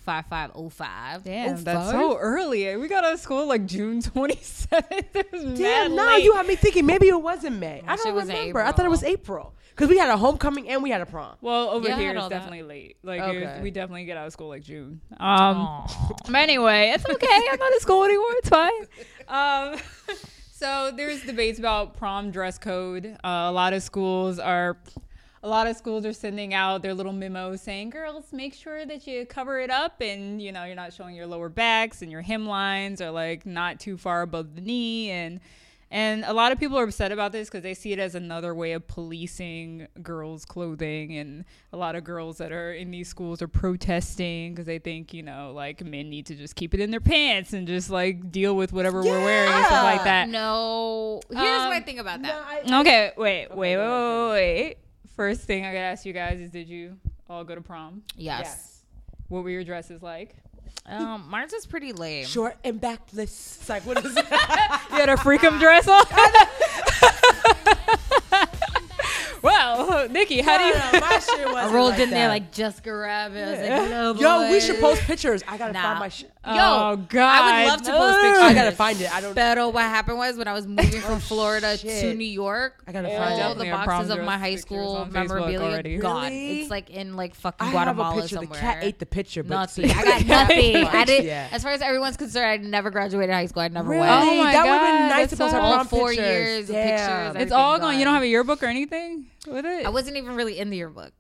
[0.06, 2.76] 5505 Damn, Oh, that's so early.
[2.78, 4.84] We got out of school like June 27th.
[5.16, 6.24] It was mad Damn, no, late.
[6.24, 7.82] you had me thinking maybe it wasn't May.
[7.88, 8.62] I shit don't remember.
[8.62, 11.36] I thought it was April because we had a homecoming and we had a prom.
[11.41, 12.36] Well, over Yeah, here it's all that.
[12.38, 12.97] definitely late.
[13.03, 15.01] Like it was- we definitely get out of school like June.
[15.20, 15.86] Um,
[16.26, 17.28] but anyway, it's okay.
[17.51, 18.26] I'm not in school anymore.
[18.38, 18.88] It's fine.
[19.28, 19.80] Um,
[20.51, 23.06] so there's debates about prom dress code.
[23.24, 24.78] Uh, a lot of schools are.
[25.45, 29.05] A lot of schools are sending out their little memos saying, "Girls, make sure that
[29.05, 32.23] you cover it up, and you know you're not showing your lower backs, and your
[32.23, 35.39] hemlines are like not too far above the knee." And
[35.91, 38.55] and a lot of people are upset about this because they see it as another
[38.55, 41.15] way of policing girls' clothing.
[41.15, 45.13] And a lot of girls that are in these schools are protesting because they think,
[45.13, 48.31] you know, like men need to just keep it in their pants and just like
[48.31, 50.27] deal with whatever we're wearing and stuff like that.
[50.27, 51.21] No.
[51.29, 52.63] Here's Um, my thing about that.
[52.65, 54.77] Okay, wait, wait, wait, wait, wait.
[55.16, 56.97] First thing I gotta ask you guys is did you
[57.30, 58.03] all go to prom?
[58.18, 58.41] Yes.
[58.43, 58.82] Yes.
[59.30, 60.36] What were your dresses like?
[60.88, 62.26] Um, mine's is pretty lame.
[62.26, 63.57] Short and backless.
[63.59, 64.26] It's like what is it?
[64.91, 66.03] You had a freakum dress on?
[69.45, 70.73] well, Nikki, how do you.
[70.73, 72.33] No, no, my shit I wasn't rolled like in there that.
[72.33, 73.37] like Jessica Rabbit.
[73.47, 74.13] I was like, hello,
[74.45, 75.43] Yo, we should post pictures.
[75.47, 75.81] I gotta Nah.
[75.81, 76.31] find my shit.
[76.45, 77.21] Yo, Oh, God.
[77.43, 78.41] I would love to post pictures.
[78.43, 79.13] I gotta find it.
[79.15, 79.33] I don't.
[79.35, 82.13] But oh, what happened was when I was moving from oh, Florida to.
[82.15, 85.59] New York, I gotta Yeah, find all the boxes of my high school on memorabilia
[85.61, 85.97] already.
[85.97, 86.23] gone.
[86.31, 86.61] Really?
[86.61, 88.35] It's like in like fucking I have a Guatemala picture.
[88.35, 88.59] somewhere.
[88.59, 89.43] The cat ate the picture.
[89.43, 89.91] But Nothing.
[89.91, 90.75] I got nothing.
[90.85, 91.25] I did.
[91.25, 91.47] Yeah.
[91.51, 93.63] As far as everyone's concerned, I never graduated high school.
[93.63, 94.01] I never Really?
[94.01, 94.11] went.
[94.11, 96.25] Oh my that would have been nice that's to post our All prom four pictures.
[96.25, 97.99] years of pictures, It's all everything gone.
[97.99, 99.85] You don't have a yearbook or anything with it?
[99.85, 101.11] I wasn't even really in the yearbook.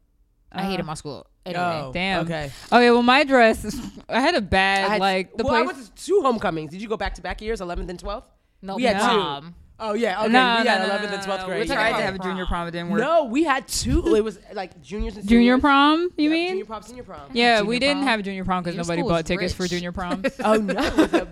[0.51, 1.27] I hated Uh, my school.
[1.45, 2.23] Anyway, Oh, Damn.
[2.25, 2.51] Okay.
[2.71, 3.65] Okay, well, my dress,
[4.09, 5.75] I had a bad, I had, like, the well, I place.
[5.75, 6.71] went to two homecomings.
[6.71, 8.23] Did you go back to back years, 11th and 12th?
[8.61, 9.05] no, We had two.
[9.05, 9.55] prom.
[9.77, 10.21] Oh yeah.
[10.23, 10.31] Okay.
[10.31, 11.59] no, we no, had no, 11th no, and 12th no, grade.
[11.59, 13.01] We talking tried about to have a junior prom, it didn't work.
[13.01, 14.15] No, we had two.
[14.15, 15.61] It was like juniors and Junior seniors.
[15.61, 16.49] prom, you Yep, mean?
[16.51, 17.19] Junior prom, senior prom.
[17.33, 18.07] yeah, Junior we didn't prom?
[18.07, 19.71] have junior prom because Your nobody school bought was tickets for rich.
[19.71, 20.23] junior prom.
[20.45, 20.81] Oh no.
[20.81, 21.27] it was a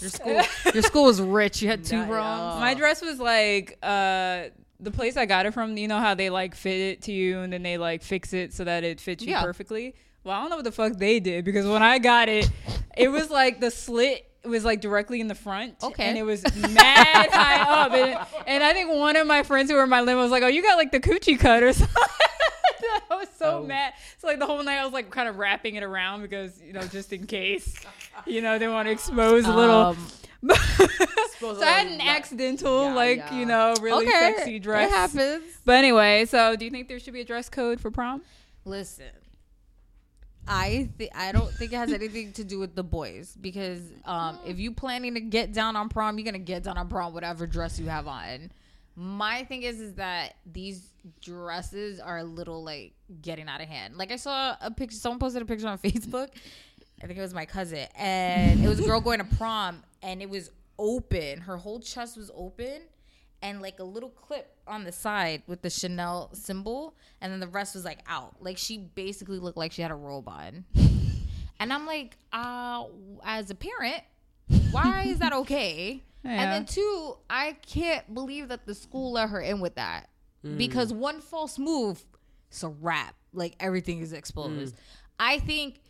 [0.00, 0.42] Your school,
[0.72, 1.60] your school was rich.
[1.60, 2.60] You had two Not at proms.
[2.60, 4.44] My dress was like uh
[4.84, 5.76] the place I got it from.
[5.76, 8.52] You know how they like fit it to you and then they like fix it
[8.52, 9.42] so that it fits you Yeah.
[9.42, 9.94] perfectly.
[10.22, 12.50] Well, I don't know what the fuck they did because when I got it,
[12.96, 15.74] it was like the slit was like directly in the front.
[15.82, 16.04] Okay.
[16.04, 19.76] and it was mad high up, and, and I think one of my friends who
[19.76, 21.96] were in my limo was like, "Oh, you got like the coochie cut or something."
[23.10, 23.66] I was so Oh.
[23.66, 23.94] mad.
[24.18, 26.72] So like the whole night I was like kind of wrapping it around because you
[26.72, 27.74] know just in case,
[28.26, 29.76] you know, they want to expose a little.
[29.76, 30.06] Um,
[31.40, 33.38] So I had an accidental, Yeah, like yeah.
[33.38, 34.90] you know, really okay, sexy dress.
[34.90, 35.44] It happens.
[35.64, 38.22] But anyway, so do you think there should be a dress code for prom?
[38.64, 39.10] Listen,
[40.48, 44.38] I th- I don't think it has anything to do with the boys because um,
[44.46, 47.46] if you planning to get down on prom, you're gonna get down on prom whatever
[47.46, 48.50] dress you have on.
[48.96, 50.88] My thing is is that these
[51.20, 53.96] dresses are a little like getting out of hand.
[53.96, 56.28] Like I saw a picture, someone posted a picture on Facebook.
[57.02, 60.22] I think it was my cousin, and it was a girl going to prom, and
[60.22, 61.40] it was open.
[61.40, 62.82] Her whole chest was open,
[63.42, 67.48] and like a little clip on the side with the Chanel symbol, and then the
[67.48, 68.36] rest was like out.
[68.40, 70.64] Like she basically looked like she had a robe on.
[71.60, 72.84] And I'm like, uh,
[73.24, 74.02] as a parent,
[74.70, 76.02] why is that okay?
[76.26, 80.08] And then two, I can't believe that the school let her in with that
[80.56, 82.02] because one false move,
[82.50, 83.14] it's a wrap.
[83.34, 84.74] Like everything is exposed.
[85.18, 85.80] I think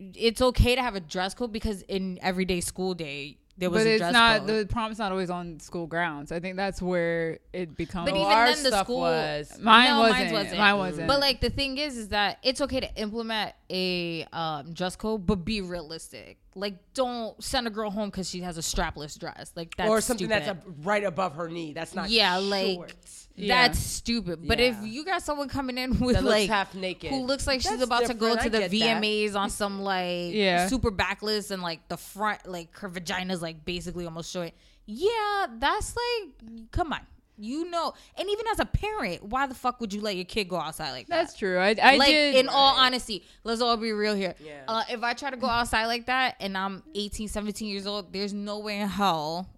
[0.00, 3.88] it's okay to have a dress code because in everyday school day there was But
[3.88, 4.48] a it's dress not code.
[4.48, 6.30] the prom's not always on school grounds.
[6.30, 8.08] I think that's where it becomes.
[8.08, 9.58] But even our then, the school was.
[9.60, 10.18] mine, No, wasn't.
[10.20, 10.58] mine wasn't.
[10.58, 11.08] Mine wasn't.
[11.08, 15.26] But like the thing is, is that it's okay to implement a um, dress code,
[15.26, 16.38] but be realistic.
[16.58, 19.52] Like, don't send a girl home because she has a strapless dress.
[19.54, 20.44] Like that's or something stupid.
[20.46, 21.72] that's a, right above her knee.
[21.72, 22.94] That's not yeah, like.
[23.34, 23.68] Yeah.
[23.68, 24.40] that's stupid.
[24.48, 27.10] But if you got someone coming in with That like half naked.
[27.10, 29.02] who looks like she's That's about to go to I the get that.
[29.02, 30.66] VMAs on some like Yeah.
[30.66, 34.50] super backless and like the front like her vagina's like basically almost showing.
[34.86, 37.00] Yeah, that's like come on.
[37.38, 40.48] You know, and even as a parent, why the fuck would you let your kid
[40.48, 41.16] go outside like that?
[41.26, 41.58] That's true.
[41.58, 42.34] I, I like did.
[42.34, 44.62] in all honesty let's all be real here Yeah.
[44.68, 48.12] uh, if i try to go outside like that and i'm 18 17 years old
[48.12, 49.48] there's no way in hell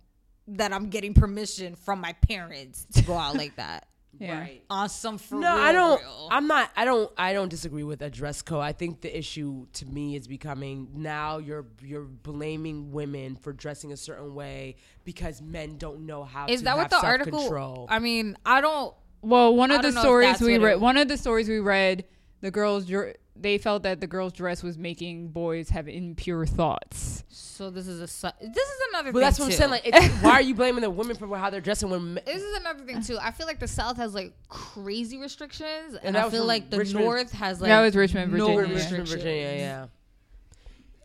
[0.49, 3.87] that i'm getting permission from my parents to go out like that
[4.21, 4.39] yeah.
[4.39, 4.63] Right.
[4.71, 6.01] on some for No, real, I don't.
[6.01, 6.29] real.
[6.31, 6.71] I'm not.
[6.77, 7.11] I don't.
[7.19, 8.61] I don't disagree with a dress code.
[8.63, 13.93] I think the issue to me is becoming now you're you're blaming women for dressing
[13.93, 16.47] a certain way because men don't know how.
[16.47, 17.87] is to that what the article self-control.
[17.91, 20.97] i mean i don't Well, one of the don't know if stories we read, one
[20.97, 22.05] of the stories we read,
[22.43, 27.25] the girls dr- they felt that the girl's dress was making boys have impure thoughts.
[27.29, 29.71] so this is a su- this is another But thing that's what I'm saying.
[29.71, 32.15] Like, it's, why are you blaming the women for how they're dressing when?
[32.15, 33.19] men- this is another thing too.
[33.21, 36.79] I feel like the South has like crazy restrictions, and, And I feel like the
[36.79, 38.75] Richmond- North has like That was Richmond, no Virginia.
[38.77, 39.09] Richmond.
[39.09, 39.87] Virginia, yeah.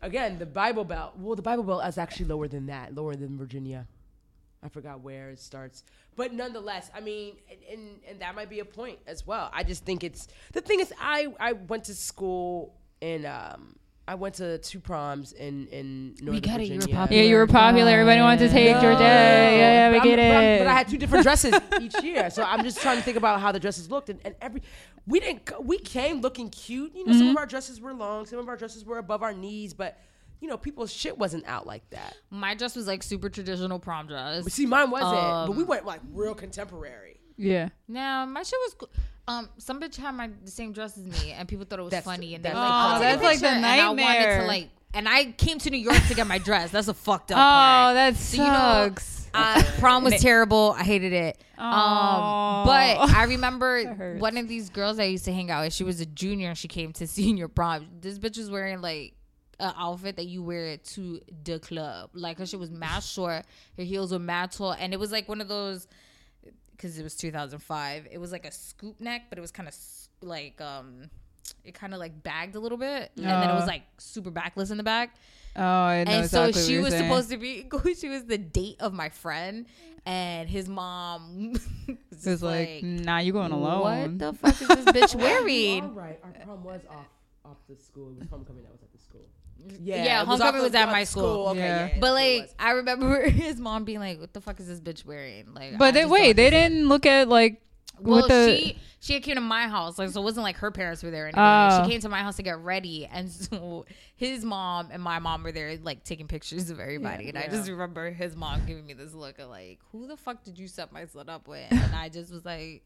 [0.02, 1.14] Again, the Bible Belt.
[1.18, 3.86] Well, the Bible Belt is actually lower than that, lower than Virginia.
[4.62, 5.84] I forgot where it starts,
[6.16, 9.50] but nonetheless, I mean, and, and and that might be a point as well.
[9.52, 13.76] I just think it's the thing is, I I went to school and um
[14.08, 17.22] I went to two proms in in Northern get it, you were popular.
[17.22, 17.90] Yeah, you were popular.
[17.90, 19.58] Everybody wanted to take No, your no, day.
[19.58, 20.58] Yeah, yeah, we but get I'm- it.
[20.60, 23.40] But I had two different dresses each year, so I'm just trying to think about
[23.40, 24.62] how the dresses looked, and, and every
[25.08, 26.94] we didn't we came looking cute.
[26.94, 27.30] You know, some Mm-hmm.
[27.32, 29.98] of our dresses were long, some of our dresses were above our knees, but
[30.40, 32.16] you know, people's shit wasn't out like that.
[32.30, 34.44] My dress was like super traditional prom dress.
[34.44, 35.12] But see, mine wasn't.
[35.12, 37.20] but Um, we went like real contemporary.
[37.36, 37.68] yeah.
[37.88, 38.90] Nah, my shit was cool.
[39.28, 41.90] Um, some bitch had my the same dress as me, and people thought it was
[41.90, 43.02] That's- funny, and they that's like, the "I'll problem.
[43.02, 45.70] take a That's like the picture," and I wanted to like, and I came to
[45.70, 46.70] New York to get my dress.
[46.70, 47.94] That's a fucked up Oh, part.
[47.96, 49.28] that So, you know, sucks.
[49.34, 50.74] Uh, prom was terrible.
[50.78, 51.42] I hated it.
[51.58, 55.72] Um, but I remember one of these girls I used to hang out with.
[55.74, 57.88] She was a junior and she came to senior prom.
[58.00, 59.14] This bitch was wearing like
[59.58, 62.10] an outfit that you wear to the club.
[62.14, 63.44] Like her shit was mad short.
[63.76, 65.86] Her heels were mad tall, and it was like one of those
[66.72, 68.08] because it was 2005.
[68.10, 69.74] It was like a scoop neck, but it was kind of
[70.20, 71.10] like um.
[71.64, 74.70] It kind of like bagged a little bit, and then it was like super backless
[74.70, 75.14] in the back
[75.56, 77.04] oh, I know and exactly so she you're was saying.
[77.04, 79.66] supposed to be she was the date of my friend
[80.04, 81.52] and his mom
[82.10, 83.82] was was like, nah, you going alone.
[83.82, 86.20] what the fuck is this bitch wearing right.
[86.22, 87.06] Our prom was off
[87.44, 88.10] off the school.
[88.10, 89.26] It was homecoming that was at the school.
[89.80, 91.48] Yeah, it off homecoming the- was at my the school.
[91.48, 91.86] Okay, Yeah.
[91.86, 91.86] yeah.
[91.94, 92.50] yeah, but that's what it like.
[92.58, 95.76] I remember his mom being like what the fuck is this bitch wearing like I
[95.76, 97.60] But they wait, they didn't look at like
[97.98, 100.56] well what the she she had came to my house like so it wasn't like
[100.56, 101.42] her parents were there or anything.
[101.42, 101.82] Oh.
[101.84, 103.86] she came to my house to get ready and so
[104.16, 107.68] his mom and my mom were there like taking pictures of everybody and I just
[107.70, 110.92] remember his mom giving me this look of like who the fuck did you set
[110.92, 112.82] my son up with and I just was like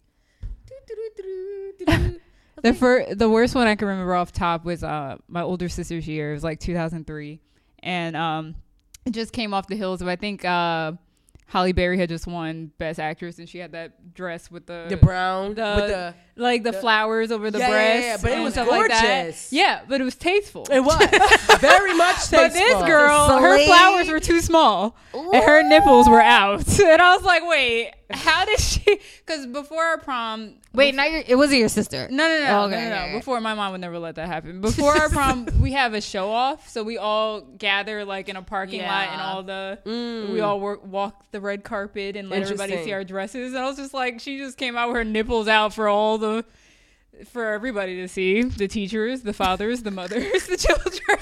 [2.62, 5.68] the like, fir- the worst one I can remember off top was uh my older
[5.68, 6.30] sister's year.
[6.30, 7.40] It was like 2003,
[7.82, 8.54] and um
[9.06, 10.92] it just came off the heels of I think uh
[11.46, 14.96] Halle Berry had just won Best Actress, and she had that dress with the the
[14.96, 18.55] brown the, with the like the, flowers over the Yeah, yeah, yeah, but it was
[18.55, 19.47] stuff like that.
[19.51, 20.66] Yeah, but it was tasteful.
[20.70, 20.97] it was
[21.61, 22.16] very much.
[22.16, 22.38] Tasteful.
[22.38, 22.86] But this tasteful.
[22.86, 26.64] girl, her flowers were too small, and her nipples were out.
[26.91, 28.80] And I was like, "Wait, how did she?"
[29.26, 32.88] Because before our prom, wait now you're, it wasn't your sister no, no, no, Okay,
[32.88, 33.18] no, no, no.
[33.18, 34.61] Before my mom would never let that happen.
[34.61, 38.43] Before our prom, we have a show off, so we all gather like in a
[38.43, 40.32] parking lot, and all the Mm.
[40.32, 43.55] we all work, walk the red carpet and let everybody see our dresses.
[43.55, 46.18] And I was just like, she just came out with her nipples out for all
[46.18, 46.29] the.
[47.26, 51.18] For everybody to see, the teachers, the fathers, the mothers, the children.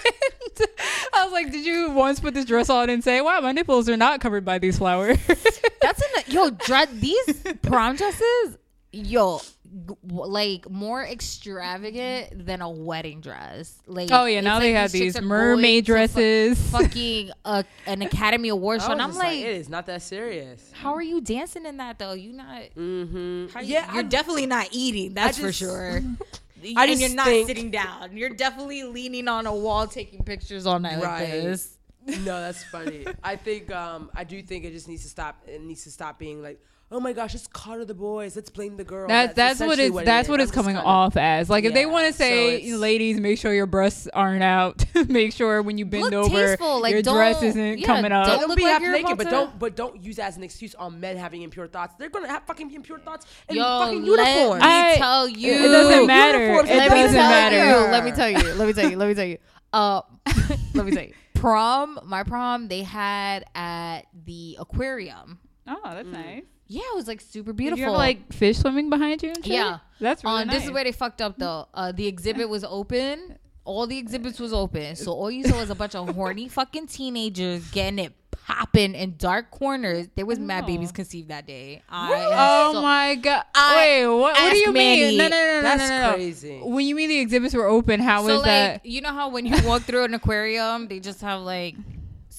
[1.14, 3.88] I was like, "Did you once put this dress on and say, wow, my nipples
[3.88, 8.58] are not covered by these flowers?" That's in the, yo dress these prom dresses
[8.92, 9.40] yo
[9.86, 14.92] g- like more extravagant than a wedding dress like Oh yeah, now like they have
[14.92, 16.58] these mermaid going to fu- dresses.
[16.70, 20.70] fucking uh, an Academy Award show and I'm just like, it is not that serious.
[20.72, 23.58] how are you dancing in that though you not Mm-hmm.
[23.60, 26.00] you- Yeah, you're I- definitely not eating that's for sure
[26.76, 30.22] I and just you're not think- sitting down you're definitely leaning on a wall taking
[30.24, 31.20] pictures all night Right.
[31.22, 31.74] like this
[32.06, 33.04] no, that's funny.
[33.22, 35.42] I think um, I do think it just needs to stop.
[35.46, 36.58] It needs to stop being like,
[36.90, 38.34] oh my gosh, it's Carter the boys.
[38.34, 39.08] Let's blame the girl.
[39.08, 40.30] That's that's what essentially it's that's is.
[40.30, 41.50] what it's coming kinda- off as.
[41.50, 44.84] Like if they want to say, it's- ladies, make sure your breasts aren't out.
[45.08, 48.26] make sure when you bend Look over, tasteful, like, your dress isn't yeah, coming up.
[48.26, 50.28] don't Don't look be like half you're naked, but to- don't but don't use that
[50.28, 51.94] as an excuse on men having impure thoughts.
[51.98, 54.62] They're gonna have fucking impure thoughts in yo fucking let uniforms.
[54.62, 56.38] me I- tell you it doesn't matter.
[56.40, 57.56] Uniforms, It let me doesn't tell matter.
[57.56, 57.92] you.
[57.92, 58.54] Let me tell you.
[58.54, 58.96] Let me tell you.
[58.96, 59.38] Let me tell you.
[59.72, 60.00] Uh,
[60.74, 61.12] let me tell you.
[61.34, 65.38] prom, my prom, they had at the aquarium.
[65.66, 66.42] Oh, that's nice.
[66.68, 67.78] Yeah, it was like super beautiful.
[67.80, 69.54] you have like fish swimming behind you and shit?
[69.54, 69.78] Yeah.
[70.00, 70.56] That's really um, nice.
[70.58, 71.66] this is where they fucked up though.
[71.74, 73.38] Uh, the exhibit was open.
[73.64, 76.86] All the exhibits was open, so all you saw was a bunch of horny fucking
[76.86, 80.08] teenagers getting it popping in dark corners.
[80.14, 80.66] There was mad Oh.
[80.68, 81.82] babies conceived that day.
[81.88, 83.44] I Oh so- my god!
[83.54, 84.34] I Wait, what?
[84.38, 85.00] What do you Manny.
[85.02, 85.18] mean?
[85.18, 86.14] No, no, no, no, That's no, no, no.
[86.14, 86.60] crazy.
[86.62, 88.86] When you mean the exhibits were open, how So was like, that?
[88.86, 91.74] you know how when you walk through an aquarium, they just have like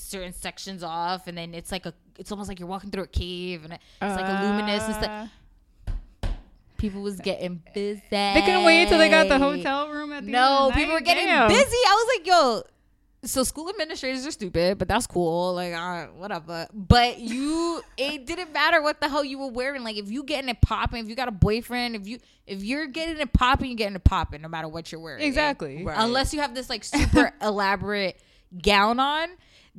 [0.10, 3.08] certain sections off, and then it's like a, it's almost like you're walking through a
[3.08, 5.06] cave, and it's like a luminous and stuff.
[5.06, 5.28] Uh,
[6.78, 8.02] People was getting busy.
[8.10, 10.74] They couldn't wait until they got the hotel room at the No, end of the
[10.76, 11.50] people were getting Damn.
[11.50, 11.60] busy.
[11.62, 12.64] I was like, yo.
[13.26, 15.56] So school administrators are stupid, but that's cool.
[15.56, 16.68] Like, right, whatever.
[16.74, 19.84] But you, it didn't matter what the hell you were wearing.
[19.84, 22.88] Like, if you getting it popping, if you got a boyfriend, if you if you're
[22.88, 25.22] getting it popping, you're getting it popping, no matter what you're wearing.
[25.22, 25.84] Exactly.
[25.84, 25.98] Right.
[26.00, 28.18] Unless you have this like super elaborate
[28.64, 29.28] gown on,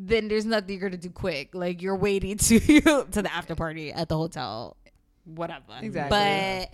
[0.06, 1.54] then there's nothing you're gonna do quick.
[1.54, 2.60] Like you're waiting to
[3.10, 4.76] to the after party at the hotel,
[5.24, 5.64] whatever.
[5.80, 6.10] Exactly.
[6.10, 6.72] But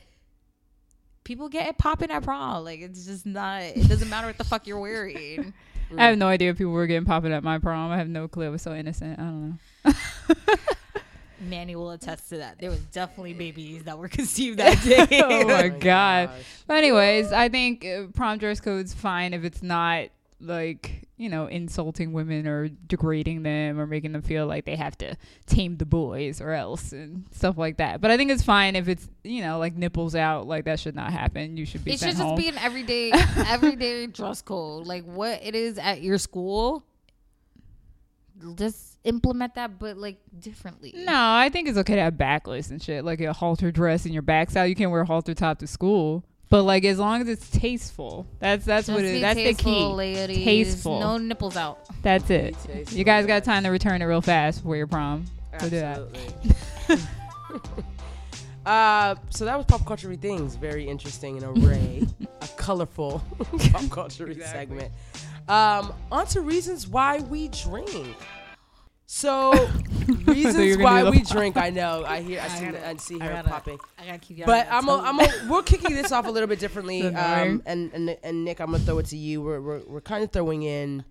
[1.24, 2.64] people get it popping at prom.
[2.64, 3.62] Like it's just not.
[3.62, 5.53] It doesn't matter what the fuck you're wearing.
[5.97, 7.91] I have no idea if people were getting popping at my prom.
[7.93, 8.47] I have no clue.
[8.47, 9.18] I was so innocent.
[9.18, 9.93] I don't know.
[11.41, 12.59] Manny will attest to that.
[12.59, 15.22] There was definitely babies that were conceived that day.
[15.22, 16.29] oh my my god.
[16.29, 16.45] gosh.
[16.66, 20.09] But anyways, I think uh, prom dress code's fine if it's not
[20.41, 24.98] like you know insulting women or degrading them or making them feel like they have
[24.98, 28.00] to tame the boys or else and stuff like that.
[28.00, 30.46] But I think it's fine if it's you know like nipples out.
[30.46, 31.56] Like that should not happen.
[31.56, 32.36] You should be It should just home.
[32.36, 33.12] be an everyday
[33.46, 34.86] everyday dress code.
[34.86, 36.84] Like what it is at your school.
[38.54, 40.92] Just implement that but like differently.
[40.94, 44.12] no, I think it's okay to have backless and shit, like a halter dress and
[44.12, 44.64] your back's out.
[44.64, 46.22] You can't wear a halter top to school.
[46.49, 49.20] But like as long as it's tasteful, that's that's Just what it be is.
[49.22, 49.84] That's the key.
[49.84, 50.44] Ladies.
[50.44, 51.01] Tasteful.
[51.01, 51.80] No nipples out.
[52.03, 52.57] That's it.
[52.92, 55.26] You guys got time to return it real fast for your prom.
[55.59, 55.99] So do that.
[55.99, 57.07] Absolutely.
[58.66, 60.55] uh, so that was pop culture things.
[60.55, 62.07] Very interesting, an array,
[62.40, 63.24] a colorful
[63.72, 64.92] pop culture segment.
[65.49, 68.16] Um, on to reasons why we drink.
[69.09, 69.52] So,
[70.26, 71.28] reasons gonna why we pop.
[71.32, 71.57] drink.
[71.57, 72.04] I know.
[72.04, 72.40] I hear.
[72.40, 72.64] I see.
[72.64, 73.78] gotta- I see I gotta- popping.
[73.98, 74.88] I gotta keep you But I'm.
[74.88, 75.20] A, I'm.
[75.20, 77.02] A, we're kicking this off a little bit differently.
[77.16, 79.40] Um, and, and and Nick, I'm gonna throw it to you.
[79.42, 81.04] We're we're, we're kind of throwing in.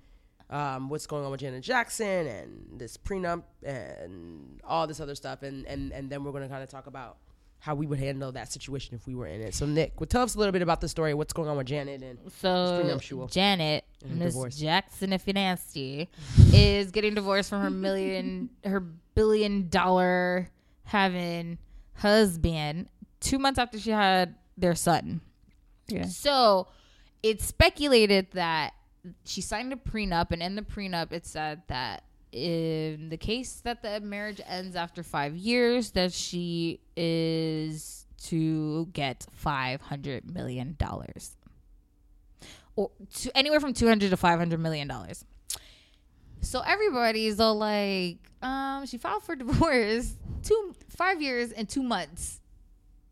[0.50, 5.42] Um, what's going on with Janet Jackson and this prenup and all this other stuff,
[5.42, 7.18] and and and then we're gonna kind of talk about
[7.66, 9.56] how we would handle that situation if we were in it.
[9.56, 11.16] So Nick, well, tell us a little bit about the story.
[11.16, 13.00] What's going on with Janet and So.
[13.32, 14.36] Janet, Miss.
[14.56, 16.08] Jackson, if you're nasty,
[16.54, 18.82] is getting divorced from her million, her
[19.16, 20.48] billion dollar
[20.84, 21.58] having
[21.96, 22.88] husband
[23.20, 25.22] two months after she had their son.
[25.88, 26.06] Yeah.
[26.06, 26.68] So
[27.24, 28.74] it's speculated that
[29.24, 32.04] she signed a prenup, and in the prenup, it said that
[32.36, 39.26] in the case that the marriage ends after five years, that she is to get
[39.32, 41.38] five hundred million dollars,
[42.76, 45.24] or to anywhere from two hundred to five hundred million dollars.
[46.42, 50.14] So everybody's all like, um, she filed for divorce
[50.44, 52.42] two five years and two months.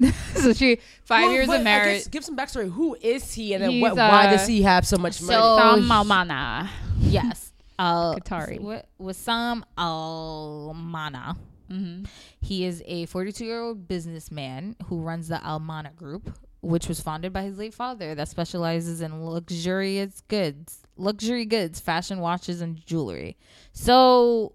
[0.35, 1.97] so she five Well, years but of I marriage.
[1.99, 2.69] guess give some backstory.
[2.69, 5.33] Who is he, and then He's, what, why does he have so much money?
[5.33, 6.67] So- Sam he- Malmana.
[6.99, 7.51] Yes.
[7.83, 8.61] Uh, Qatari.
[8.61, 11.37] What Wissam Almana.
[11.69, 12.05] Mm-hmm.
[12.41, 17.33] He is a 42 year old businessman who runs the Almana Group, which was founded
[17.33, 23.37] by his late father, that specializes in luxurious goods, luxury goods, fashion watches, and jewelry.
[23.73, 24.53] So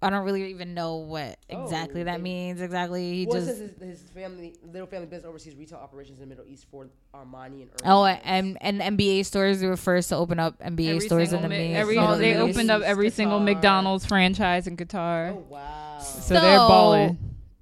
[0.00, 2.60] I don't really even know what exactly Oh, that means.
[2.60, 6.36] Exactly, he Well, just his, his family, little family business oversees retail operations in the
[6.36, 7.70] Middle East for Armani and.
[7.84, 9.60] Oh, and and NBA stores.
[9.60, 12.16] They were first to open up NBA Every stores in the Mi- Mi- every Middle
[12.16, 15.32] they opened up every single McDonald's franchise in Qatar.
[15.32, 15.98] Oh wow!
[15.98, 17.18] So, they're balling.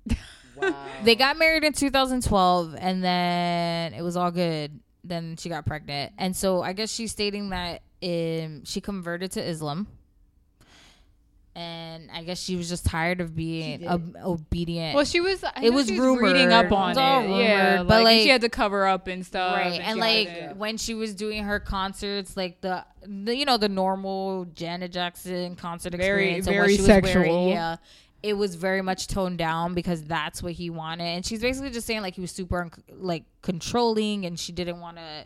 [0.57, 0.75] wow.
[1.05, 4.79] They got married in 2012, and then it was all good.
[5.05, 9.43] Then she got pregnant, and so I guess she's stating that um, she converted to
[9.43, 9.87] Islam,
[11.59, 14.95] and I guess she was just tired of being ob- obedient.
[14.95, 15.43] Well, she was.
[15.43, 16.53] I It know was she reading rumored.
[16.53, 17.43] up It on was all it.
[17.43, 19.57] yeah, but, like, like- she had to cover up and stuff.
[19.57, 23.35] right, and she like had to- when she was doing her concerts, like the, the
[23.35, 27.23] you know the normal Janet Jackson concert Very- experience, and very what she was sexual.
[27.23, 27.77] wearing, yeah.
[28.23, 31.87] It was very much toned down because that's what he wanted, and she's basically just
[31.87, 35.25] saying like he was super like controlling, and she didn't want to,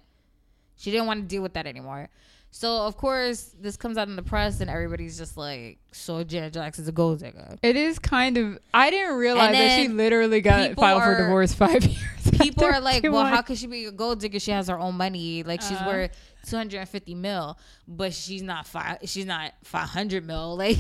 [0.77, 2.09] she didn't want to deal with that anymore.
[2.53, 6.53] So of course this comes out in the press and everybody's just like, so Janet
[6.53, 7.57] Jackson's a gold digger.
[7.63, 8.59] It is kind of.
[8.75, 12.31] I didn't realize that she literally got filed for are- divorce five years.
[12.41, 14.41] People are like, well, how could she be a gold digger?
[14.41, 15.43] She has her own money.
[15.43, 15.85] Like she's Uh.
[15.87, 16.11] worth
[16.49, 18.99] 250 mil, but she's not five.
[19.05, 20.57] She's not 500 mil.
[20.57, 20.79] Like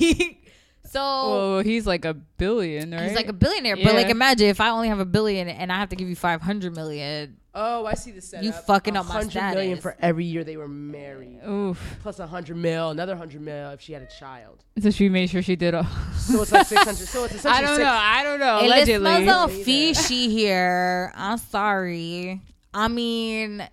[0.86, 1.00] so.
[1.00, 3.02] Well, he's like a billion, right?
[3.02, 5.76] He's like a billionaire, but like imagine if I only have a billion and I
[5.78, 7.36] have to give you five hundred million.
[7.54, 8.44] Oh, I see the setup.
[8.44, 9.82] You fucking up my hundred million status.
[9.82, 11.98] for every year they were married, Oof.
[12.00, 14.62] plus a hundred mil, another hundred mil if she had a child.
[14.80, 15.86] So she made sure she did all.
[16.14, 17.08] So it's like six hundred.
[17.08, 17.92] So it's essentially I don't six, know.
[17.92, 18.58] I don't know.
[18.60, 18.98] Hey, Allegedly.
[19.10, 21.12] listeners are fishy here.
[21.16, 22.40] I'm sorry.
[22.72, 23.68] I mean,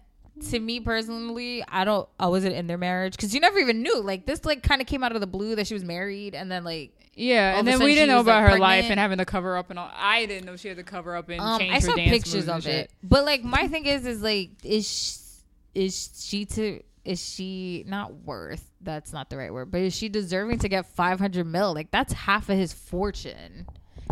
[0.49, 2.09] to me personally, I don't.
[2.19, 4.01] I wasn't in their marriage because you never even knew.
[4.01, 6.51] Like this, like kind of came out of the blue that she was married, and
[6.51, 8.99] then like Yeah, All and then we didn't know was, about like, her life and
[8.99, 9.89] having to cover up and all.
[9.91, 12.11] I didn't know she had to cover up and um, change I her saw dance
[12.11, 12.75] pictures of shit.
[12.75, 12.91] it.
[13.01, 15.43] But like my thing is, is like is sh-
[15.73, 18.69] is she to is she not worth?
[18.81, 21.73] That's not the right word, but is she deserving to get five hundred mil?
[21.73, 23.65] Like that's half of his fortune.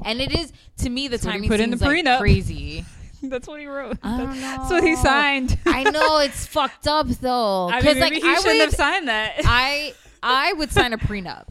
[0.04, 2.20] And it is to me the That's what he put in the like prenup.
[2.20, 2.86] crazy.
[3.24, 3.98] That's what he wrote.
[4.04, 5.58] I don't That's what he signed.
[5.66, 7.70] I know it's fucked up though.
[7.70, 9.42] I mean, like he I shouldn't would, have signed that.
[9.46, 9.94] I
[10.24, 11.46] I would sign a prenup.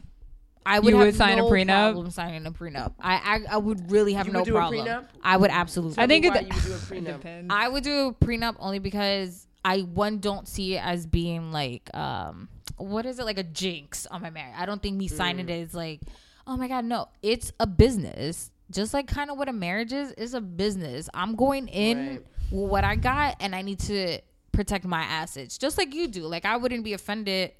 [0.65, 1.67] I would You have would sign a no prenup?
[1.67, 2.93] problem signing a prenup.
[2.99, 3.13] I
[3.49, 4.85] I, I would really have You no would do a problem.
[4.87, 5.05] prenup?
[5.23, 6.01] I would absolutely.
[6.03, 6.77] I think why it, you would do a
[7.13, 7.17] prenup.
[7.17, 7.47] depends.
[7.53, 11.89] I would do a prenup only because I one don't see it as being like
[11.95, 14.55] um what is it like a jinx on my marriage.
[14.57, 15.49] I don't think me signing Mm.
[15.49, 16.01] it is like
[16.47, 20.11] oh my god no it's a business just like kind of what a marriage is
[20.13, 21.09] is a business.
[21.13, 22.25] I'm going in Right.
[22.51, 24.19] with what I got and I need to
[24.51, 26.23] protect my assets just like you do.
[26.23, 27.51] Like I wouldn't be offended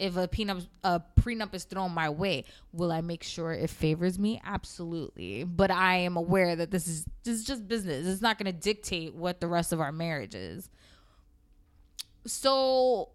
[0.00, 4.18] if a prenup a prenup is thrown my way, will I make sure it favors
[4.18, 4.40] me?
[4.44, 5.44] Absolutely.
[5.44, 8.06] But I am aware that this is this is just business.
[8.06, 10.70] It's not going to dictate what the rest of our marriage is.
[12.26, 13.10] So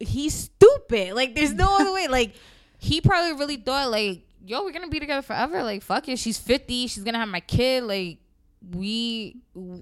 [0.00, 1.14] he's stupid.
[1.14, 2.08] Like there's no other way.
[2.08, 2.34] Like
[2.78, 5.62] he probably really thought like, yo, we're gonna be together forever.
[5.62, 6.18] Like fuck it.
[6.18, 6.86] She's 50.
[6.86, 7.84] She's gonna have my kid.
[7.84, 8.18] Like
[8.74, 9.36] we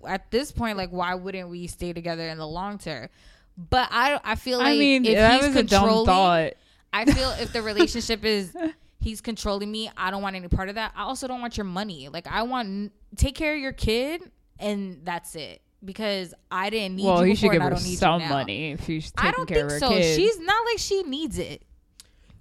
[0.06, 3.08] at this point, like why wouldn't we stay together in the long term?
[3.56, 4.20] But I.
[4.24, 6.52] I feel like I mean, if that he's was a dumb controlling- thought.
[6.92, 8.54] I feel if the relationship is
[9.00, 10.92] he's controlling me, I don't want any part of that.
[10.96, 12.08] I also don't want your money.
[12.08, 14.22] Like I want take care of your kid
[14.58, 15.60] and that's it.
[15.84, 17.98] Because I didn't need Well, you he before should give and I her don't need
[17.98, 19.88] some you money if she's I don't care think of her so.
[19.90, 20.16] kid.
[20.16, 21.62] She's not like she needs it.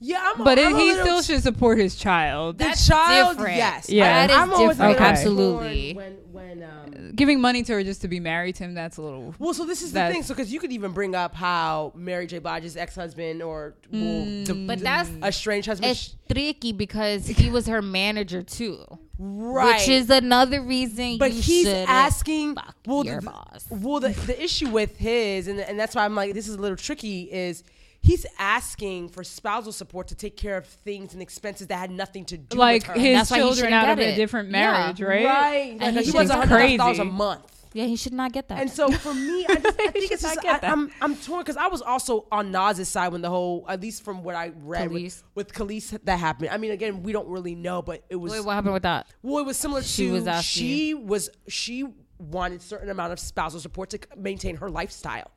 [0.05, 0.43] Yeah, I'm.
[0.43, 2.57] but I'm a he little- still should support his child.
[2.57, 3.55] The That's child, different.
[3.57, 3.89] yes.
[3.89, 4.27] Yeah.
[4.27, 4.97] That is I'm always a little different.
[4.97, 5.93] torn Absolutely.
[5.93, 7.11] When when um.
[7.15, 9.33] Giving money to her just to be married to him, that's a little.
[9.39, 10.23] Well, so this is the thing.
[10.23, 12.39] So, because you could even bring up how Mary J.
[12.39, 17.67] Blige's ex-husband or well, the, But the that's strange husband, it's tricky because he was
[17.67, 18.83] her manager too.
[19.19, 19.75] right?
[19.77, 22.55] Which is another reason but you he's asking.
[22.55, 23.65] fuck Well, your the, boss.
[23.69, 26.59] well, the, the issue with his, and and that's why I'm like, this is a
[26.59, 27.23] little tricky.
[27.31, 27.63] Is
[28.03, 32.25] he's asking for spousal support to take care of things and expenses that had nothing
[32.25, 33.01] to do Like with her.
[33.01, 34.15] his That's why he children shouldn't out of get a it.
[34.15, 34.51] different Yeah.
[34.51, 35.25] marriage, right?
[35.25, 35.79] right?
[35.79, 37.49] Like, he he was a hundred thousand dollars a month.
[37.75, 38.59] Yeah, he should not get that.
[38.59, 40.71] And so for me, I, just, I think should it's not just, get I, that.
[40.71, 44.03] I'm I'm torn because I was also on Nas's side when the whole, at least
[44.03, 45.23] from what I read Kelis.
[45.33, 46.49] with, with Kelis that happened.
[46.51, 49.07] I mean, again, we don't really know, but it was Wait, what happened with that?
[49.23, 51.85] well, it was similar She to was asking- she was she
[52.19, 55.31] wanted certain amount of spousal support to maintain her lifestyle.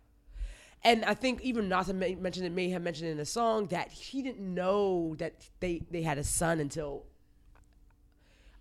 [0.86, 4.22] And I think even Nas mentioned it, may have mentioned in the song that he
[4.22, 7.06] didn't know that they they had a son until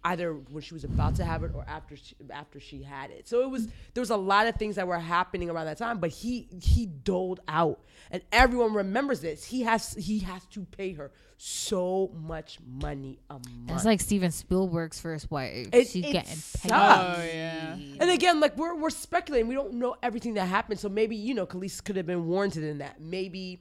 [0.06, 3.28] either when she was about to have it or after she, after she had it.
[3.28, 6.00] So it was there was a lot of things that were happening around that time,
[6.00, 7.82] but he he doled out,
[8.12, 9.44] and everyone remembers this.
[9.44, 13.48] He has he has to pay her so much money a month.
[13.68, 15.68] That's like Steven Spielberg's first wife.
[15.74, 16.38] It- She's it getting paid.
[16.38, 16.72] sucks.
[17.20, 17.76] Oh yeah.
[18.00, 19.48] And again, like we're we're speculating.
[19.50, 20.80] We don't know everything that happened.
[20.80, 23.02] So maybe you know, Kelis could have been warranted in that.
[23.02, 23.60] Maybe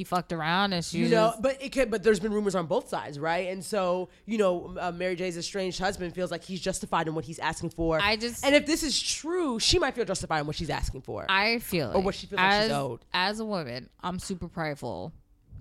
[0.00, 1.90] He fucked around and she you know, but it could.
[1.90, 3.48] But there's been rumors on both sides, right?
[3.50, 7.26] And so you know, uh, Mary J's estranged husband feels like he's justified in what
[7.26, 8.00] he's asking for.
[8.00, 11.02] I just- and if this is true, she might feel justified in what she's asking
[11.02, 11.26] for.
[11.28, 13.00] I feel like what she feels like she's owed.
[13.12, 15.12] As a woman, I'm super prideful.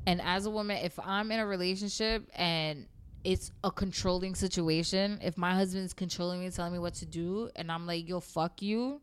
[0.08, 2.88] And as a woman, if I'm in a relationship and
[3.26, 7.70] it's a controlling situation, if my husband's controlling me, telling me what to do, and
[7.70, 9.02] I'm like, yo, fuck you,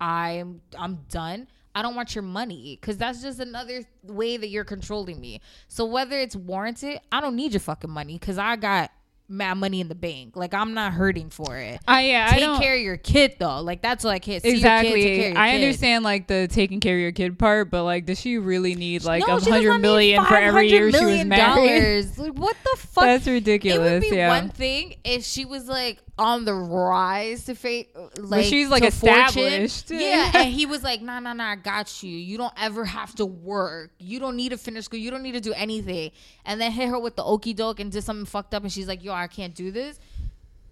[0.00, 1.46] I'm I'm done.
[1.78, 5.40] I don't want your money because that's just another way that you're controlling me.
[5.68, 8.90] So whether it's warranted, I don't need your fucking money because I got
[9.28, 10.34] mad money in the bank.
[10.34, 11.78] Like I'm not hurting for it.
[11.86, 12.26] I yeah.
[12.28, 13.60] I Take don't care of your kid though.
[13.60, 14.90] Like that's what I can't see exactly.
[14.90, 15.54] Kid, take care of your I kid.
[15.54, 19.04] understand like the taking care of your kid part, but like, does she really need
[19.04, 21.38] like a does hundred million for every year she was married?
[21.38, 22.18] dollars.
[22.18, 23.04] Like, what the fuck?
[23.04, 23.88] That's ridiculous.
[23.88, 24.30] It would be yeah.
[24.30, 28.90] one thing if she was like, on the rise to fate like she's, like, to
[28.90, 29.62] fortune.
[29.62, 29.90] established.
[29.90, 32.10] yeah and he was like nah nah nah i got you.
[32.10, 33.92] You don't ever have to work.
[33.98, 34.98] You don't need to finish school.
[34.98, 36.10] You don't need to do anything.
[36.44, 38.88] And then hit her with the okey doke and did something fucked up and she's
[38.88, 39.98] like yo i can't do this.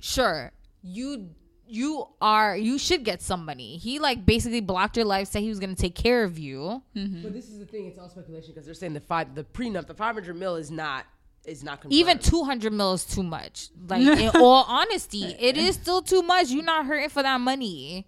[0.01, 1.30] Sure you
[1.68, 5.49] you are you should get some money he like basically blocked your life said he
[5.49, 6.82] was gonna take care of you.
[6.94, 7.22] Mm-hmm.
[7.22, 9.86] But this is the thing; it's all speculation because they're saying the five, the prenup,
[9.86, 11.07] the five hundred mil is not
[11.47, 11.99] is not confirmed.
[11.99, 16.51] even 200 mil is too much like in all honesty it is still too much
[16.51, 18.07] you're not hurting for that money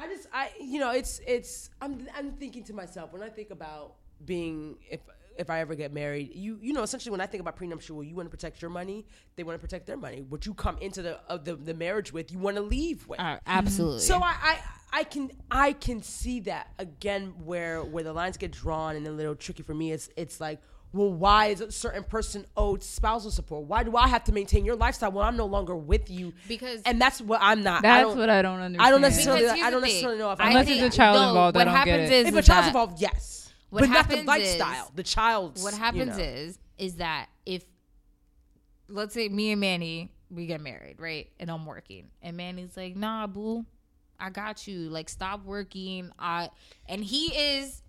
[0.00, 1.68] I just, I, you know, it's, it's.
[1.82, 5.00] I'm, I'm thinking to myself when I think about being, if,
[5.36, 8.14] if I ever get married, you, you know, essentially when I think about prenuptial, you
[8.14, 9.04] want to protect your money,
[9.36, 10.24] they want to protect their money.
[10.26, 13.20] What you come into the, uh, the, the marriage with, you want to leave with.
[13.20, 14.58] Uh, absolutely So I, I,
[14.92, 19.12] I can, I can see that again, where, where the lines get drawn and a
[19.12, 19.92] little tricky for me.
[19.92, 20.60] It's, it's like.
[20.92, 23.64] Well, why is a certain person owed spousal support?
[23.64, 26.32] Why do I have to maintain your lifestyle when I'm no longer with you?
[26.48, 27.78] Because- and that's what I'm not.
[27.84, 28.86] I That's don't- what I don't understand.
[28.86, 29.42] I don't necessarily.
[29.42, 29.88] Because I don't thing.
[29.90, 31.74] necessarily know if I I'm Unless think- there's a child no, involved, I what don't
[31.84, 32.14] get happens it.
[32.14, 33.52] is If a is child's involved, yes.
[33.70, 34.84] What but not the happens lifestyle.
[34.86, 35.62] is- the child's.
[35.62, 36.16] what you know.
[36.16, 37.64] is is that if
[38.88, 41.30] let's say me and Manny we get married, right?
[41.38, 42.08] And I'm working.
[42.22, 43.64] And Manny's like, "Nah, boo.
[44.18, 44.88] I got you.
[44.90, 46.50] Like stop working." I
[46.88, 47.82] and he is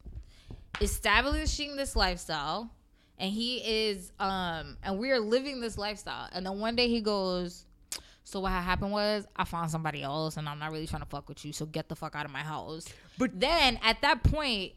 [0.80, 2.72] establishing this lifestyle
[3.22, 6.28] and he is um and we are living this lifestyle.
[6.34, 7.66] And then one day he goes,
[8.26, 11.30] so what happened was I found somebody else and I'm not really trying to fuck
[11.30, 12.86] with you, so get the fuck out of my house.
[13.18, 14.74] But- then at that point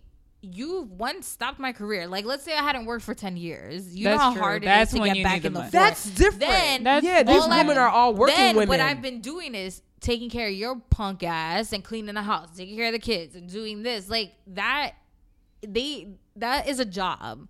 [0.46, 2.06] you once stopped my career.
[2.06, 3.96] Like, let's say I hadn't worked for ten years.
[3.96, 4.42] You That's know how true.
[4.42, 5.70] hard it That's is to when get you back need in the the money.
[5.70, 6.40] That's different.
[6.40, 8.68] Then, That's- yeah, these women I- are all working then women.
[8.68, 12.50] what I've been doing is taking care of your punk ass and cleaning the house,
[12.54, 14.10] taking care of the kids, and doing this.
[14.10, 14.92] Like that,
[15.66, 17.48] they that is a job.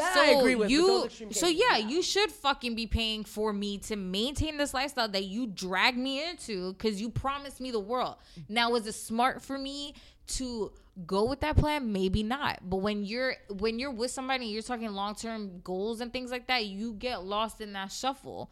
[0.00, 0.70] That so I agree with.
[0.70, 1.08] you.
[1.08, 5.24] So cases, yeah, you should fucking be paying for me to maintain this lifestyle that
[5.24, 8.16] you dragged me into because you promised me the world.
[8.48, 9.94] Now, is it smart for me
[10.28, 10.72] to
[11.06, 11.92] go with that plan?
[11.92, 12.60] Maybe not.
[12.68, 16.30] But when you're when you're with somebody, and you're talking long term goals and things
[16.30, 16.66] like that.
[16.66, 18.50] You get lost in that shuffle.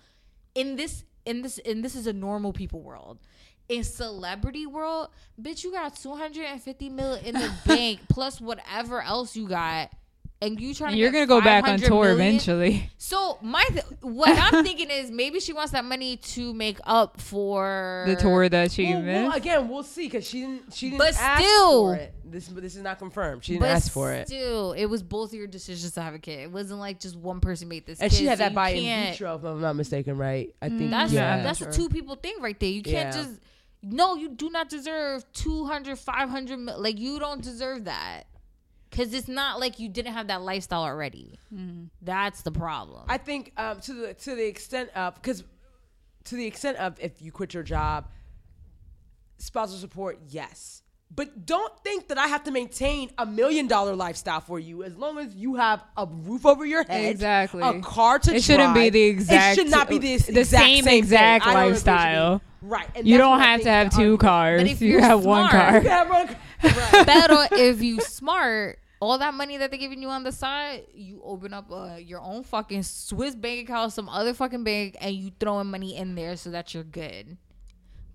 [0.55, 3.19] In this in this and this is a normal people world.
[3.69, 5.09] In celebrity world,
[5.41, 9.93] bitch, you got 250 mil in the bank plus whatever else you got.
[10.41, 12.21] And you trying And to you're get gonna go back on tour million?
[12.37, 12.91] eventually.
[12.97, 17.21] So my th- what I'm thinking is maybe she wants that money to make up
[17.21, 20.73] for The tour that she Well, well, again, we'll see because she didn't.
[20.75, 22.15] She didn't But ask still- for it.
[22.25, 23.43] This, but this is not confirmed.
[23.45, 26.19] She didn't ask for it, still, it was both of your decisions to have a
[26.19, 26.41] kid.
[26.41, 28.01] It wasn't like just one person made this.
[28.01, 30.19] and kid, she had so that you by in can't- vitro, if I'm not mistaken,
[30.19, 30.55] right?
[30.61, 30.91] I think mm.
[30.91, 31.43] That's yeah.
[31.43, 32.69] that's a two people thing right there.
[32.69, 33.23] You can't Yeah.
[33.23, 33.41] just
[33.83, 34.15] no.
[34.17, 36.59] You do not deserve 200, 500.
[36.79, 38.25] Like you don't deserve that
[38.91, 41.39] because it's not like you didn't have that lifestyle already.
[42.03, 43.05] That's the problem.
[43.09, 45.45] I think um, to the to the extent of because
[46.25, 48.07] to the extent of if you quit your job,
[49.39, 50.83] spousal support, yes.
[51.11, 54.95] But don't think that I have to maintain a million dollar lifestyle for you as
[54.95, 57.63] long as you have a roof over your head, Exactly.
[57.63, 60.65] a car to It shouldn't be the exact- It should not be the, the exact
[60.67, 60.99] same thing.
[60.99, 61.93] exact I don't agree with you.
[61.93, 62.43] lifestyle.
[62.61, 62.89] right?
[62.95, 64.61] And You don't have to have two cars.
[64.61, 65.81] But if You you're have one car.
[66.63, 67.07] Right.
[67.07, 68.79] Better if you smart.
[69.01, 72.21] All that money that they're giving you on the side, you open up uh, your
[72.21, 76.35] own fucking Swiss bank account, some other fucking bank, and you throwing money in there
[76.37, 77.37] so that you're good.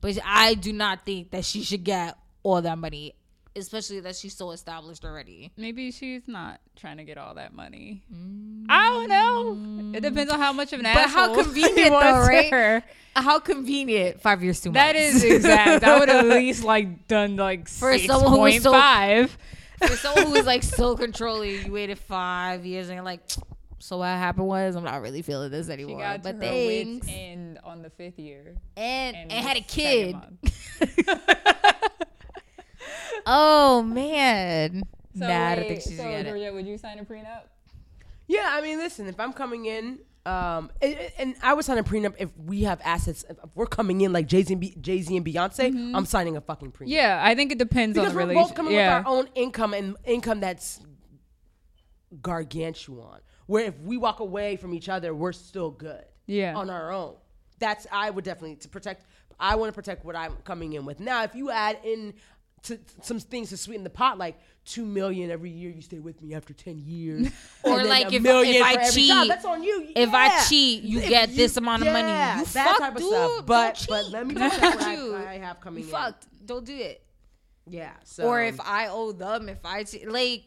[0.02, 3.16] But I do not think that she should get all that money,
[3.56, 5.51] especially that she's so established already.
[5.58, 8.04] Maybe she's not trying to get all that money.
[8.14, 8.66] Mm.
[8.70, 9.97] I don't know.
[9.97, 12.51] It depends on how much of an But how convenient though, right?
[12.51, 12.84] her.
[13.16, 14.22] How convenient.
[14.22, 14.76] Five years too much.
[14.76, 15.84] That is exact.
[15.84, 18.72] I would have at least like done like For six someone who was point so-
[18.72, 19.38] five.
[19.86, 21.66] for someone who is like so controlling.
[21.66, 23.22] You waited five years and you're like,
[23.80, 25.99] so what happened was I'm not really feeling this She anymore.
[25.99, 27.06] got but thanks.
[27.10, 30.16] end on the fifth year and and and had a kid.
[33.24, 33.51] second month.
[33.51, 34.84] Oh man.
[35.17, 36.53] So nah, I don't think she's so gonna get it.
[36.53, 37.43] Would you sign a prenup?
[38.28, 41.84] Yeah, I mean, listen, if I'm coming in, um, and, and I would sign a
[41.84, 43.26] prenup if we have assets.
[43.30, 46.41] If we're coming in like Jay Z, and Jay Z and Beyonce, I'm signing a
[46.41, 46.88] fucking prenup.
[46.88, 48.49] Yeah, I think it depends because on the we're relationship.
[48.49, 48.99] both coming yeah.
[48.99, 50.80] with our own income and income that's
[52.21, 53.19] gargantuan.
[53.45, 56.05] Where if we walk away from each other, we're still good.
[56.26, 56.55] Yeah.
[56.55, 57.15] on our own.
[57.59, 59.05] That's I would definitely to protect.
[59.39, 60.99] I want to protect what I'm coming in with.
[60.99, 62.13] Now, if you add in
[62.64, 66.22] to some things to sweeten the pot, like two million every year, you stay with
[66.22, 67.28] me after ten years,
[67.64, 69.88] Or like if- if I cheat- job, that's on you.
[69.95, 72.07] if I cheat, you If get this amount of money.
[72.39, 73.07] You that type of dude.
[73.09, 73.32] stuff.
[73.38, 75.16] Don't But but let me Fuck what you.
[75.16, 75.91] I, I have coming You in.
[75.91, 76.26] fucked.
[76.45, 77.03] Don't do it.
[77.70, 77.91] Yeah.
[78.03, 80.43] So or if I owe them, if I like,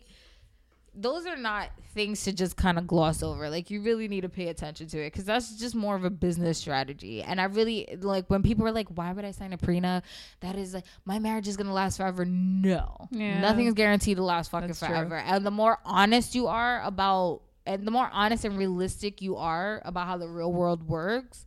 [0.99, 3.49] those are not things to just kind of gloss over.
[3.51, 6.11] Like you really need to pay attention to it because that's just more of a
[6.11, 7.23] business strategy.
[7.23, 10.03] And I really like when people are like, "Why would I sign a prenup?"
[10.41, 12.25] That is like my marriage is gonna last forever.
[12.25, 13.41] No, Yeah.
[13.41, 14.89] nothing is guaranteed to last fucking That's true.
[14.89, 15.17] forever.
[15.19, 19.81] And the more honest you are about, and the more honest and realistic you are
[19.85, 21.46] about how the real world works,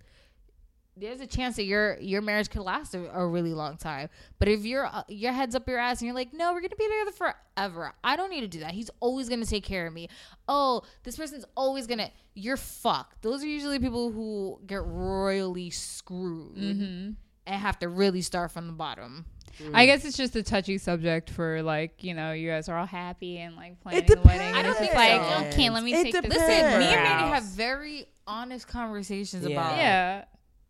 [0.99, 4.09] there's a chance that your your marriage could last a, a really long time.
[4.37, 6.75] But if you're uh, your head's up your ass and you're like, no, we're gonna
[6.77, 7.11] be together
[7.57, 7.93] forever.
[8.03, 8.71] I don't need to do that.
[8.71, 10.09] He's always gonna take care of me.
[10.47, 12.09] Oh, this person's always gonna.
[12.35, 13.21] You're fucked.
[13.21, 17.15] Those are usually people who get royally screwed and
[17.47, 19.25] have to really start from the bottom.
[19.73, 22.85] I guess it's just a touchy subject for like you know you guys are all
[22.85, 24.41] happy and like planning It the wedding.
[24.47, 26.37] and I it's don't think like okay, let me It take the depends.
[26.43, 27.03] Listen, me and Yeah.
[27.03, 29.51] Manny have very honest conversations Yeah.
[29.51, 30.25] about yeah.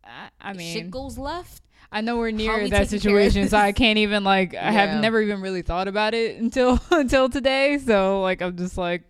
[0.09, 1.63] I, I mean, shit goes left.
[1.91, 4.53] I know we're near we that taking care of situation, so I can't even like
[4.53, 4.71] I Yeah.
[4.71, 7.77] have never even really thought about it until until today.
[7.79, 9.03] So like I'm just like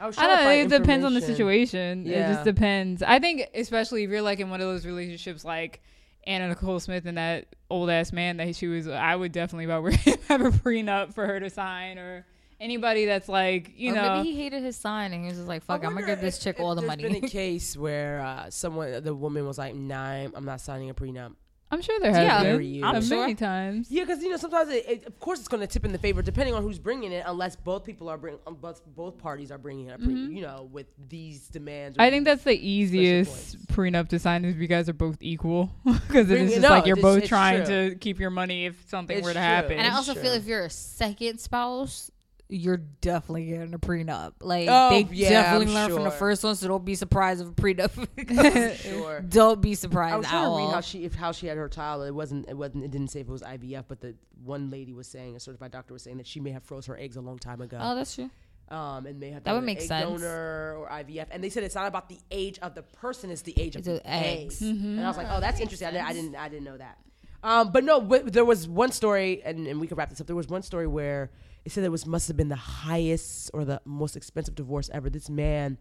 [0.00, 0.50] I, I don't to know.
[0.50, 2.04] It depends on the information.
[2.04, 2.06] situation.
[2.06, 3.02] It just depends.
[3.02, 5.82] I think especially if you're like in one of those relationships like
[6.26, 8.86] Anna Nicole Smith and that old ass man that she was.
[8.88, 9.90] I would definitely about
[10.28, 12.26] have a prenup for her to sign or
[12.64, 14.16] anybody that's like you or know.
[14.16, 16.38] maybe he hated his sign and he was just like, "Fuck, I'm gonna give this
[16.38, 19.58] chick if all the there's money." been a case where uh, someone, the woman was
[19.58, 21.34] like, "Nah, I'm not signing a prenup."
[21.70, 23.22] I'm sure there has Yeah, been Very I'm sure.
[23.22, 23.90] many times.
[23.90, 25.98] Yeah, because you know sometimes it, it, of course it's going to tip in the
[25.98, 29.50] favor depending on who's bringing it, unless both people are bring, um, both both parties
[29.50, 29.98] are bringing it.
[30.00, 31.96] Pre- You know, with these demands.
[31.98, 35.72] I think that's the easiest prenup to sign is if you guys are both equal
[35.84, 37.90] because it's it just like you're both trying true.
[37.90, 39.42] to keep your money if something It's were to true.
[39.42, 39.72] happen.
[39.72, 40.22] and I It's also true.
[40.22, 42.10] feel if you're a second spouse,
[42.54, 44.32] you're definitely getting a prenup.
[44.40, 47.40] Like Oh, they yeah, definitely I'm learned from the first one, so don't be surprised
[47.42, 48.76] if a prenup.
[48.82, 49.20] sure.
[49.28, 50.14] don't be surprised.
[50.14, 52.06] I was trying to read how she if how she had her child.
[52.06, 54.92] It wasn't it wasn't it didn't say if it was IVF, but the one lady
[54.92, 57.20] was saying a certified doctor was saying that she may have froze her eggs a
[57.20, 57.78] long time ago.
[57.80, 58.30] oh, that's true.
[58.68, 60.20] um, and may have That would make egg sense.
[60.22, 61.26] donor or IVF.
[61.30, 63.84] And they said it's not about the age of the person; it's the age of
[63.84, 64.62] the the eggs.
[64.62, 64.62] eggs.
[64.62, 65.88] And I was like, oh, that's interesting.
[65.88, 66.98] I didn't, I didn't, I didn't know that.
[67.42, 70.26] Um, but no, but there was one story, and, and we could wrap this up.
[70.26, 71.30] There was one story where
[71.64, 75.08] it said it was must have been the highest or the most expensive divorce ever.
[75.10, 75.78] This man,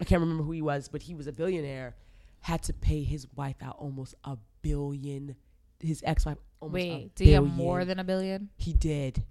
[0.00, 1.96] I can't remember who he was, but he was a billionaire,
[2.40, 5.34] had to pay his wife out almost a billion.
[5.80, 8.48] His ex-wife almost a Wait, do you have more than a billion?
[8.56, 9.22] he did?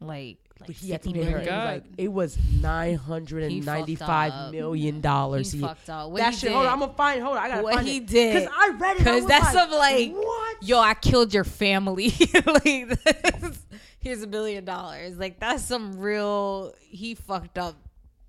[0.00, 1.38] Like, like he had to pay her.
[1.38, 1.44] It million?
[1.44, 1.66] was, God.
[1.74, 5.50] like, it was nine hundred and ninety-five million dollars.
[5.50, 6.10] He He- fucked up.
[6.10, 6.48] What that he shit.
[6.50, 6.54] did?
[6.54, 7.22] Hold on, I'm gonna find.
[7.22, 8.06] Hold on, I gotta What find he it.
[8.06, 8.34] did.
[8.34, 8.98] because I read it.
[8.98, 10.56] Because that's like, some like, what?
[10.62, 12.08] yo, I killed your family.
[12.46, 13.63] like, this,
[14.04, 15.16] here's a billion dollars.
[15.16, 16.72] Like, that's some real.
[16.80, 17.74] He fucked up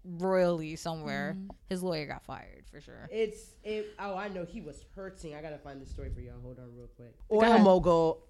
[0.03, 1.35] royally somewhere.
[1.37, 1.49] Mm-hmm.
[1.69, 3.07] His lawyer got fired for sure.
[3.11, 3.93] It's it.
[3.99, 5.35] Oh, I know he was hurting.
[5.35, 6.33] I gotta find the story for y'all.
[6.41, 7.13] Hold on, real quick.
[7.31, 8.23] Oil mogul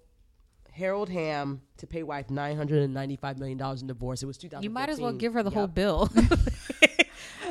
[0.72, 4.22] Harold Hamm to pay wife nine hundred and ninety-five million dollars in divorce.
[4.22, 4.64] It was two thousand.
[4.64, 6.10] You might as well give her the whole bill.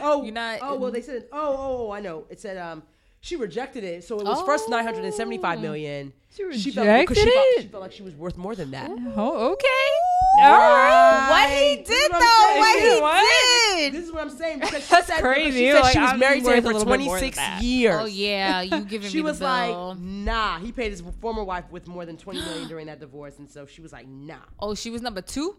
[0.08, 1.28] Oh, You're not- Oh well, they said.
[1.32, 2.26] Oh, oh, oh, I know.
[2.30, 2.84] It said um
[3.26, 4.72] she rejected it, so it was first oh.
[4.72, 6.14] nine hundred and seventy-five million.
[6.30, 7.62] She felt, because she rejected felt, it?
[7.64, 8.88] she felt like she was worth more than that.
[9.16, 10.44] Oh, okay.
[10.44, 11.28] All right.
[11.32, 13.78] what he did what though, what he What?
[13.78, 13.94] did.
[13.94, 15.60] This is what I'm saying because she That's said, crazy.
[15.60, 17.64] She said Like, she was I'm married to him for little bit more than 26
[17.64, 17.96] years.
[18.00, 19.56] Oh yeah, you giving She me was the bill.
[19.56, 20.60] She was like, nah.
[20.60, 23.66] He paid his former wife with more than 20 million during that divorce, and so
[23.66, 24.36] she was like, nah.
[24.60, 25.56] oh, she was number two.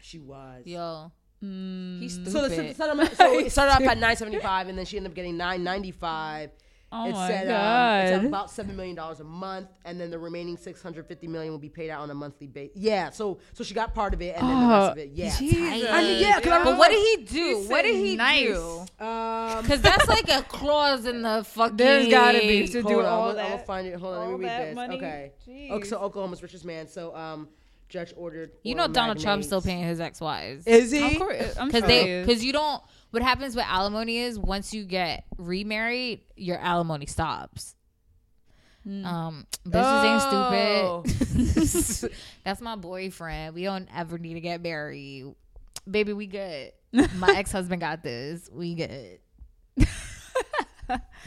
[0.00, 0.62] She was.
[0.64, 2.32] Yo, he's stupid.
[2.32, 5.36] So the settlement, so it started off at 975, and then she ended up getting
[5.36, 6.50] 995.
[6.92, 8.26] Oh it my said um, it's God.
[8.28, 11.88] about seven million dollars a month, and then the remaining 650 million will be paid
[11.90, 12.76] out on a monthly basis.
[12.76, 15.36] Yeah, so so she got part of it, and then the rest of it, yeah.
[15.38, 15.88] Jesus.
[15.90, 17.58] I mean, yeah, 'cause I but what did he He do?
[17.68, 18.46] What did he nice.
[18.48, 18.84] do?
[19.04, 21.76] Um, Because that's like a clause in the fucking.
[21.82, 23.44] There's gotta be to Hold do on, all I'm that.
[23.44, 23.94] I'm gonna find it.
[23.98, 24.74] Hold on, all let me read this.
[24.74, 24.96] money?
[24.96, 25.32] Okay.
[25.48, 25.70] Jeez.
[25.70, 25.88] okay.
[25.88, 26.86] So Oklahoma's richest man.
[26.88, 27.48] So um,
[27.88, 28.52] judge ordered.
[28.62, 30.66] You know Donald Trump's still paying his ex-wives.
[30.66, 31.14] Is he?
[31.14, 32.82] Of course, I'm Because sure they, because you don't.
[33.12, 37.74] What happens with alimony is once you get remarried, your alimony stops.
[38.84, 39.04] Hmm.
[39.06, 41.02] Um, bitches Oh.
[41.06, 42.12] ain't stupid.
[42.44, 43.54] That's my boyfriend.
[43.54, 45.34] We don't ever need to get married,
[45.88, 46.12] baby.
[46.14, 46.72] We good.
[47.16, 48.50] My ex husband got this.
[48.52, 49.18] We good.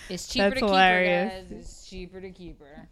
[0.09, 1.31] It's cheaper That's to hilarious.
[1.33, 1.63] keep her, guys.
[1.65, 2.89] It's cheaper to keep her.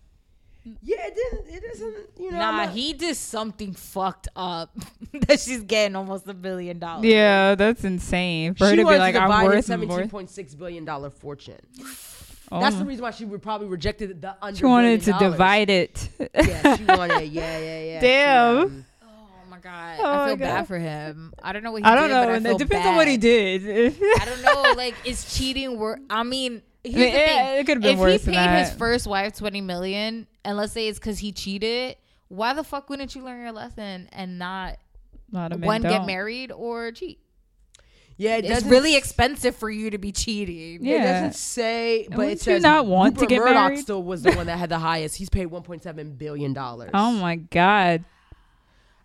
[0.82, 1.48] Yeah, it didn't.
[1.56, 1.96] It isn't.
[2.20, 2.40] You know.
[2.40, 4.74] Nah, not- he did something fucked up
[5.28, 7.06] that she's getting almost a billion dollars.
[7.06, 8.54] Yeah, that's insane.
[8.56, 10.08] For her she to be like, to I'm divide his worth seventeen more.
[10.08, 11.60] point six billion dollar fortune.
[12.52, 14.58] Oh That's the reason why she would probably rejected the under.
[14.58, 15.32] She wanted to dollars.
[15.32, 16.10] divide it.
[16.36, 17.30] Yeah, she wanted.
[17.32, 18.00] Yeah, yeah, yeah.
[18.00, 18.58] She, Damn.
[18.58, 20.46] um, Oh my god, Oh I feel God.
[20.46, 21.34] bad for him.
[21.42, 22.96] I don't know what he I don't did, know, but I feel it depends on
[22.96, 23.96] what he did.
[24.22, 24.74] I don't know.
[24.78, 26.00] Like, is cheating work?
[26.10, 28.74] I mean, here's mean, the yeah, it could've been if worse he than paid his
[28.74, 31.96] first wife twenty million, and let's say it's because he cheated,
[32.28, 34.78] why the fuck wouldn't you learn your lesson and not
[35.32, 36.06] A lot of men one get don't.
[36.08, 37.20] married or cheat?
[38.16, 40.86] Yeah, it It's doesn't really expensive for you to be cheating.
[40.86, 40.96] Yeah.
[40.96, 43.80] It doesn't say, but Wouldn't it you says not want to Rupert get Murdoch married?
[43.80, 45.16] still was the one that had the highest.
[45.18, 46.92] He's paid 1.7 billion dollars.
[46.94, 48.04] Oh my god.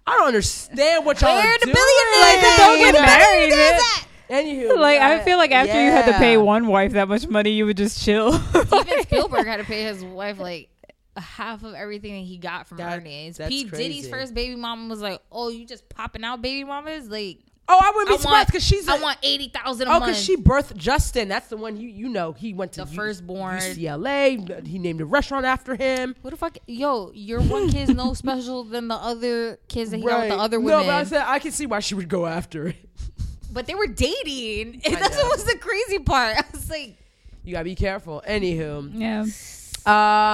[0.07, 1.75] I don't understand what y'all Where are the doing.
[1.75, 2.57] billionaires at?
[2.59, 4.09] Don't get Where the married, billionaires at?
[4.31, 7.27] Anywho, Like I yeah, feel like after you had to pay one wife that much
[7.29, 8.35] money, you would just chill.
[8.55, 10.69] Even Spielberg had to pay his wife like
[11.17, 13.39] half of everything that he got from That- earnings.
[13.39, 17.09] that's P Diddy's first baby mama was like, "Oh, you just popping out baby mamas?
[17.09, 17.39] Like,
[17.71, 18.89] Oh, I wouldn't be I surprised because she's.
[18.89, 21.29] I a- want eighty thousand a Oh, because she birthed Justin.
[21.29, 22.33] That's the one you you know.
[22.33, 23.59] He went to The U- firstborn.
[23.59, 24.67] UCLA.
[24.67, 26.15] He named a restaurant after him.
[26.23, 26.57] what the fuck?
[26.67, 30.37] Yo, your one kid's no special than the other kids that he got with the
[30.37, 30.71] other women.
[30.73, 30.95] No, women.
[30.95, 32.77] but I said I can see why she would go after it.
[33.51, 34.81] But they were dating.
[34.87, 36.37] And that's what was the crazy part.
[36.39, 36.97] I was like,
[37.45, 38.23] You gotta be careful.
[38.27, 39.25] Anywho, yeah.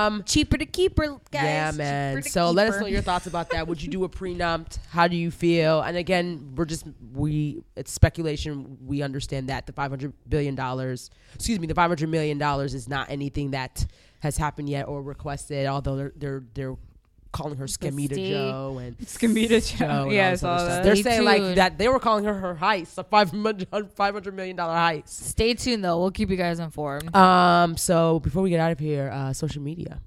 [0.07, 1.45] um, cheaper to keep her, guys.
[1.45, 2.23] yeah, man.
[2.23, 3.67] So keep let us know your thoughts about that.
[3.69, 4.79] Would you do a prenup?
[4.91, 5.81] How do you feel?
[5.81, 8.79] And again, we're just we it's speculation.
[8.85, 12.75] We understand that the five hundred billion dollars, excuse me, the five hundred million dollars
[12.75, 13.87] is not anything that
[14.21, 15.67] has happened yet or requested.
[15.67, 16.77] Although they're they're they're
[17.35, 20.09] calling her Scamita Joe and Scamita Joe Joe.
[20.11, 20.85] Yeah, all I saw that.
[20.85, 24.57] They're Stay saying like that they were calling her her heist, a 500 $500 million
[24.57, 25.09] heist.
[25.09, 25.99] Stay tuned though.
[25.99, 27.15] We'll keep you guys informed.
[27.15, 30.01] Um, so before we get out of here, uh, social media.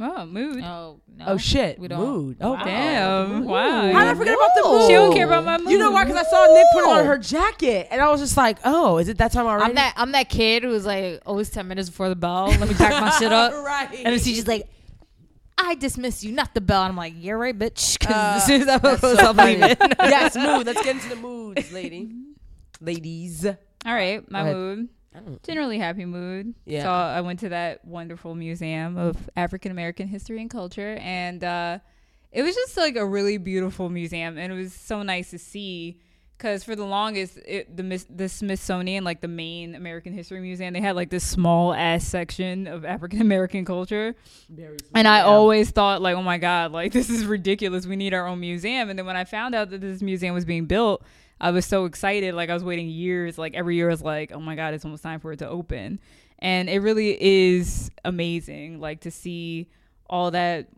[0.00, 0.62] Oh, mood.
[0.62, 1.24] Oh no.
[1.26, 1.98] Oh shit, We don't.
[1.98, 2.36] mood.
[2.40, 2.64] Oh Wow.
[2.64, 3.44] Damn.
[3.44, 3.92] Wow.
[3.92, 4.86] How did I forget about the mood?
[4.86, 5.72] She don't care about my mood.
[5.72, 6.04] You know why?
[6.04, 8.98] Because I saw Nick put it on her jacket, and I was just like, "Oh,
[8.98, 11.88] is it that time already?" I'm that I'm that kid who's like always ten minutes
[11.90, 12.46] before the bell.
[12.46, 13.52] Let me pack my shit up.
[13.64, 13.88] right.
[13.92, 14.68] And then she's just like,
[15.60, 16.82] I dismiss you, not the bell.
[16.82, 17.98] And I'm like, you're right, bitch.
[17.98, 19.56] Because Uh, as soon as I That's post, so I'm funny.
[19.56, 19.76] leaving.
[19.98, 20.66] yes, mood.
[20.66, 22.10] Let's get into the moods, lady.
[22.80, 23.44] Ladies.
[23.44, 23.54] All
[23.94, 24.56] right, my ahead.
[24.56, 24.88] mood.
[25.42, 26.54] Generally happy mood.
[26.64, 26.84] Yeah.
[26.84, 31.78] So I went to that wonderful museum of African American history and culture, and uh,
[32.30, 36.00] it was just like a really beautiful museum, and it was so nice to see.
[36.38, 40.80] Because for the longest, it, the the Smithsonian, like the main American History Museum, they
[40.80, 44.14] had like this small ass section of African American culture,
[44.94, 47.86] and I always thought like, oh my god, like this is ridiculous.
[47.86, 48.88] We need our own museum.
[48.88, 51.02] And then when I found out that this museum was being built,
[51.40, 52.34] I was so excited.
[52.34, 53.36] Like I was waiting years.
[53.36, 55.48] Like every year I was like, oh my god, it's almost time for it to
[55.48, 55.98] open.
[56.38, 59.68] And it really is amazing, like to see
[60.08, 60.68] all that.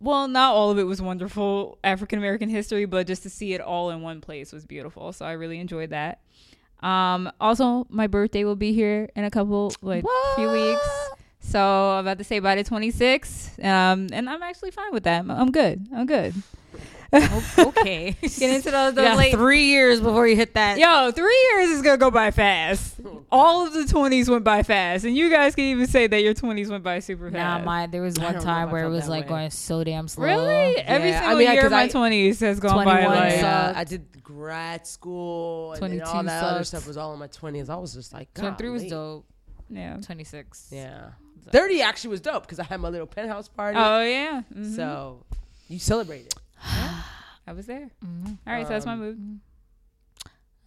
[0.00, 3.60] Well, not all of it was wonderful African American history, but just to see it
[3.60, 5.12] all in one place was beautiful.
[5.12, 6.20] So I really enjoyed that.
[6.80, 10.04] Um, also, my birthday will be here in a couple, like,
[10.36, 10.88] few weeks.
[11.40, 15.20] So I'm about to say by the 26th, um, and I'm actually fine with that.
[15.20, 15.88] I'm, I'm good.
[15.94, 16.34] I'm good.
[17.12, 18.16] Okay.
[18.20, 19.32] Get into those, You those got late.
[19.32, 20.78] three years before you hit that.
[20.78, 22.96] Yo, three years is gonna go by fast.
[23.30, 26.34] All of the 20s went by fast, and you guys can even say that your
[26.34, 27.34] 20s went by super fast.
[27.34, 27.66] Nah, fast.
[27.66, 29.28] my there was one time where it was like way.
[29.28, 30.24] going so damn slow.
[30.24, 30.76] really?
[30.78, 33.40] Every Yeah, I single mean, year of 'cause my 20s has gone by like.
[33.40, 33.76] sucked.
[33.78, 37.26] I did grad school, and then 22 all that other stuff was all in my
[37.28, 37.70] twenties.
[37.70, 39.24] I was just like, Twenty three was dope.
[39.70, 39.96] Yeah.
[39.98, 40.68] Twenty six.
[40.70, 41.10] Yeah,
[41.50, 43.78] thirty actually was dope because I had my little penthouse party.
[43.78, 44.42] Oh yeah.
[44.54, 44.76] Mhm.
[44.76, 45.24] So
[45.68, 46.32] you celebrated.
[47.48, 47.90] I was there.
[48.04, 48.34] Mm-hmm.
[48.46, 49.40] All right, so that's my Um, mood.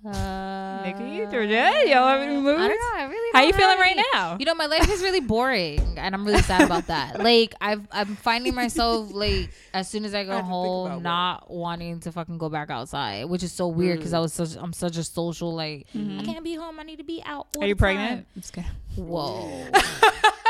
[0.03, 2.59] Uh, Nikki, Georgette, y'all have any moods?
[2.59, 2.99] I don't know.
[2.99, 3.29] I really.
[3.33, 4.35] How you feeling right now?
[4.39, 7.19] You know, my life is really boring, and I'm really sad about that.
[7.21, 10.47] Like, I've I'm finding myself like as soon as I I go had to think
[10.55, 14.19] about home, not wanting to fucking go back outside, which is so weird because I
[14.19, 16.79] was such I'm such a social like I can't be home.
[16.79, 17.45] I need to be out.
[17.59, 17.77] Are you time.
[17.77, 18.27] pregnant?
[18.35, 18.71] I'm just kidding.
[18.95, 19.67] Whoa.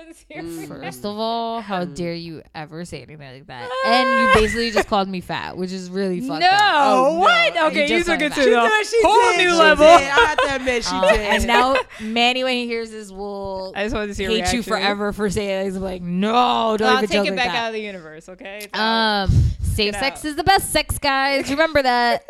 [0.00, 0.66] I just wanted to hear Mm.
[0.68, 0.82] from you.
[0.84, 3.68] First of all, how dare you ever say anything like that?
[3.86, 6.60] And you basically just called me fat, which is really fucked No, up.
[6.74, 7.18] Oh, no.
[7.20, 7.56] what?
[7.72, 8.36] Okay, you just took went it back.
[8.36, 9.86] to She the whole new level.
[9.86, 11.20] I have to admit, she Uh, did.
[11.20, 14.38] and now Manny, when he hears this, will I just wanted to see your hate
[14.38, 14.62] you reaction.
[14.64, 15.64] forever for saying it.
[15.64, 17.56] He's like, no, don't I'll even take joke it like back that.
[17.56, 18.58] out of the universe, okay?
[18.62, 19.24] It's out.
[19.24, 19.30] Um,
[19.62, 20.24] safe Get sex out.
[20.28, 21.50] is the best sex, guys.
[21.50, 22.24] Remember that.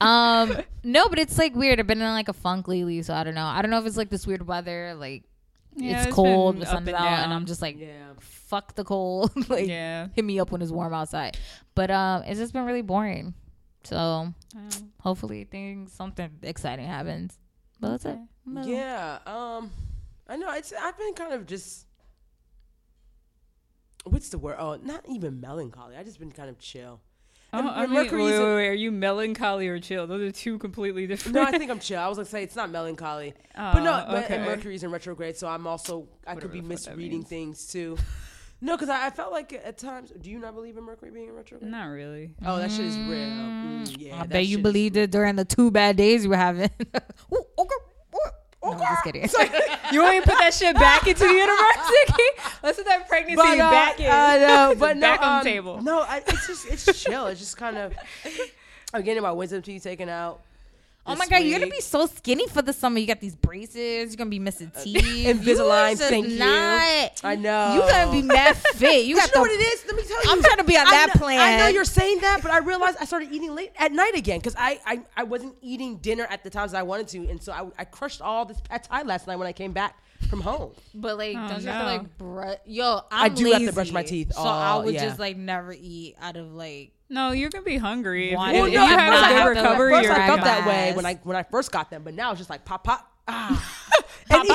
[0.00, 1.80] um, no, but it's like weird.
[1.80, 3.46] I've been in like a funk lately, so I don't know.
[3.46, 5.22] I don't know if it's like this weird weather, like
[5.76, 7.32] Yeah, it's it's cold, the sun's and out, and.
[7.32, 8.12] I'm just like, yeah.
[8.20, 9.32] fuck the cold.
[9.48, 10.08] like, yeah.
[10.14, 11.36] hit me up when it's warm outside.
[11.74, 13.34] But um, it's just been really boring.
[13.82, 14.32] So
[15.00, 17.38] hopefully, things something exciting happens.
[17.80, 18.18] But that's it.
[18.46, 18.64] No.
[18.64, 19.18] Yeah.
[19.26, 19.70] Um,
[20.28, 20.52] I know.
[20.52, 20.72] It's.
[20.72, 21.86] I've been kind of just.
[24.04, 24.56] What's the word?
[24.58, 25.96] Oh, not even melancholy.
[25.96, 27.00] I just been kind of chill.
[27.54, 30.06] Oh, I when mean, wait, Mercury's wait, wait, Are you melancholy or chill?
[30.06, 31.34] Those are two completely different.
[31.34, 32.00] No, I think I'm chill.
[32.00, 34.04] I was gonna say it's not melancholy, Oh, but no.
[34.08, 34.36] But okay.
[34.36, 37.66] and Mercury's in retrograde, so I'm also I could be the fuck that misreading things
[37.66, 37.96] too.
[38.60, 40.10] No, because I, I felt like at times.
[40.18, 41.70] Do you not believe in Mercury being in retrograde?
[41.70, 42.30] Not really.
[42.46, 43.18] Oh, that shit is real.
[43.18, 46.70] Mm, yeah, I bet you believed it during the two bad days you were having.
[47.34, 47.74] Ooh, okay.
[48.64, 49.28] No, I'm just kidding.
[49.92, 52.22] You want me to put that shit back into the universe, Nikki?
[52.62, 54.06] Let's put that pregnancy But, uh, back in.
[54.06, 55.82] uh, no, but no, back on um, the table.
[55.82, 57.26] No, I, it's just it's chill.
[57.26, 57.94] It's just kind of
[58.94, 60.40] I'm getting my wisdom teeth taken out.
[61.06, 62.98] Oh my god, you're gonna be so skinny for the summer.
[62.98, 64.10] You got these braces.
[64.10, 65.02] You're gonna be missing uh, teeth.
[65.26, 66.38] Invisalign, You just thank you.
[66.42, 67.74] I know.
[67.74, 69.04] You're gonna be mad fit.
[69.04, 69.84] You got you know the what it is?
[69.86, 70.30] Let me tell you.
[70.30, 71.40] I'm trying to be on I that know- plan.
[71.40, 74.38] I know you're saying that, but I realized I started eating late at night again
[74.38, 77.52] because I, I I wasn't eating dinner at the times I wanted to, and so
[77.52, 79.98] I, I crushed all this pad thai last night when I came back
[80.30, 80.72] from home.
[80.94, 82.56] But like, Oh, don't you have to like brush?
[82.64, 85.04] Yo, I'm I do have to brush my teeth So I would yeah.
[85.04, 86.92] just like never eat out of like.
[87.08, 88.30] No, you're gonna be hungry.
[88.30, 88.52] If, Why?
[88.52, 90.40] if Well, you have a first good have to, like, recovery, First, you're I felt
[90.42, 92.84] that way when I when I first got them, but now it's just like pop
[92.84, 93.10] pop.
[93.28, 93.70] Ah.
[94.30, 94.48] And-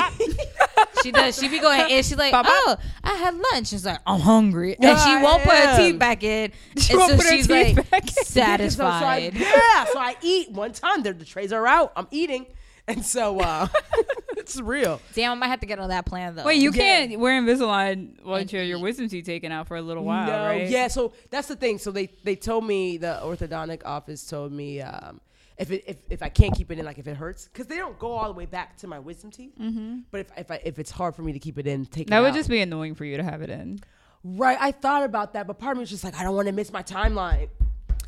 [1.02, 1.38] She does.
[1.38, 2.02] She be going in.
[2.02, 2.48] She's like, Papa.
[2.50, 3.68] oh, I had lunch.
[3.68, 6.52] She's like, I'm hungry, and Yeah, she won't put her teeth back in.
[6.76, 8.12] She and won't so put her she's teeth like back in.
[8.12, 9.34] So, so I, satisfied.
[9.34, 11.02] yeah, so I eat one time.
[11.02, 11.92] The, the trays are out.
[11.96, 12.46] I'm eating,
[12.90, 13.68] and so uh,
[14.36, 15.00] it's real.
[15.14, 16.44] Damn, I might have to get on that plan though.
[16.44, 17.06] Wait, you Yeah.
[17.06, 20.26] can't wear Invisalign while And you your wisdom teeth taken out for a little while,
[20.26, 20.68] no, right?
[20.68, 20.88] yeah.
[20.88, 21.78] So that's the thing.
[21.78, 25.20] So they they told me the orthodontic office told me um,
[25.58, 27.76] if it if, if I can't keep it in, like if it hurts, because they
[27.76, 29.52] don't go all the way back to my wisdom teeth.
[29.60, 29.98] Mm-hmm.
[30.10, 32.18] But if if I, if it's hard for me to keep it in, take That
[32.18, 32.34] it would out.
[32.34, 33.78] just be annoying for you to have it in.
[34.24, 34.58] right.
[34.60, 36.52] I thought about that, but part of me was just like, I don't want to
[36.52, 37.48] miss my timeline.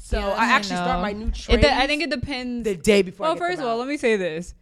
[0.01, 1.61] So Yeah, I I actually start my new It, train.
[1.61, 2.65] de- I think it depends.
[2.65, 3.25] the day before.
[3.27, 4.55] I well, get them first of all, let me say this.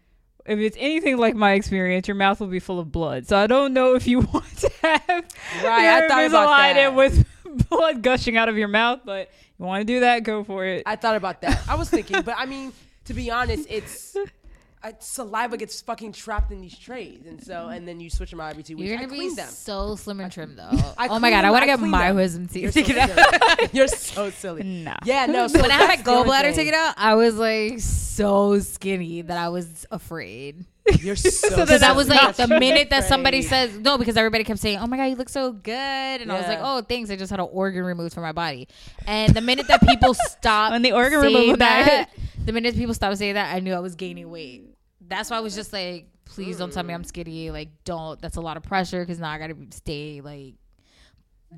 [0.47, 3.27] If it's anything like my experience, your mouth will be full of blood.
[3.27, 5.25] So I don't know if you want to have
[5.62, 6.95] Right, I thought about that.
[6.95, 7.27] with
[7.69, 10.83] blood gushing out of your mouth, but you want to do that, go for it.
[10.87, 11.62] I thought about that.
[11.69, 12.73] I was thinking, but I mean,
[13.07, 14.17] to be honest, it's
[14.82, 18.40] uh, saliva gets fucking trapped in these trays, and so and then you switch them
[18.40, 18.89] out every two weeks.
[18.89, 19.48] You're gonna be clean them.
[19.48, 20.70] so slim and trim though.
[20.98, 22.16] I oh my clean god, I want to get clean my them.
[22.16, 23.74] wisdom You're teeth so taken out.
[23.74, 24.62] You're so silly.
[24.81, 24.97] Nah.
[25.05, 25.47] Yeah, no.
[25.48, 28.59] So when I had my that's the only gallbladder taken out, I was like so
[28.61, 30.65] skinny that I was afraid.
[31.01, 31.48] You're so.
[31.51, 33.48] that Because I was like, the That's minute that somebody great.
[33.51, 36.39] says no, because everybody kept saying, "Oh my god, you look so good," and I
[36.39, 38.66] was like, "Oh, thanks." I just had an organ removed from my body,
[39.07, 42.09] and the minute that people stopped When the organ saying removal that,
[42.44, 44.70] the minute people stopped saying that, I knew I was gaining weight.
[45.11, 47.07] That's why I was just like, "Please don't tell me I'm mm.
[47.07, 47.51] skinny.
[47.51, 48.20] Like, don't.
[48.23, 50.55] That's a lot of pressure because now I gotta stay like."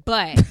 [0.04, 0.42] But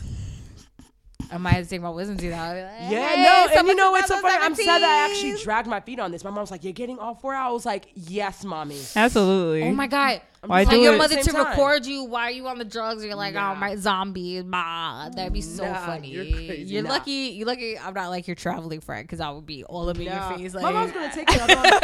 [1.32, 2.56] I might have to take my wisdom teeth out.
[2.56, 4.36] Like, Yeah, "Hey, no, and you know took what's so funny?
[4.36, 6.24] those I'm sad that I actually dragged my feet on this.
[6.24, 9.64] My mom's like, "You're getting all four out." I was like, "Yes, mommy." Absolutely.
[9.64, 10.22] Oh my god!
[10.44, 10.98] Why Tell do your it?
[10.98, 11.46] mother to time.
[11.46, 13.06] record you while you on the drugs.
[13.06, 13.52] You're like, Nah.
[13.52, 15.08] oh my zombie, ma.
[15.10, 16.10] That'd be so Nah, funny.
[16.10, 16.74] you're crazy.
[16.74, 16.90] You're Nah.
[16.90, 17.12] lucky.
[17.12, 17.78] You're lucky.
[17.78, 20.30] I'm not like your traveling friend because I would be all up in Nah.
[20.30, 20.56] your face.
[20.56, 21.40] Like, my mom's gonna take me.
[21.40, 21.80] Although,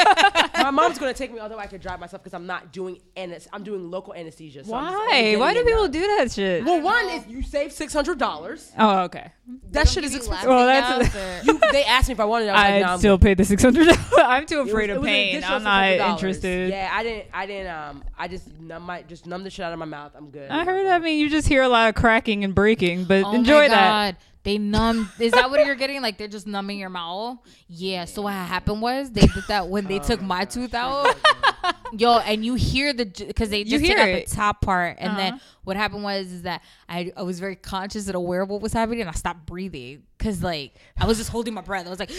[0.64, 1.40] my mom's gonna take me.
[1.40, 4.64] Although I could drive myself because I'm not doing anes- I'm doing local anesthesia.
[4.64, 5.40] So I'm just only Why?
[5.40, 6.66] Why do people do that shit?
[6.66, 8.72] Well, one is you save six hundred dollars.
[8.80, 9.34] oh, okay.
[9.72, 10.50] That shit is expensive.
[10.50, 12.46] Well, that's- You, they asked me if I wanted.
[12.48, 12.50] it.
[12.50, 13.88] I was like, I'd no, I'm still pay the six hundred.
[14.18, 15.44] I'm too It was- afraid of pain.
[15.44, 16.72] I'm not interested.
[16.72, 17.28] Yeah, I didn't.
[17.32, 17.72] I didn't.
[17.72, 20.12] Um, I just numb my just numb the shit out of my mouth.
[20.16, 20.50] I'm good.
[20.50, 20.88] I heard.
[20.88, 23.68] I mean, you just hear a lot of cracking and breaking, but Oh enjoy my
[23.70, 24.14] that.
[24.14, 24.18] God.
[24.44, 25.10] They numb.
[25.20, 26.02] Is that what you're getting?
[26.02, 27.40] Like they're just numbing your mouth?
[27.68, 28.06] Yeah.
[28.06, 31.16] So what happened was they did that when they took my tooth out.
[31.94, 34.30] Yo, and you hear the because they You just hear took out it.
[34.30, 35.44] the top part, and then Uh-huh.
[35.66, 38.72] what happened was is that I I was very conscious and aware of what was
[38.74, 41.86] happening, and I stopped breathing because like I was just holding my breath.
[41.86, 42.12] I was like.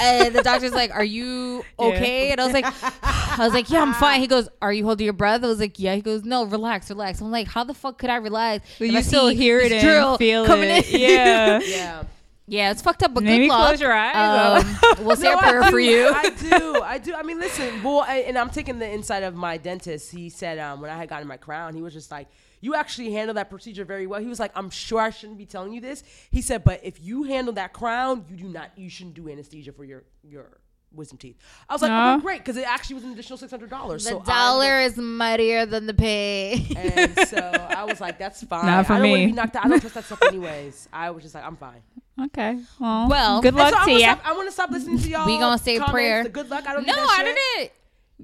[0.00, 2.64] And the doctor's like, "Are you okay?" And I was like,
[3.02, 5.60] "I was like, yeah, I'm fine." He goes, "Are you holding your breath?" I was
[5.60, 8.66] like, "Yeah." He goes, "No, relax, relax." I'm like, "How the fuck could I relax?"
[8.78, 10.92] But you I still hear it and feel coming it.
[10.92, 11.60] in?" Yeah.
[11.62, 12.02] Yeah.
[12.48, 13.68] yeah, it's fucked up, but Maybe good luck.
[13.68, 14.64] close your eyes.
[14.64, 16.08] Um, we'll say No, a prayer for you.
[16.12, 16.82] I do.
[16.82, 17.14] I do.
[17.14, 17.82] I mean, listen.
[17.84, 20.10] Well, I, and I'm taking the inside of my dentist.
[20.10, 22.26] He said um, when I had gotten my crown, he was just like,
[22.62, 25.44] "You actually handled that procedure very well." He was like, "I'm sure I shouldn't be
[25.46, 28.70] telling you this." He said, "But if you handle that crown, you do not.
[28.76, 30.58] You shouldn't do anesthesia for your your."
[30.94, 31.38] Wisdom teeth.
[31.70, 32.16] I was like, Aw.
[32.16, 34.04] oh, great, because it actually was an additional six hundred dollars.
[34.04, 36.66] the so I'm- dollar is mightier than the pay.
[36.76, 37.38] and so
[37.70, 38.66] I was like, that's fine.
[38.66, 39.26] Not for I don't want me.
[39.28, 39.64] to be knocked out.
[39.64, 40.90] I don't trust that stuff anyways.
[40.92, 41.80] I was just like, I'm fine.
[42.26, 42.58] Okay.
[42.78, 44.00] Well, Well, good luck so I to wanna you.
[44.00, 45.26] stop- I want to stop listening to y'all.
[45.26, 46.22] We gonna say comments, prayer.
[46.24, 46.66] The good luck.
[46.66, 47.72] I don't no, I didn't.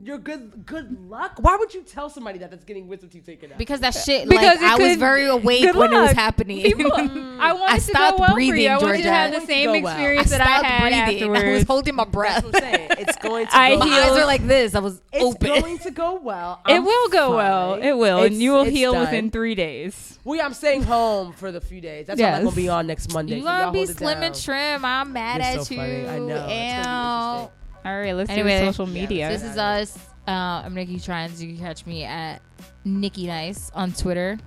[0.02, 0.64] You're good.
[0.66, 1.10] Good mm.
[1.10, 1.38] luck.
[1.38, 3.58] Why would you tell somebody that that's getting wisdom teeth taken out?
[3.58, 6.62] Because that shit, Because like, it I was very awake good when it was happening.
[6.62, 7.38] People, I mm.
[7.38, 8.68] want I to go stopped well for breathing, you.
[8.68, 9.92] I want you to have the same It's going well.
[9.94, 11.36] experience I that I stopped had breathing.
[11.36, 12.42] I was holding my breath.
[12.42, 12.90] That's what I'm saying.
[12.98, 14.74] It's going to I go My eyes were like this.
[14.74, 15.50] I was It's open.
[15.50, 16.60] It's going to go well.
[16.68, 17.74] It I'm will go well.
[17.74, 19.02] It will, and you will heal done.
[19.02, 20.18] within three days.
[20.24, 22.06] Well, I'm staying home for the few days.
[22.06, 23.36] That's why I'm gonna be on next Monday.
[23.36, 24.84] You so gonna be slim and trim.
[24.84, 25.80] I'm mad at you.
[25.80, 27.50] I know.
[27.84, 27.86] It's gonna be Ew.
[27.86, 27.86] interesting.
[27.86, 29.28] All right, let's Anyway, do social media.
[29.28, 29.96] This is us.
[30.26, 31.40] Uh, I'm Nikki Trines.
[31.40, 32.42] You can catch me at
[32.84, 34.38] Nikki Nice on Twitter.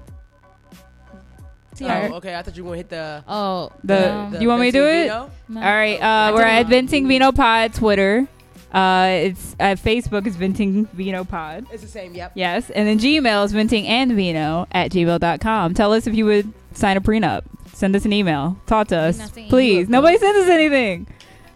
[1.83, 1.87] Oh,
[2.17, 2.35] okay.
[2.35, 3.23] I thought you were gonna hit the.
[3.27, 4.39] Oh, The- no.
[4.39, 5.07] You want me to do it?
[5.07, 5.29] No.
[5.55, 6.69] All right, uh, we're at know.
[6.69, 8.27] Venting Vino Pod Twitter.
[8.71, 11.65] Uh, it's uh, Facebook is Venting Vino Pod.
[11.71, 12.13] It's the same.
[12.13, 12.33] Yep.
[12.35, 15.73] Yes, and then Gmail is venting and vino at gmail.com.
[15.73, 17.43] Tell us if you would sign a prenup.
[17.73, 18.57] Send us an email.
[18.67, 19.49] Talk to us, Nothing.
[19.49, 19.89] please.
[19.89, 21.07] Nobody sends us anything.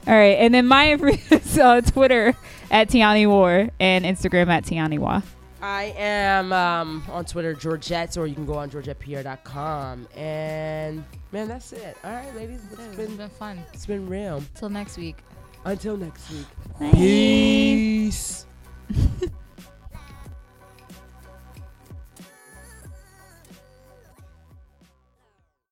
[0.07, 0.93] All right, and then my
[1.31, 2.33] is uh, Twitter
[2.69, 5.21] at Tiani War and Instagram at Tiani Wa.
[5.61, 10.07] I am um, on Twitter, Georgette, or you can go on georgettepierre.com.
[10.15, 11.97] And man, that's it.
[12.03, 13.59] All right, ladies, it's It's been been fun.
[13.73, 14.43] it's been real.
[14.53, 15.17] Till next week.
[15.63, 16.45] Until next week.
[16.79, 16.91] Bye.
[16.91, 18.45] Peace.